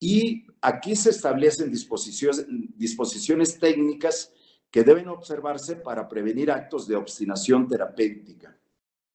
Y 0.00 0.48
aquí 0.60 0.96
se 0.96 1.10
establecen 1.10 1.70
disposiciones, 1.70 3.60
técnicas 3.60 4.32
que 4.68 4.82
deben 4.82 5.06
observarse 5.06 5.76
para 5.76 6.08
prevenir 6.08 6.50
actos 6.50 6.88
de 6.88 6.96
obstinación 6.96 7.68
terapéutica. 7.68 8.58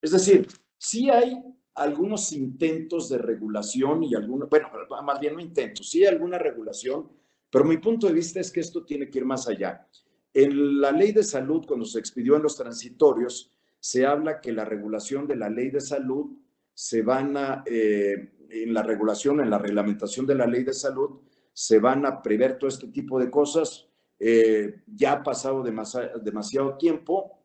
Es 0.02 0.12
decir, 0.12 0.48
sí 0.78 1.10
hay 1.10 1.44
algunos 1.76 2.32
intentos 2.34 3.10
de 3.10 3.18
regulación 3.18 4.04
y 4.04 4.16
algunos, 4.16 4.50
bueno, 4.50 4.70
más 5.04 5.20
bien 5.20 5.36
no 5.36 5.40
intentos, 5.40 5.90
sí 5.90 6.06
alguna 6.06 6.38
regulación, 6.38 7.10
pero 7.50 7.66
mi 7.66 7.78
punto 7.78 8.08
de 8.08 8.14
vista 8.14 8.40
es 8.40 8.52
que 8.52 8.60
esto 8.60 8.84
tiene 8.84 9.10
que 9.10 9.20
ir 9.20 9.26
más 9.26 9.48
allá. 9.48 9.88
En 10.34 10.80
la 10.80 10.92
ley 10.92 11.12
de 11.12 11.24
salud, 11.24 11.66
cuando 11.68 11.86
se 11.86 12.00
expidió 12.00 12.36
en 12.36 12.44
los 12.44 12.56
transitorios, 12.56 13.52
se 13.80 14.06
habla 14.06 14.40
que 14.40 14.54
la 14.54 14.64
regulación 14.64 15.28
de 15.28 15.36
la 15.36 15.50
ley 15.50 15.70
de 15.70 15.82
salud 15.82 16.38
se 16.74 17.02
van 17.02 17.36
a, 17.36 17.64
eh, 17.66 18.32
en 18.50 18.74
la 18.74 18.84
regulación, 18.84 19.42
en 19.42 19.50
la 19.50 19.58
reglamentación 19.58 20.26
de 20.26 20.36
la 20.36 20.48
ley 20.48 20.64
de 20.64 20.74
salud, 20.74 21.20
se 21.54 21.80
van 21.80 22.06
a 22.06 22.22
prever 22.22 22.58
todo 22.58 22.70
este 22.70 22.88
tipo 22.88 23.20
de 23.20 23.30
cosas. 23.30 23.88
Eh, 24.20 24.82
ya 24.88 25.14
ha 25.14 25.24
pasado 25.24 25.64
demasiado 25.64 26.78
tiempo. 26.78 27.40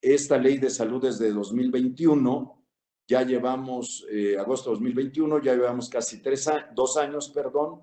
Esta 0.00 0.38
ley 0.38 0.58
de 0.58 0.70
salud 0.70 1.02
desde 1.02 1.30
2021, 1.30 2.63
ya 3.06 3.22
llevamos, 3.22 4.06
eh, 4.10 4.36
agosto 4.38 4.70
de 4.70 4.76
2021, 4.76 5.42
ya 5.42 5.54
llevamos 5.54 5.88
casi 5.88 6.22
tres 6.22 6.48
dos 6.74 6.96
años, 6.96 7.28
perdón, 7.28 7.82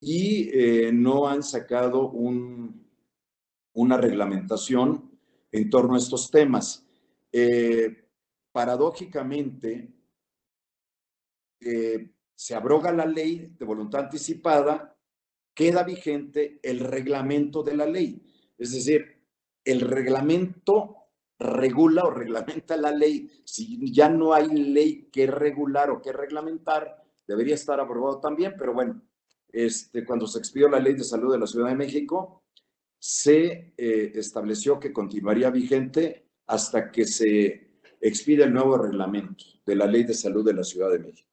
y 0.00 0.50
no 0.92 1.26
han 1.26 1.42
sacado 1.42 2.10
un, 2.10 2.86
una 3.72 3.96
reglamentación 3.96 5.10
en 5.50 5.70
torno 5.70 5.96
a 5.96 5.98
estos 5.98 6.30
temas. 6.30 6.86
paradójicamente, 8.52 9.98
eh, 11.60 12.12
se 12.34 12.54
abroga 12.54 12.92
la 12.92 13.04
ley 13.04 13.54
de 13.58 13.64
voluntad 13.64 14.04
anticipada, 14.04 14.96
queda 15.54 15.82
vigente 15.82 16.60
el 16.62 16.78
reglamento 16.78 17.64
de 17.64 17.76
la 17.76 17.86
ley. 17.86 18.24
Es 18.56 18.72
decir, 18.72 19.24
el 19.64 19.80
reglamento 19.80 20.97
regula 21.38 22.04
o 22.04 22.10
reglamenta 22.10 22.76
la 22.76 22.90
ley. 22.90 23.30
Si 23.44 23.92
ya 23.92 24.08
no 24.08 24.34
hay 24.34 24.48
ley 24.48 25.08
que 25.12 25.26
regular 25.26 25.90
o 25.90 26.02
que 26.02 26.12
reglamentar, 26.12 27.04
debería 27.26 27.54
estar 27.54 27.78
aprobado 27.80 28.20
también, 28.20 28.54
pero 28.58 28.72
bueno, 28.72 29.02
este, 29.48 30.04
cuando 30.04 30.26
se 30.26 30.38
expidió 30.38 30.68
la 30.68 30.80
ley 30.80 30.94
de 30.94 31.04
salud 31.04 31.32
de 31.32 31.38
la 31.38 31.46
Ciudad 31.46 31.68
de 31.68 31.76
México, 31.76 32.44
se 32.98 33.74
eh, 33.76 34.12
estableció 34.14 34.80
que 34.80 34.92
continuaría 34.92 35.50
vigente 35.50 36.28
hasta 36.46 36.90
que 36.90 37.04
se 37.04 37.80
expida 38.00 38.44
el 38.44 38.52
nuevo 38.52 38.76
reglamento 38.78 39.44
de 39.64 39.76
la 39.76 39.86
ley 39.86 40.04
de 40.04 40.14
salud 40.14 40.44
de 40.44 40.54
la 40.54 40.64
Ciudad 40.64 40.90
de 40.90 40.98
México. 40.98 41.28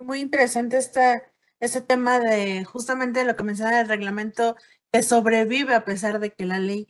Muy 0.00 0.20
interesante 0.20 0.78
este, 0.78 1.80
tema 1.82 2.20
de 2.20 2.64
justamente 2.64 3.24
lo 3.24 3.34
que 3.34 3.42
menciona 3.42 3.80
el 3.80 3.88
reglamento 3.88 4.56
que 4.92 5.02
sobrevive 5.02 5.74
a 5.74 5.84
pesar 5.84 6.20
de 6.20 6.32
que 6.32 6.46
la 6.46 6.58
ley 6.58 6.88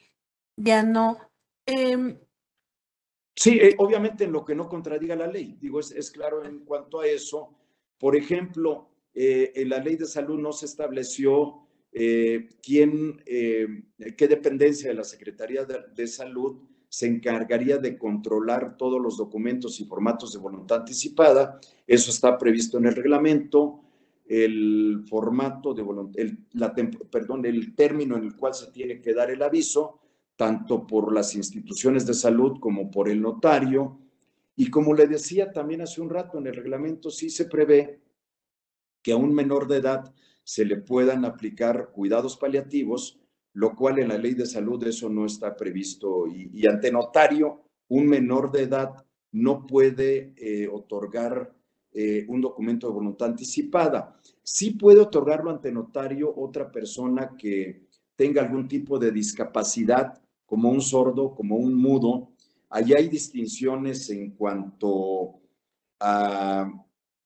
ya 0.57 0.83
no. 0.83 1.19
Em, 1.67 2.19
sí, 3.35 3.59
eh, 3.61 3.75
obviamente 3.79 4.25
en 4.25 4.33
lo 4.33 4.45
que 4.45 4.55
no 4.55 4.69
contradiga 4.69 5.17
la 5.17 5.27
ley. 5.27 5.57
Digo, 5.61 5.81
es, 5.81 6.11
claro 6.11 6.45
en 6.45 6.61
cuanto 6.61 7.01
a 7.01 7.07
eso. 7.07 7.55
Por 7.99 8.17
ejemplo, 8.17 8.89
eh, 9.15 9.53
en 9.55 9.69
la 9.69 9.79
ley 9.79 9.97
de 9.97 10.07
salud 10.07 10.39
no 10.39 10.53
se 10.53 10.67
estableció 10.67 11.67
eh, 11.93 12.49
quién, 12.63 13.23
qué 13.25 14.29
dependencia 14.29 14.91
de 14.91 14.95
la 14.95 15.05
Secretaría 15.05 15.65
de 15.65 16.07
Salud 16.07 16.61
se 16.89 17.07
encargaría 17.07 17.79
de 17.79 17.99
controlar 17.99 18.77
todos 18.77 19.01
los 19.01 19.17
documentos 19.17 19.79
y 19.81 19.85
formatos 19.85 20.33
de 20.33 20.39
voluntad 20.39 20.79
anticipada. 20.79 21.61
Eso 21.87 22.11
está 22.11 22.39
previsto 22.39 22.79
en 22.79 22.87
el 22.87 22.95
reglamento. 22.95 23.81
El 24.29 25.05
formato 25.09 25.75
de 25.75 25.83
el, 26.17 26.47
la, 26.53 26.75
perdón, 27.11 27.47
el 27.47 27.75
término 27.75 28.17
en 28.17 28.25
el 28.25 28.37
cual 28.37 28.55
se 28.55 28.71
tiene 28.71 29.01
que 29.01 29.15
dar 29.15 29.31
el 29.31 29.43
aviso, 29.43 30.01
tanto 30.37 30.87
por 30.87 31.13
las 31.13 31.35
instituciones 31.35 32.07
de 32.07 32.15
salud 32.15 32.61
como 32.61 32.91
por 32.91 33.09
el 33.09 33.21
notario. 33.21 33.99
Y 34.55 34.71
como 34.71 34.95
le 34.95 35.07
decía 35.07 35.51
también 35.51 35.81
hace 35.81 36.01
un 36.01 36.11
rato, 36.11 36.39
en 36.39 36.47
el 36.47 36.55
reglamento 36.55 37.11
sí 37.11 37.31
se 37.31 37.47
prevé 37.47 38.01
que 39.03 39.13
a 39.13 39.17
un 39.17 39.35
menor 39.35 39.67
de 39.67 39.79
edad 39.79 40.15
se 40.45 40.65
le 40.65 40.77
puedan 40.77 41.25
aplicar 41.25 41.91
cuidados 41.93 42.37
paliativos 42.37 43.21
lo 43.59 43.75
cual 43.75 43.99
en 43.99 44.09
la 44.09 44.19
ley 44.19 44.35
de 44.35 44.47
salud 44.47 44.83
eso 44.85 45.09
no 45.09 45.27
está 45.27 45.57
previsto 45.57 46.29
y, 46.29 46.65
ante 46.69 46.93
notario 46.93 47.63
un 47.89 48.07
menor 48.07 48.53
de 48.53 48.63
edad 48.63 49.05
no 49.33 49.67
puede 49.67 50.33
eh, 50.37 50.69
otorgar 50.69 51.53
eh, 51.93 52.25
un 52.29 52.41
documento 52.41 52.87
de 52.87 52.93
voluntad 52.93 53.29
anticipada. 53.29 54.19
Sí 54.43 54.73
puede 54.73 55.01
otorgarlo 55.01 55.51
ante 55.51 55.73
notario 55.73 56.33
otra 56.37 56.71
persona 56.71 57.35
que 57.37 57.87
tenga 58.17 58.43
algún 58.43 58.67
tipo 58.67 58.99
de 58.99 59.13
discapacidad, 59.13 60.21
como 60.47 60.71
un 60.71 60.81
sordo, 60.81 61.35
como 61.35 61.57
un 61.57 61.75
mudo. 61.75 62.33
Allí 62.71 62.95
hay 62.95 63.09
distinciones 63.09 64.11
en 64.11 64.33
cuanto 64.33 65.41
a 66.01 66.71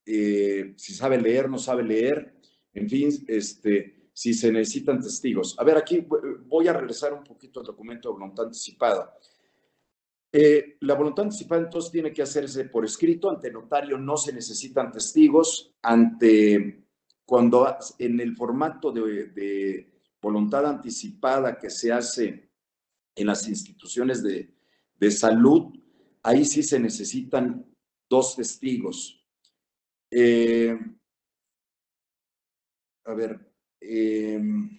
eh, 0.05 0.75
si 0.77 0.95
sabe 0.95 1.21
leer, 1.21 1.49
no 1.49 1.59
sabe 1.59 1.83
leer. 1.83 2.35
En 2.75 2.89
fin, 2.89 3.11
este, 3.29 4.09
si 4.13 4.35
se 4.35 4.53
necesitan 4.53 5.01
testigos. 5.01 5.57
A 5.59 5.65
ver, 5.65 5.77
aquí 5.77 6.07
voy 6.47 6.69
a 6.69 6.73
regresar 6.73 7.13
un 7.13 7.25
poquito 7.25 7.61
al 7.61 7.67
documento 7.67 8.09
de 8.09 8.15
voluntad 8.15 8.47
anticipada. 8.47 9.15
Eh, 10.33 10.79
la 10.81 10.95
voluntad 10.95 11.27
anticipada 11.27 11.63
entonces 11.63 11.93
tiene 11.93 12.13
que 12.13 12.23
hacerse 12.23 12.65
por 12.65 12.85
escrito, 12.85 13.29
ante 13.29 13.51
notario 13.51 13.99
no 13.99 14.17
se 14.17 14.33
necesitan 14.33 14.91
testigos, 14.91 15.75
ante 15.83 16.87
cuando 17.25 17.77
en 17.99 18.21
el 18.21 18.35
formato 18.35 18.91
de, 18.93 19.91
voluntad 20.21 20.67
anticipada 20.67 21.59
que 21.59 21.69
se 21.69 21.93
hace 21.93 22.49
en 23.15 23.27
las 23.27 23.49
instituciones 23.49 24.23
de, 24.23 24.55
de 24.99 25.11
salud, 25.11 25.75
ahí 26.23 26.45
sí 26.45 26.63
se 26.63 26.79
necesitan 26.79 27.67
dos 28.09 28.37
testigos. 28.37 29.21
Eh, 30.11 30.79
a 33.05 33.15
ver, 33.15 33.53
Em, 33.85 34.79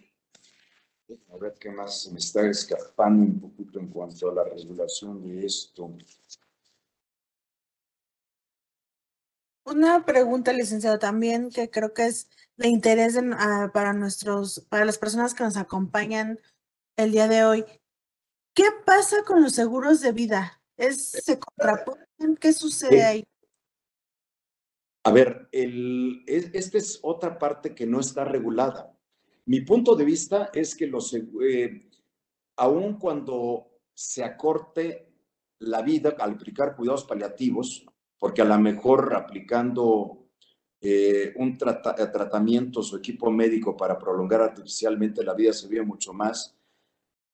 a 1.31 1.37
ver 1.37 1.53
qué 1.59 1.69
más 1.69 2.09
me 2.11 2.19
está 2.19 2.47
escapando 2.47 3.23
un 3.23 3.39
poquito 3.39 3.79
en 3.79 3.87
cuanto 3.87 4.29
a 4.29 4.33
la 4.33 4.43
regulación 4.43 5.21
de 5.21 5.45
esto. 5.45 5.95
Una 9.65 10.05
pregunta, 10.05 10.51
licenciado, 10.51 10.99
también 10.99 11.49
que 11.49 11.69
creo 11.69 11.93
que 11.93 12.05
es 12.05 12.29
de 12.57 12.67
interés 12.67 13.17
ah, 13.37 13.71
para 13.73 13.93
nuestros, 13.93 14.59
para 14.69 14.85
las 14.85 14.97
personas 14.97 15.33
que 15.33 15.43
nos 15.43 15.57
acompañan 15.57 16.39
el 16.97 17.11
día 17.11 17.27
de 17.27 17.45
hoy. 17.45 17.65
¿Qué 18.53 18.65
pasa 18.85 19.23
con 19.23 19.41
los 19.41 19.53
seguros 19.53 20.01
de 20.01 20.11
vida? 20.11 20.61
¿Es, 20.77 21.09
¿Se 21.09 21.39
contraponen? 21.39 22.37
¿Qué 22.39 22.53
sucede 22.53 23.03
ahí? 23.03 23.23
A 25.05 25.11
ver, 25.11 25.49
el, 25.51 26.23
esta 26.27 26.77
es 26.77 26.99
otra 27.01 27.37
parte 27.37 27.73
que 27.73 27.85
no 27.85 27.99
está 27.99 28.23
regulada. 28.23 28.92
Mi 29.45 29.61
punto 29.61 29.95
de 29.95 30.05
vista 30.05 30.49
es 30.53 30.75
que 30.75 30.87
los, 30.87 31.13
eh, 31.13 31.89
aun 32.57 32.97
cuando 32.97 33.67
se 33.93 34.23
acorte 34.23 35.13
la 35.59 35.81
vida 35.81 36.15
al 36.19 36.31
aplicar 36.31 36.75
cuidados 36.75 37.03
paliativos, 37.05 37.85
porque 38.17 38.41
a 38.41 38.45
lo 38.45 38.57
mejor 38.57 39.13
aplicando 39.15 40.29
eh, 40.79 41.33
un 41.37 41.57
tratamiento, 41.57 42.81
su 42.83 42.97
equipo 42.97 43.31
médico 43.31 43.75
para 43.75 43.97
prolongar 43.97 44.41
artificialmente 44.41 45.23
la 45.23 45.33
vida 45.33 45.53
se 45.53 45.67
vive 45.67 45.83
mucho 45.83 46.13
más. 46.13 46.55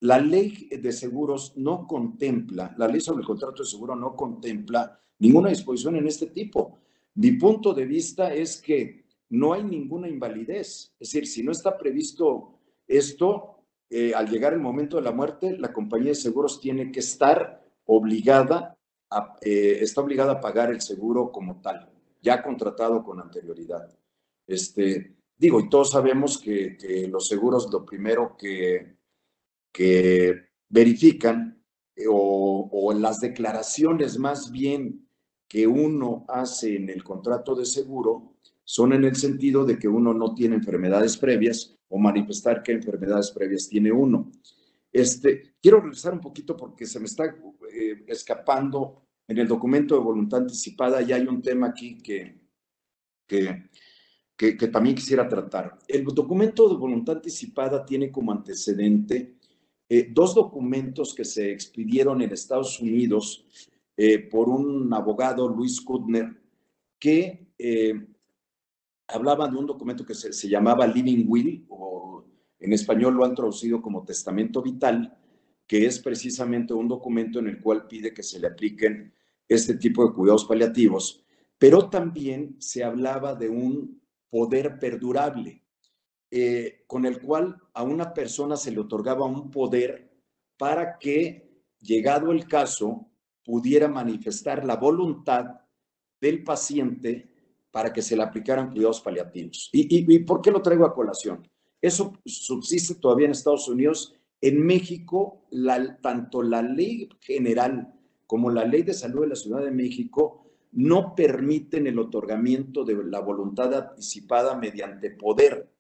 La 0.02 0.20
ley 0.20 0.70
de 0.70 0.92
seguros 0.92 1.54
no 1.58 1.86
contempla, 1.86 2.74
la 2.78 2.88
ley 2.88 3.02
sobre 3.02 3.22
el 3.22 3.28
contrato 3.28 3.64
de 3.64 3.70
seguro 3.70 3.96
no 3.96 4.16
contempla 4.16 5.00
ninguna 5.20 5.50
disposición 5.50 5.96
en 5.96 6.08
este 6.08 6.28
tipo. 6.28 6.78
Mi 7.16 7.32
punto 7.34 7.74
de 7.74 7.86
vista 7.86 8.34
es 8.34 8.62
que 8.62 9.09
no 9.30 9.54
hay 9.54 9.64
ninguna 9.64 10.08
invalidez. 10.08 10.94
Es 11.00 11.12
decir, 11.12 11.28
si 11.28 11.44
no 11.44 11.52
está 11.52 11.78
previsto 11.78 12.60
esto, 12.88 13.60
eh, 13.90 14.14
al 14.14 14.30
llegar 14.30 14.54
el 14.54 14.60
momento 14.60 14.98
de 14.98 15.04
la 15.04 15.12
muerte, 15.12 15.58
la 15.58 15.72
compañía 15.74 16.10
de 16.10 16.16
seguros 16.16 16.60
tiene 16.60 16.92
que 16.92 17.00
estar 17.00 17.64
obligada 17.86 18.78
a, 19.10 19.38
eh, 19.42 19.80
está 19.82 20.02
obligada 20.02 20.34
a 20.34 20.42
pagar 20.42 20.72
el 20.72 20.82
seguro 20.82 21.32
como 21.32 21.62
tal, 21.62 21.92
ya 22.22 22.44
contratado 22.44 23.04
con 23.04 23.20
anterioridad. 23.20 23.88
Este, 24.46 25.16
digo, 25.38 25.60
y 25.60 25.70
todos 25.70 25.92
sabemos 25.92 26.38
que, 26.38 27.08
los 27.10 27.28
seguros 27.28 27.70
lo 27.72 27.86
primero 27.86 28.36
que, 28.38 28.98
que 29.72 30.36
verifican 30.68 31.64
eh, 31.96 32.06
o, 32.08 32.70
o 32.72 32.94
las 32.94 33.20
declaraciones 33.20 34.20
más 34.20 34.52
bien 34.52 35.08
que 35.48 35.66
uno 35.66 36.26
hace 36.28 36.76
en 36.76 36.90
el 36.90 37.04
contrato 37.04 37.56
de 37.56 37.66
seguro 37.66 38.36
son 38.70 38.94
en 38.94 39.04
el 39.04 39.16
sentido 39.16 39.66
de 39.66 39.80
que 39.80 39.88
uno 39.88 40.14
no 40.14 40.36
tiene 40.36 40.54
enfermedades 40.54 41.18
previas 41.18 41.76
o 41.88 41.98
manifestar 41.98 42.62
qué 42.62 42.74
enfermedades 42.74 43.32
previas 43.32 43.68
tiene 43.68 43.92
uno. 43.92 44.32
Este, 44.92 45.56
quiero 45.60 45.82
regresar 45.82 46.14
un 46.14 46.20
poquito 46.20 46.56
porque 46.56 46.86
se 46.86 47.00
me 47.00 47.08
está 47.08 47.36
eh, 47.74 48.04
escapando 48.06 49.08
en 49.28 49.40
el 49.40 49.48
documento 49.48 49.96
de 49.96 50.02
voluntad 50.02 50.42
anticipada, 50.42 51.02
ya 51.02 51.16
hay 51.16 51.26
un 51.26 51.42
tema 51.42 51.70
aquí 51.70 51.98
que, 51.98 52.42
que, 53.26 53.72
que, 54.38 54.68
también 54.68 54.96
quisiera 54.96 55.28
tratar. 55.28 55.80
El 55.88 56.06
documento 56.06 56.70
de 56.70 56.76
voluntad 56.76 57.16
anticipada 57.16 57.84
tiene 57.84 58.12
como 58.12 58.32
antecedente 58.32 59.34
eh, 59.90 60.12
dos 60.12 60.36
documentos 60.36 61.16
que 61.16 61.26
se 61.26 61.52
expidieron 61.52 62.22
en 62.22 62.34
Estados 62.34 62.80
Unidos 62.80 63.48
eh, 63.98 64.20
por 64.20 64.48
un 64.48 64.94
abogado, 64.94 65.50
Luis 65.50 65.82
Kutner, 65.82 66.40
que 67.00 67.48
hablaban 69.10 69.52
de 69.52 69.58
un 69.58 69.66
documento 69.66 70.06
que 70.06 70.14
se, 70.14 70.32
se, 70.34 70.48
llamaba 70.48 70.88
Living 70.88 71.26
Will, 71.28 71.66
o 71.70 72.26
en 72.60 72.74
español 72.74 73.16
lo 73.16 73.26
han 73.26 73.36
traducido 73.36 73.82
como 73.82 74.04
Testamento 74.04 74.62
Vital, 74.62 75.18
que 75.66 75.86
es 75.86 76.00
precisamente 76.00 76.74
un 76.74 76.88
documento 76.88 77.40
en 77.40 77.48
el 77.48 77.62
cual 77.62 77.88
pide 77.88 78.14
que 78.14 78.24
se 78.24 78.40
le 78.40 78.48
apliquen 78.48 79.14
este 79.48 79.76
tipo 79.76 80.06
de 80.06 80.14
cuidados 80.14 80.46
paliativos, 80.46 81.24
pero 81.58 81.90
también 81.90 82.56
se 82.60 82.84
hablaba 82.84 83.36
de 83.36 83.50
un 83.50 84.02
poder 84.30 84.80
perdurable, 84.80 85.64
eh, 86.32 86.84
con 86.88 87.06
el 87.06 87.20
cual 87.20 87.58
a 87.74 87.84
una 87.84 88.14
persona 88.14 88.56
se 88.56 88.72
le 88.72 88.80
otorgaba 88.80 89.26
un 89.26 89.50
poder 89.50 90.12
para 90.58 91.00
que, 91.00 91.64
llegado 91.80 92.32
el 92.32 92.48
caso, 92.48 93.10
pudiera 93.44 93.88
manifestar 93.88 94.66
la 94.66 94.76
voluntad 94.76 95.62
del 96.22 96.44
paciente 96.44 97.32
para 97.72 97.94
que 97.94 98.02
se 98.02 98.16
le 98.16 98.24
aplicaran 98.24 98.72
cuidados 98.72 99.02
paliativos. 99.02 99.70
¿Y, 99.72 100.20
por 100.20 100.42
qué 100.42 100.52
lo 100.52 100.62
traigo 100.62 100.86
a 100.86 100.94
colación? 100.94 101.48
Eso 101.82 102.14
subsiste 102.26 102.96
todavía 102.96 103.26
en 103.26 103.32
Estados 103.32 103.68
Unidos. 103.68 104.16
En 104.42 104.66
México, 104.66 105.46
tanto 106.02 106.42
la 106.42 106.62
ley 106.62 107.10
general 107.20 107.94
como 108.26 108.50
la 108.50 108.66
ley 108.66 108.84
de 108.84 108.94
salud 108.94 109.22
de 109.22 109.30
la 109.30 109.36
Ciudad 109.36 109.64
de 109.64 109.72
México 109.72 110.46
no 110.72 111.16
permiten 111.16 111.88
el 111.88 111.98
otorgamiento 111.98 112.84
de 112.84 113.04
la 113.04 113.20
voluntad 113.20 113.74
anticipada 113.74 114.56
mediante 114.56 115.10
poder. 115.10 115.72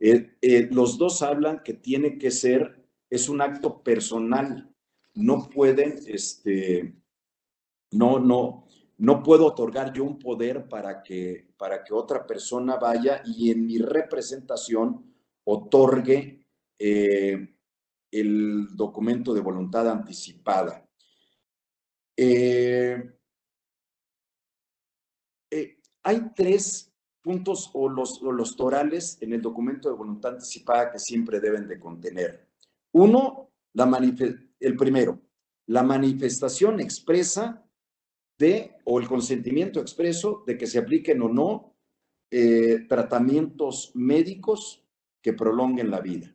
Eh, 0.00 0.36
eh, 0.40 0.68
los 0.72 0.98
dos 0.98 1.22
hablan 1.22 1.62
que 1.62 1.74
tiene 1.74 2.18
que 2.18 2.30
ser, 2.30 2.84
es 3.10 3.28
un 3.28 3.40
acto 3.40 3.82
personal. 3.82 4.68
No 5.14 5.48
pueden, 5.48 5.98
este, 6.06 6.94
no, 7.92 8.18
no, 8.18 8.67
no 8.98 9.22
puedo 9.22 9.46
otorgar 9.46 9.92
yo 9.92 10.04
un 10.04 10.18
poder 10.18 10.68
para 10.68 11.02
que, 11.02 11.48
para 11.56 11.84
que 11.84 11.94
otra 11.94 12.26
persona 12.26 12.76
vaya 12.76 13.22
y 13.24 13.50
en 13.50 13.64
mi 13.64 13.78
representación 13.78 15.14
otorgue 15.44 16.46
eh, 16.78 17.54
el 18.10 18.68
documento 18.74 19.32
de 19.32 19.40
voluntad 19.40 19.88
anticipada. 19.88 20.84
Eh, 22.16 23.12
eh, 25.50 25.78
hay 26.02 26.32
tres 26.34 26.92
puntos 27.22 27.70
o 27.74 27.88
los, 27.88 28.20
los 28.20 28.56
torales 28.56 29.18
en 29.20 29.32
el 29.32 29.40
documento 29.40 29.88
de 29.88 29.96
voluntad 29.96 30.32
anticipada 30.32 30.90
que 30.90 30.98
siempre 30.98 31.38
deben 31.38 31.68
de 31.68 31.78
contener. 31.78 32.48
Uno, 32.92 33.52
la 33.74 33.86
el 34.58 34.76
primero, 34.76 35.20
la 35.66 35.84
manifestación 35.84 36.80
expresa 36.80 37.67
de, 38.38 38.76
o 38.84 39.00
el 39.00 39.08
consentimiento 39.08 39.80
expreso 39.80 40.44
de 40.46 40.56
que 40.56 40.66
se 40.66 40.78
apliquen 40.78 41.20
o 41.22 41.28
no 41.28 41.74
eh, 42.30 42.86
tratamientos 42.88 43.90
médicos 43.94 44.84
que 45.20 45.32
prolonguen 45.32 45.90
la 45.90 46.00
vida. 46.00 46.34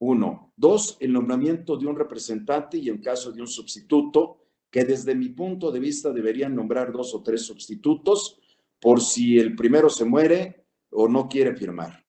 Uno. 0.00 0.52
Dos, 0.56 0.96
el 1.00 1.12
nombramiento 1.12 1.76
de 1.76 1.86
un 1.86 1.96
representante 1.96 2.76
y 2.78 2.88
en 2.88 3.00
caso 3.00 3.32
de 3.32 3.40
un 3.40 3.46
sustituto, 3.46 4.38
que 4.70 4.84
desde 4.84 5.14
mi 5.14 5.30
punto 5.30 5.70
de 5.70 5.80
vista 5.80 6.12
deberían 6.12 6.54
nombrar 6.54 6.92
dos 6.92 7.14
o 7.14 7.22
tres 7.22 7.42
sustitutos 7.42 8.40
por 8.80 9.00
si 9.00 9.38
el 9.38 9.54
primero 9.54 9.88
se 9.88 10.04
muere 10.04 10.66
o 10.90 11.08
no 11.08 11.28
quiere 11.28 11.56
firmar. 11.56 12.04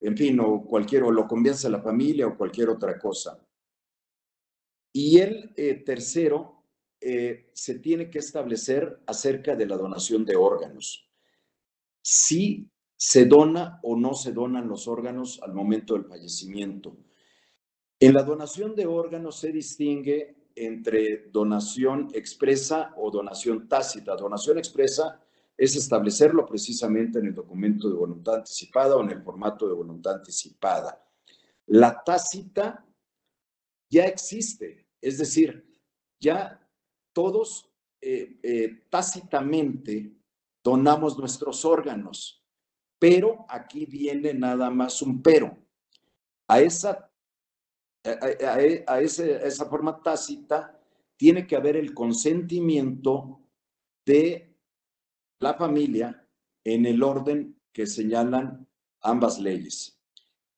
En 0.00 0.16
fin, 0.16 0.38
o 0.40 0.64
cualquier, 0.64 1.02
lo 1.02 1.26
convence 1.26 1.66
a 1.66 1.70
la 1.70 1.82
familia 1.82 2.26
o 2.26 2.36
cualquier 2.36 2.68
otra 2.68 2.98
cosa. 2.98 3.44
Y 4.92 5.18
el 5.18 5.52
eh, 5.56 5.74
tercero, 5.74 6.63
eh, 7.00 7.50
se 7.52 7.78
tiene 7.78 8.10
que 8.10 8.18
establecer 8.18 9.00
acerca 9.06 9.54
de 9.54 9.66
la 9.66 9.76
donación 9.76 10.24
de 10.24 10.36
órganos. 10.36 11.08
Si 12.02 12.70
se 12.96 13.26
dona 13.26 13.80
o 13.82 13.96
no 13.96 14.14
se 14.14 14.32
donan 14.32 14.68
los 14.68 14.88
órganos 14.88 15.40
al 15.42 15.52
momento 15.52 15.94
del 15.94 16.06
fallecimiento. 16.06 16.96
En 18.00 18.14
la 18.14 18.22
donación 18.22 18.74
de 18.74 18.86
órganos 18.86 19.38
se 19.38 19.52
distingue 19.52 20.48
entre 20.54 21.28
donación 21.30 22.08
expresa 22.14 22.94
o 22.96 23.10
donación 23.10 23.68
tácita. 23.68 24.16
Donación 24.16 24.58
expresa 24.58 25.20
es 25.56 25.76
establecerlo 25.76 26.46
precisamente 26.46 27.18
en 27.18 27.26
el 27.26 27.34
documento 27.34 27.88
de 27.88 27.94
voluntad 27.94 28.36
anticipada 28.36 28.96
o 28.96 29.02
en 29.02 29.10
el 29.10 29.22
formato 29.22 29.68
de 29.68 29.74
voluntad 29.74 30.14
anticipada. 30.14 31.04
La 31.66 32.02
tácita 32.04 32.86
ya 33.90 34.06
existe, 34.06 34.86
es 35.00 35.18
decir, 35.18 35.66
ya 36.18 36.63
todos 37.14 37.70
eh, 38.02 38.38
eh, 38.42 38.82
tácitamente 38.90 40.12
donamos 40.62 41.18
nuestros 41.18 41.64
órganos, 41.64 42.44
pero 42.98 43.46
aquí 43.48 43.86
viene 43.86 44.34
nada 44.34 44.68
más 44.68 45.00
un 45.00 45.22
pero. 45.22 45.56
A 46.48 46.60
esa, 46.60 47.10
a, 48.04 49.00
esa 49.00 49.66
forma 49.66 50.02
tácita 50.02 50.78
tiene 51.16 51.46
que 51.46 51.56
haber 51.56 51.76
el 51.76 51.94
consentimiento 51.94 53.40
de 54.04 54.54
la 55.40 55.54
familia 55.54 56.26
en 56.62 56.86
el 56.86 57.02
orden 57.02 57.58
que 57.72 57.86
señalan 57.86 58.66
ambas 59.00 59.38
leyes. 59.38 59.98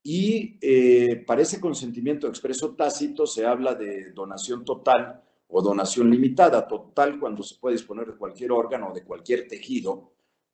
Y 0.03 0.59
eh, 0.61 1.25
para 1.27 1.43
ese 1.43 1.61
consentimiento 1.61 2.29
expreso 2.29 2.75
tácito 2.77 3.27
se 3.27 3.45
habla 3.45 3.75
de 3.75 4.13
donación 4.13 4.65
total 4.65 5.23
o 5.49 5.63
donación 5.63 6.11
limitada, 6.11 6.67
total 6.67 7.19
cuando 7.19 7.43
se 7.43 7.57
puede 7.57 7.77
disponer 7.77 8.07
de 8.07 8.17
cualquier 8.17 8.53
órgano 8.53 8.91
o 8.91 8.95
de 8.95 9.05
cualquier 9.05 9.47
tejido, 9.47 10.13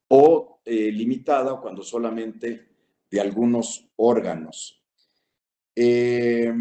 o 0.09 0.61
eh, 0.65 0.93
limitada 0.93 1.61
cuando 1.61 1.83
solamente 1.83 2.69
de 3.11 3.21
algunos 3.21 3.89
órganos. 3.97 4.83
Eh, 5.75 6.53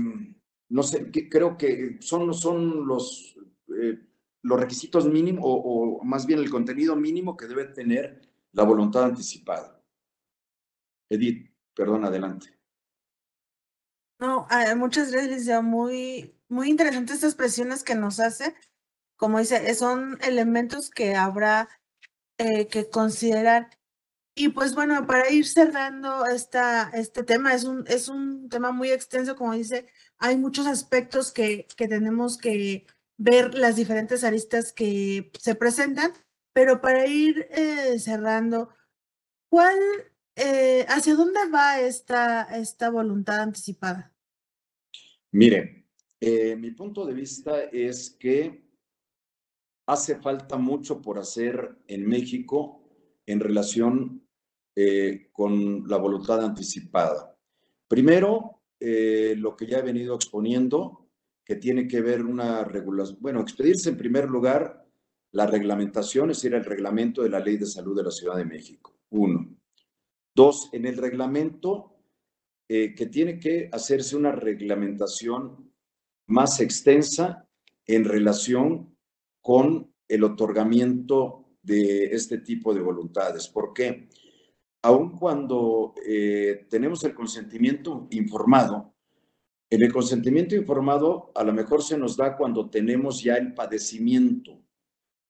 no 0.69 0.83
sé, 0.83 1.11
creo 1.11 1.57
que 1.57 1.97
son, 1.99 2.33
son 2.33 2.87
los, 2.87 3.37
eh, 3.77 3.99
los 4.43 4.59
requisitos 4.59 5.05
mínimos, 5.07 5.43
o, 5.45 5.53
o, 5.99 6.03
más 6.03 6.25
bien 6.25 6.39
el 6.39 6.49
contenido 6.49 6.95
mínimo 6.95 7.35
que 7.35 7.47
debe 7.47 7.65
tener 7.65 8.21
la 8.53 8.63
voluntad 8.63 9.03
anticipada. 9.03 9.81
Edith, 11.09 11.51
perdón, 11.73 12.05
adelante. 12.05 12.47
No, 14.19 14.47
muchas 14.77 15.11
gracias, 15.11 15.45
ya 15.45 15.61
muy, 15.61 16.33
muy 16.51 16.69
interesantes 16.69 17.15
estas 17.15 17.31
expresiones 17.31 17.83
que 17.83 17.95
nos 17.95 18.19
hace. 18.19 18.55
Como 19.15 19.39
dice, 19.39 19.73
son 19.75 20.19
elementos 20.21 20.89
que 20.89 21.15
habrá 21.15 21.69
eh, 22.37 22.67
que 22.67 22.89
considerar. 22.89 23.69
Y 24.35 24.49
pues 24.49 24.75
bueno, 24.75 25.05
para 25.07 25.29
ir 25.31 25.47
cerrando 25.47 26.25
esta, 26.25 26.89
este 26.93 27.23
tema, 27.23 27.53
es 27.53 27.63
un, 27.63 27.85
es 27.87 28.07
un 28.07 28.49
tema 28.49 28.71
muy 28.71 28.91
extenso, 28.91 29.35
como 29.35 29.53
dice, 29.53 29.87
hay 30.17 30.37
muchos 30.37 30.67
aspectos 30.67 31.31
que, 31.31 31.67
que 31.75 31.87
tenemos 31.87 32.37
que 32.37 32.85
ver 33.17 33.53
las 33.55 33.75
diferentes 33.75 34.23
aristas 34.23 34.73
que 34.73 35.31
se 35.39 35.55
presentan, 35.55 36.13
pero 36.53 36.81
para 36.81 37.07
ir 37.07 37.47
eh, 37.51 37.99
cerrando, 37.99 38.69
¿Cuál, 39.51 39.77
eh, 40.37 40.85
hacia 40.87 41.15
dónde 41.15 41.41
va 41.53 41.81
esta, 41.81 42.43
esta 42.57 42.89
voluntad 42.89 43.41
anticipada? 43.41 44.13
Mire, 45.31 45.80
eh, 46.23 46.55
mi 46.55 46.69
punto 46.69 47.03
de 47.03 47.15
vista 47.15 47.63
es 47.63 48.11
que 48.11 48.63
hace 49.87 50.17
falta 50.17 50.55
mucho 50.55 51.01
por 51.01 51.17
hacer 51.17 51.79
en 51.87 52.07
México 52.07 52.83
en 53.25 53.39
relación 53.39 54.27
eh, 54.75 55.29
con 55.31 55.87
la 55.87 55.97
voluntad 55.97 56.45
anticipada. 56.45 57.35
Primero, 57.87 58.61
eh, 58.79 59.33
lo 59.35 59.55
que 59.55 59.65
ya 59.65 59.79
he 59.79 59.81
venido 59.81 60.13
exponiendo, 60.13 61.09
que 61.43 61.55
tiene 61.55 61.87
que 61.87 62.01
ver 62.01 62.23
una 62.23 62.63
regulación, 62.65 63.17
bueno, 63.19 63.41
expedirse 63.41 63.89
en 63.89 63.97
primer 63.97 64.29
lugar 64.29 64.87
la 65.31 65.47
reglamentación, 65.47 66.29
es 66.29 66.37
decir, 66.37 66.53
el 66.53 66.65
reglamento 66.65 67.23
de 67.23 67.29
la 67.29 67.39
Ley 67.39 67.57
de 67.57 67.65
Salud 67.65 67.97
de 67.97 68.03
la 68.03 68.11
Ciudad 68.11 68.37
de 68.37 68.45
México. 68.45 68.95
Uno. 69.09 69.57
Dos, 70.35 70.69
en 70.71 70.85
el 70.85 70.97
reglamento 70.97 71.87
que 72.69 73.09
tiene 73.11 73.37
que 73.37 73.67
hacerse 73.73 74.15
una 74.15 74.31
reglamentación 74.31 75.70
más 76.31 76.59
extensa 76.59 77.47
en 77.85 78.05
relación 78.05 78.95
con 79.41 79.93
el 80.07 80.23
otorgamiento 80.23 81.45
de 81.61 82.05
este 82.05 82.39
tipo 82.39 82.73
de 82.73 82.81
voluntades. 82.81 83.47
¿Por 83.47 83.73
qué? 83.73 84.09
Aun 84.83 85.17
cuando 85.17 85.93
eh, 86.05 86.65
tenemos 86.69 87.03
el 87.03 87.13
consentimiento 87.13 88.07
informado, 88.11 88.95
en 89.69 89.83
el 89.83 89.93
consentimiento 89.93 90.55
informado 90.55 91.31
a 91.35 91.43
lo 91.43 91.53
mejor 91.53 91.83
se 91.83 91.97
nos 91.97 92.17
da 92.17 92.35
cuando 92.35 92.69
tenemos 92.69 93.21
ya 93.21 93.35
el 93.35 93.53
padecimiento, 93.53 94.61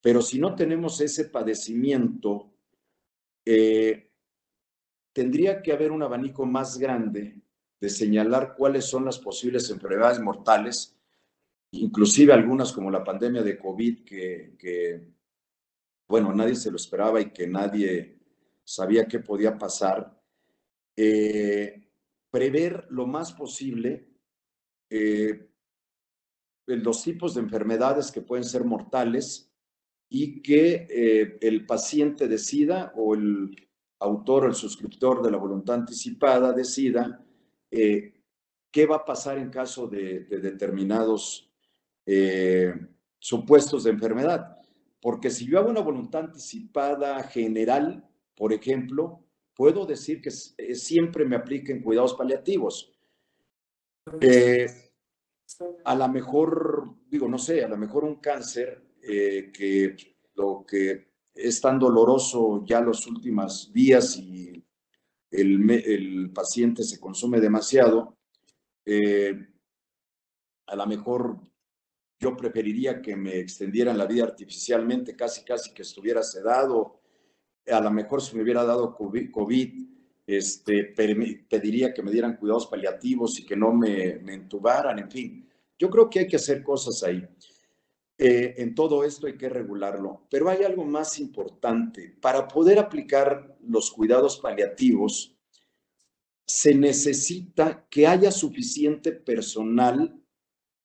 pero 0.02 0.22
si 0.22 0.40
no 0.40 0.56
tenemos 0.56 1.00
ese 1.02 1.26
padecimiento, 1.26 2.52
eh, 3.46 4.10
tendría 5.14 5.62
que 5.62 5.74
haber 5.74 5.92
un 5.92 6.02
abanico 6.02 6.46
más 6.46 6.78
grande 6.78 7.42
de 7.82 7.90
señalar 7.90 8.56
cuáles 8.56 8.86
son 8.86 9.06
las 9.06 9.18
posibles 9.18 9.70
enfermedades 9.72 10.20
mortales, 10.20 10.96
inclusive 11.72 12.32
algunas 12.32 12.72
como 12.72 12.92
la 12.92 13.04
pandemia 13.04 13.42
de 13.42 13.58
COVID, 13.58 14.06
que, 14.06 15.08
bueno, 16.08 16.32
nadie 16.32 16.56
se 16.56 16.70
lo 16.70 16.78
esperaba 16.78 17.20
y 17.20 17.32
que 17.32 17.48
nadie 17.48 18.20
sabía 18.64 19.08
qué 19.08 19.20
podía 19.20 19.58
pasar. 19.58 20.16
Eh, 20.96 21.90
prever 22.30 22.86
lo 22.92 23.08
más 23.08 23.34
posible 23.34 24.08
eh, 24.90 25.50
los 26.68 27.02
tipos 27.04 27.34
de 27.34 27.42
enfermedades 27.42 28.12
que 28.12 28.22
pueden 28.22 28.46
ser 28.46 28.64
mortales 28.64 29.52
y 30.08 30.42
que 30.42 30.88
eh, 30.90 31.38
el 31.42 31.66
paciente 31.66 32.28
decida 32.28 32.94
o 32.96 33.16
el 33.16 33.70
autor 34.00 34.44
o 34.44 34.48
el 34.48 34.56
suscriptor 34.56 35.24
de 35.24 35.32
la 35.32 35.38
voluntad 35.38 35.76
anticipada 35.76 36.54
decida 36.54 37.26
eh, 37.72 38.14
qué 38.70 38.86
va 38.86 38.98
a 38.98 39.06
pasar 39.06 39.38
en 39.38 39.50
caso 39.50 39.88
de, 39.88 40.26
determinados 40.26 41.50
eh, 42.06 42.74
supuestos 43.18 43.86
de 43.86 43.92
enfermedad. 43.92 44.58
Porque 45.02 45.30
si 45.30 45.48
yo 45.48 45.58
hago 45.58 45.70
una 45.70 45.82
voluntad 45.82 46.26
anticipada 46.26 47.24
general, 47.24 48.08
por 48.36 48.54
ejemplo, 48.54 49.24
puedo 49.56 49.86
decir 49.86 50.22
que 50.22 50.30
eh, 50.58 50.76
siempre 50.76 51.26
me 51.26 51.36
apliquen 51.36 51.82
cuidados 51.82 52.14
paliativos. 52.14 52.94
a 55.86 55.96
lo 55.96 56.08
mejor, 56.10 56.96
digo, 57.08 57.28
no 57.28 57.38
sé, 57.38 57.64
a 57.64 57.68
lo 57.68 57.78
mejor 57.78 58.04
un 58.04 58.16
cáncer 58.16 58.84
que 59.02 59.96
lo 60.36 60.64
que 60.68 61.12
es 61.34 61.62
tan 61.62 61.80
doloroso 61.80 62.64
ya 62.66 62.82
los 62.82 63.08
últimos 63.08 63.72
días 63.74 64.18
y 64.18 64.31
el, 65.32 66.32
paciente 66.34 66.84
se 66.84 67.00
consume 67.00 67.40
demasiado, 67.40 68.18
eh, 68.86 69.34
a 70.68 70.76
lo 70.76 70.86
mejor 70.86 71.40
yo 72.20 72.38
preferiría 72.38 73.02
que 73.02 73.16
me 73.16 73.40
extendieran 73.40 73.98
la 73.98 74.06
vida 74.06 74.24
artificialmente, 74.24 75.16
casi, 75.16 75.44
casi 75.44 75.74
que 75.74 75.82
estuviera 75.82 76.22
sedado. 76.22 77.02
A 77.68 77.80
lo 77.80 77.92
mejor 77.92 78.22
si 78.22 78.36
me 78.36 78.44
hubiera 78.44 78.64
dado 78.64 78.96
COVID, 78.96 79.88
este, 80.28 80.94
pediría 81.50 81.94
que 81.94 82.04
me 82.04 82.12
dieran 82.12 82.38
cuidados 82.38 82.68
paliativos 82.68 83.40
y 83.40 83.46
que 83.46 83.56
no 83.56 83.74
me, 83.74 84.20
me 84.20 84.36
entubaran, 84.36 85.00
en 85.00 85.10
fin. 85.10 85.50
Yo 85.80 85.90
creo 85.90 86.10
que 86.10 86.20
hay 86.20 86.28
que 86.28 86.36
hacer 86.36 86.62
cosas 86.62 87.02
ahí. 87.04 87.28
Eh, 88.24 88.62
en 88.62 88.76
todo 88.76 89.04
esto 89.04 89.26
hay 89.26 89.36
que 89.36 89.50
regularlo. 89.50 90.28
Pero 90.30 90.48
hay 90.48 90.64
algo 90.64 90.86
más 90.86 91.18
importante. 91.18 92.16
Para 92.22 92.48
poder 92.48 92.78
aplicar 92.78 93.58
los 93.68 93.90
cuidados 93.90 94.38
paliativos, 94.38 95.36
se 96.46 96.76
necesita 96.76 97.88
que 97.90 98.06
haya 98.06 98.30
suficiente 98.30 99.12
personal 99.12 100.22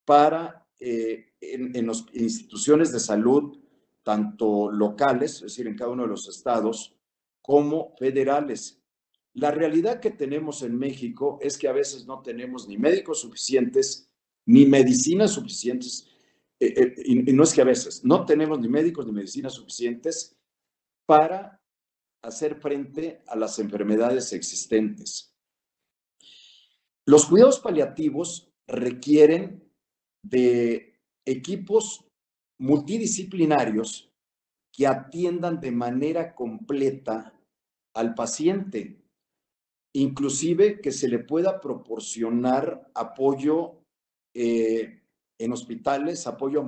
para, 0.07 0.67
eh, 0.81 1.35
en, 1.43 1.87
las 1.87 2.07
instituciones 2.15 2.91
de 2.91 3.01
salud, 3.01 3.59
tanto 4.03 4.71
locales, 4.71 5.35
es 5.35 5.43
decir, 5.43 5.67
en 5.67 5.77
cada 5.77 5.91
uno 5.91 6.05
de 6.05 6.09
los 6.09 6.31
estados, 6.31 6.97
como 7.43 7.95
federales. 7.99 8.81
La 9.35 9.51
realidad 9.51 10.01
que 10.01 10.11
tenemos 10.11 10.63
en 10.63 10.79
México 10.79 11.39
es 11.43 11.59
que 11.59 11.69
a 11.69 11.73
veces 11.73 12.07
no 12.07 12.23
tenemos 12.23 12.67
ni 12.67 12.79
médicos 12.79 13.21
suficientes, 13.21 14.09
ni 14.47 14.65
medicinas 14.65 15.33
suficientes, 15.33 16.09
eh, 16.59 16.75
eh, 16.77 16.95
y, 17.05 17.33
no 17.33 17.43
es 17.43 17.53
que 17.53 17.61
a 17.61 17.65
veces, 17.65 18.05
no 18.05 18.25
tenemos 18.25 18.59
ni 18.61 18.69
médicos 18.69 19.07
ni 19.07 19.13
medicinas 19.13 19.55
suficientes 19.55 20.39
para 21.07 21.63
hacer 22.23 22.57
frente 22.57 23.23
a 23.27 23.37
las 23.37 23.59
enfermedades 23.59 24.33
existentes. 24.33 25.35
Los 27.07 27.27
cuidados 27.27 27.61
paliativos 27.61 28.51
requieren 28.67 29.71
de 30.25 30.99
equipos 31.25 32.05
multidisciplinarios 32.59 34.13
que 34.73 34.87
atiendan 34.87 35.61
de 35.61 35.71
manera 35.71 36.35
completa 36.35 37.39
al 37.95 38.15
paciente, 38.15 39.03
inclusive 39.95 40.81
que 40.81 40.91
se 40.91 41.09
le 41.09 41.21
pueda 41.21 41.61
proporcionar 41.61 42.91
apoyo 42.95 43.83
eh, 44.35 45.06
en 45.39 45.53
hospitales, 45.53 46.27
apoyo 46.27 46.61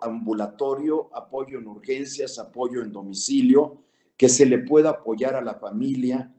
ambulatorio, 0.00 1.10
apoyo 1.14 1.58
en 1.58 1.66
urgencias, 1.66 2.38
apoyo 2.38 2.82
en 2.82 2.92
domicilio, 2.92 3.84
que 4.16 4.28
se 4.28 4.46
le 4.46 4.58
pueda 4.58 4.90
apoyar 4.90 5.36
a 5.36 5.42
la 5.42 5.54
familia, 5.54 6.34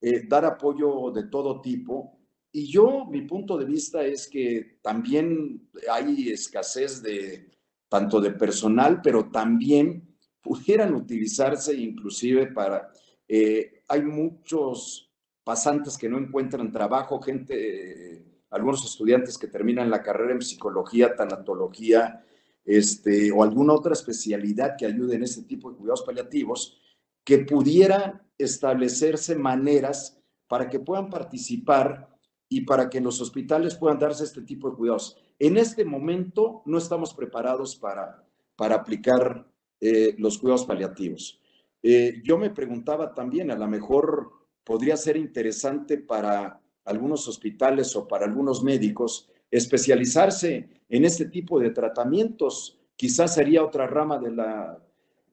eh, 0.00 0.26
dar 0.26 0.44
apoyo 0.44 1.10
de 1.12 1.24
todo 1.24 1.60
tipo. 1.60 2.18
Y 2.52 2.66
yo, 2.66 3.06
mi 3.06 3.22
punto 3.22 3.56
de 3.56 3.64
vista 3.64 4.04
es 4.04 4.28
que 4.28 4.78
también 4.82 5.68
hay 5.90 6.30
escasez 6.30 7.02
de 7.02 7.50
tanto 7.88 8.20
de 8.20 8.32
personal, 8.32 9.00
pero 9.02 9.30
también 9.30 10.16
pudieran 10.42 10.94
utilizarse 10.94 11.74
inclusive 11.74 12.48
para, 12.48 12.90
eh, 13.26 13.82
hay 13.88 14.02
muchos 14.02 15.10
pasantes 15.42 15.96
que 15.96 16.08
no 16.08 16.18
encuentran 16.18 16.72
trabajo, 16.72 17.20
gente 17.20 18.33
algunos 18.54 18.84
estudiantes 18.84 19.36
que 19.36 19.48
terminan 19.48 19.90
la 19.90 20.02
carrera 20.02 20.32
en 20.32 20.40
psicología, 20.40 21.16
tanatología, 21.16 22.24
este, 22.64 23.32
o 23.32 23.42
alguna 23.42 23.72
otra 23.72 23.92
especialidad 23.92 24.76
que 24.78 24.86
ayude 24.86 25.16
en 25.16 25.24
este 25.24 25.42
tipo 25.42 25.70
de 25.70 25.76
cuidados 25.76 26.02
paliativos, 26.02 26.80
que 27.24 27.38
pudieran 27.38 28.22
establecerse 28.38 29.34
maneras 29.34 30.22
para 30.46 30.70
que 30.70 30.78
puedan 30.78 31.10
participar 31.10 32.08
y 32.48 32.60
para 32.60 32.88
que 32.88 32.98
en 32.98 33.04
los 33.04 33.20
hospitales 33.20 33.74
puedan 33.74 33.98
darse 33.98 34.22
este 34.22 34.42
tipo 34.42 34.70
de 34.70 34.76
cuidados. 34.76 35.18
En 35.40 35.56
este 35.56 35.84
momento 35.84 36.62
no 36.64 36.78
estamos 36.78 37.12
preparados 37.12 37.74
para, 37.74 38.24
para 38.54 38.76
aplicar 38.76 39.50
eh, 39.80 40.14
los 40.18 40.38
cuidados 40.38 40.64
paliativos. 40.64 41.40
Eh, 41.82 42.22
yo 42.22 42.38
me 42.38 42.50
preguntaba 42.50 43.12
también, 43.14 43.50
a 43.50 43.56
lo 43.56 43.66
mejor 43.66 44.30
podría 44.62 44.96
ser 44.96 45.16
interesante 45.16 45.98
para 45.98 46.60
algunos 46.84 47.26
hospitales 47.28 47.94
o 47.96 48.06
para 48.06 48.26
algunos 48.26 48.62
médicos 48.62 49.30
especializarse 49.50 50.68
en 50.88 51.04
este 51.04 51.26
tipo 51.26 51.58
de 51.58 51.70
tratamientos. 51.70 52.80
Quizás 52.96 53.34
sería 53.34 53.64
otra 53.64 53.86
rama 53.86 54.18
de 54.18 54.30
la, 54.32 54.82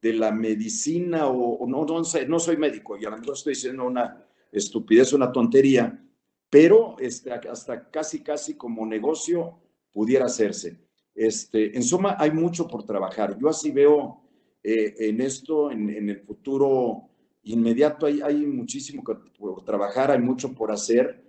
de 0.01 0.13
la 0.13 0.31
medicina 0.31 1.27
o, 1.27 1.65
no, 1.67 1.85
no, 1.85 2.03
sé, 2.03 2.27
no 2.27 2.39
soy 2.39 2.57
médico 2.57 2.97
y 2.97 3.05
a 3.05 3.09
lo 3.09 3.17
mejor 3.17 3.35
estoy 3.35 3.53
diciendo 3.53 3.85
una 3.85 4.25
estupidez, 4.51 5.13
una 5.13 5.31
tontería, 5.31 6.03
pero 6.49 6.95
este, 6.99 7.31
hasta 7.31 7.89
casi, 7.89 8.21
casi 8.21 8.55
como 8.55 8.85
negocio 8.85 9.59
pudiera 9.91 10.25
hacerse. 10.25 10.79
Este, 11.13 11.75
en 11.75 11.83
suma, 11.83 12.15
hay 12.17 12.31
mucho 12.31 12.67
por 12.67 12.83
trabajar. 12.83 13.37
Yo 13.39 13.49
así 13.49 13.71
veo 13.71 14.21
eh, 14.63 14.95
en 14.99 15.21
esto, 15.21 15.71
en, 15.71 15.89
en, 15.89 16.09
el 16.09 16.19
futuro 16.21 17.09
inmediato, 17.43 18.05
hay, 18.05 18.21
hay 18.21 18.45
muchísimo 18.45 19.03
por 19.03 19.63
trabajar, 19.63 20.11
hay 20.11 20.19
mucho 20.19 20.53
por 20.53 20.71
hacer. 20.71 21.20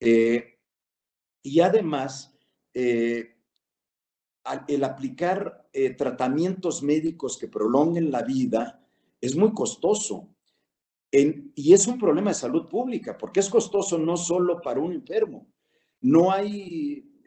Eh, 0.00 0.58
y 1.42 1.60
además, 1.60 2.36
eh, 2.74 3.36
el 4.68 4.84
aplicar 4.84 5.68
eh, 5.72 5.90
tratamientos 5.90 6.82
médicos 6.82 7.38
que 7.38 7.48
prolonguen 7.48 8.10
la 8.10 8.22
vida 8.22 8.84
es 9.20 9.36
muy 9.36 9.52
costoso. 9.52 10.32
y 11.12 11.72
es 11.72 11.86
un 11.86 11.98
problema 11.98 12.30
de 12.30 12.34
salud 12.34 12.68
pública, 12.68 13.16
porque 13.16 13.40
es 13.40 13.48
costoso 13.48 13.96
no 13.96 14.18
solo 14.18 14.60
para 14.60 14.80
un 14.80 14.92
enfermo. 14.92 15.46
No 16.02 16.30
hay 16.30 17.22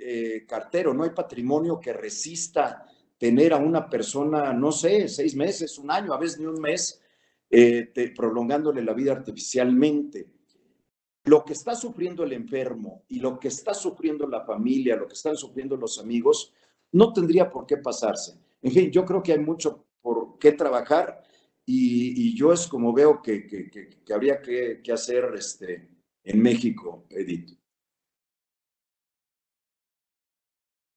cartero, 0.47 0.93
no 0.93 1.03
hay 1.03 1.09
patrimonio 1.09 1.79
que 1.79 1.91
resista 1.91 2.85
tener 3.17 3.51
a 3.51 3.57
una 3.57 3.89
persona, 3.89 4.53
no 4.53 4.71
sé, 4.71 5.07
seis 5.07 5.35
meses, 5.35 5.79
un 5.79 5.89
año, 5.89 6.13
a 6.13 6.19
veces 6.19 6.39
ni 6.39 6.45
un 6.45 6.61
mes, 6.61 7.01
prolongándole 8.15 8.83
la 8.83 8.93
vida 8.93 9.13
artificialmente. 9.13 10.27
Lo 11.25 11.43
que 11.43 11.53
está 11.53 11.75
sufriendo 11.75 12.23
el 12.23 12.33
enfermo 12.33 13.03
y 13.07 13.19
lo 13.19 13.39
que 13.39 13.49
está 13.49 13.73
sufriendo 13.73 14.27
la 14.27 14.45
familia, 14.45 14.95
lo 14.95 15.07
que 15.07 15.13
están 15.13 15.35
sufriendo 15.35 15.75
los 15.75 15.99
amigos, 15.99 16.53
no 16.91 17.13
tendría 17.13 17.49
por 17.49 17.65
qué 17.65 17.77
pasarse. 17.77 18.39
En 18.61 18.71
fin, 18.71 18.91
yo 18.91 19.05
creo 19.05 19.21
que 19.21 19.33
hay 19.33 19.39
mucho 19.39 19.85
por 20.01 20.37
qué 20.39 20.53
trabajar 20.53 21.23
y, 21.65 22.35
yo 22.35 22.51
es 22.51 22.67
como 22.67 22.93
veo 22.93 23.21
que, 23.21 23.93
habría 24.11 24.41
que, 24.41 24.81
hacer 24.91 25.25
este, 25.35 25.87
en 26.23 26.41
México, 26.41 27.05
Edith. 27.09 27.59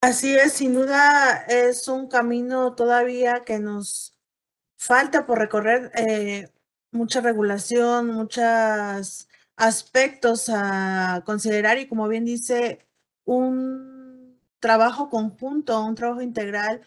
Así 0.01 0.35
es, 0.35 0.55
sin 0.55 0.75
duda 0.75 1.45
es 1.47 1.87
un 1.89 2.09
camino 2.09 2.75
todavía 2.75 3.45
que 3.45 3.59
nos 3.59 4.19
falta 4.77 5.27
por 5.27 5.39
recorrer, 5.39 5.93
eh, 5.95 6.49
mucha 6.91 7.21
regulación, 7.21 8.09
muchos 8.09 9.29
aspectos 9.57 10.49
a 10.49 11.23
considerar 11.27 11.79
y 11.79 11.89
como 11.89 12.09
bien 12.09 12.25
dice, 12.25 12.87
un 13.25 14.41
trabajo 14.61 15.11
conjunto, 15.11 15.85
un 15.85 15.95
trabajo 15.95 16.23
integral 16.23 16.83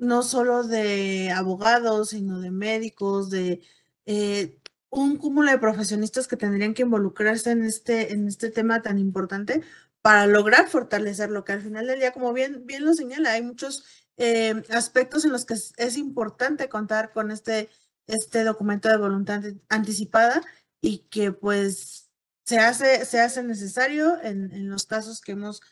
no 0.00 0.22
solo 0.22 0.64
de 0.64 1.30
abogados, 1.30 2.10
sino 2.10 2.40
de 2.40 2.50
médicos, 2.50 3.30
de 3.30 3.62
eh, 4.06 4.58
un 4.90 5.16
cúmulo 5.18 5.50
de 5.50 5.58
profesionistas 5.58 6.26
que 6.26 6.36
tendrían 6.36 6.74
que 6.74 6.82
involucrarse 6.82 7.52
en 7.52 7.64
este, 7.64 8.12
en 8.12 8.26
este 8.26 8.50
tema 8.50 8.82
tan 8.82 8.98
importante 8.98 9.62
para 10.02 10.26
lograr 10.26 10.68
fortalecer 10.68 11.30
lo 11.30 11.44
que 11.44 11.52
al 11.52 11.62
final 11.62 11.86
del 11.86 12.00
día, 12.00 12.12
como 12.12 12.32
bien, 12.32 12.66
bien 12.66 12.84
lo 12.84 12.94
señala, 12.94 13.32
hay 13.32 13.42
muchos 13.42 13.84
eh, 14.16 14.62
aspectos 14.70 15.24
en 15.24 15.32
los 15.32 15.44
que 15.44 15.54
es, 15.54 15.96
importante 15.98 16.68
contar 16.68 17.12
con 17.12 17.30
este, 17.30 17.68
este 18.06 18.44
documento 18.44 18.88
de 18.88 18.96
voluntad 18.96 19.42
anticipada 19.68 20.42
y 20.80 21.00
que 21.10 21.32
pues 21.32 22.09
se 22.50 22.58
hace, 22.58 23.04
se 23.04 23.20
hace 23.20 23.44
necesario 23.44 24.20
en, 24.24 24.50
en 24.50 24.68
los 24.68 24.84
casos 24.84 25.20
que 25.20 25.32
hemos 25.32 25.62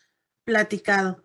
platicado. 0.45 1.24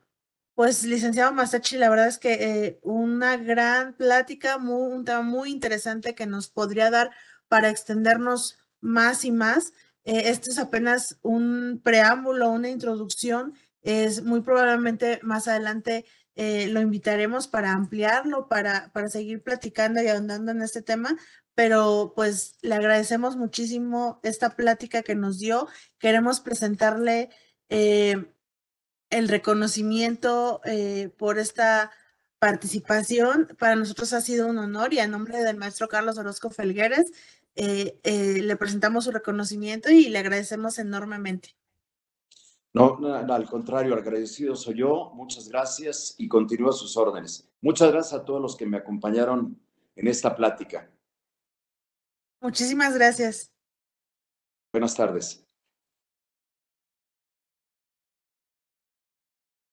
Pues, 0.56 0.84
licenciado 0.84 1.32
Masachi, 1.32 1.78
la 1.78 1.91
verdad 1.91 2.08
es 2.08 2.18
que 2.18 2.34
eh, 2.34 2.80
una 2.82 3.38
gran 3.38 3.93
plática, 3.93 4.58
muy, 4.58 4.91
un 4.91 5.06
tema 5.06 5.22
muy 5.22 5.51
interesante 5.51 6.16
que 6.16 6.26
nos 6.26 6.49
podría 6.49 6.89
dar 6.89 7.12
para 7.49 7.70
extendernos 7.70 8.58
más 8.82 9.26
y 9.26 9.32
más. 9.32 9.74
Eh, 10.06 10.24
este 10.32 10.49
es 10.49 10.58
apenas 10.58 11.20
un 11.22 11.80
preámbulo, 11.84 12.49
una 12.49 12.70
introducción. 12.70 13.54
Es 13.84 14.24
muy 14.24 14.41
probablemente 14.41 15.20
más 15.22 15.47
adelante 15.47 16.04
eh, 16.34 16.68
lo 16.70 16.82
invitaremos 16.82 17.47
para 17.47 17.74
ampliarlo, 17.74 18.47
para, 18.47 18.91
para 18.91 19.08
seguir 19.08 19.43
platicando 19.43 20.01
y 20.01 20.08
ahondando 20.08 20.51
en 20.51 20.64
este 20.64 20.82
tema, 20.82 21.16
pero 21.56 22.14
pues 22.16 22.58
le 22.62 22.76
agradecemos 22.76 23.36
muchísimo 23.36 24.20
esta 24.24 24.56
plática 24.56 25.04
que 25.04 25.16
nos 25.16 25.39
dio. 25.39 25.68
Queremos 25.99 26.39
presentarle 26.39 27.30
el 29.14 29.28
reconocimiento 29.28 30.62
eh, 30.66 31.10
por 31.18 31.38
esta 31.38 31.91
participación. 32.39 33.47
Para 33.60 33.76
nosotros 33.76 34.12
ha 34.14 34.22
sido 34.22 34.47
un 34.47 34.58
honor 34.58 34.93
y 34.93 34.99
a 34.99 35.08
nombre 35.08 35.43
del 35.43 35.58
maestro 35.58 35.88
Carlos 35.88 36.18
Orozco 36.18 36.49
Felgueres 36.49 37.12
eh, 37.56 37.99
eh, 38.04 38.41
le 38.41 38.56
presentamos 38.58 39.06
su 39.06 39.12
reconocimiento 39.12 39.91
y 39.91 40.10
le 40.10 40.20
agradecemos 40.20 40.80
enormemente. 40.80 41.56
No, 42.74 42.97
al 43.06 43.45
contrario, 43.45 43.93
agradecido 43.93 44.56
soy 44.56 44.80
yo. 44.80 45.12
Muchas 45.14 45.47
gracias 45.47 46.16
y 46.18 46.28
continúo 46.28 46.72
a 46.72 46.74
sus 46.74 46.97
órdenes. 46.97 47.47
Muchas 47.62 47.91
gracias 47.91 48.20
a 48.20 48.26
todos 48.26 48.41
los 48.41 48.56
que 48.56 48.66
me 48.66 48.78
acompañaron 48.78 49.62
en 49.95 50.08
esta 50.08 50.36
plática. 50.36 50.89
Muchísimas 52.44 52.94
gracias. 52.94 53.54
Buenas 54.74 54.96
tardes. 54.96 55.48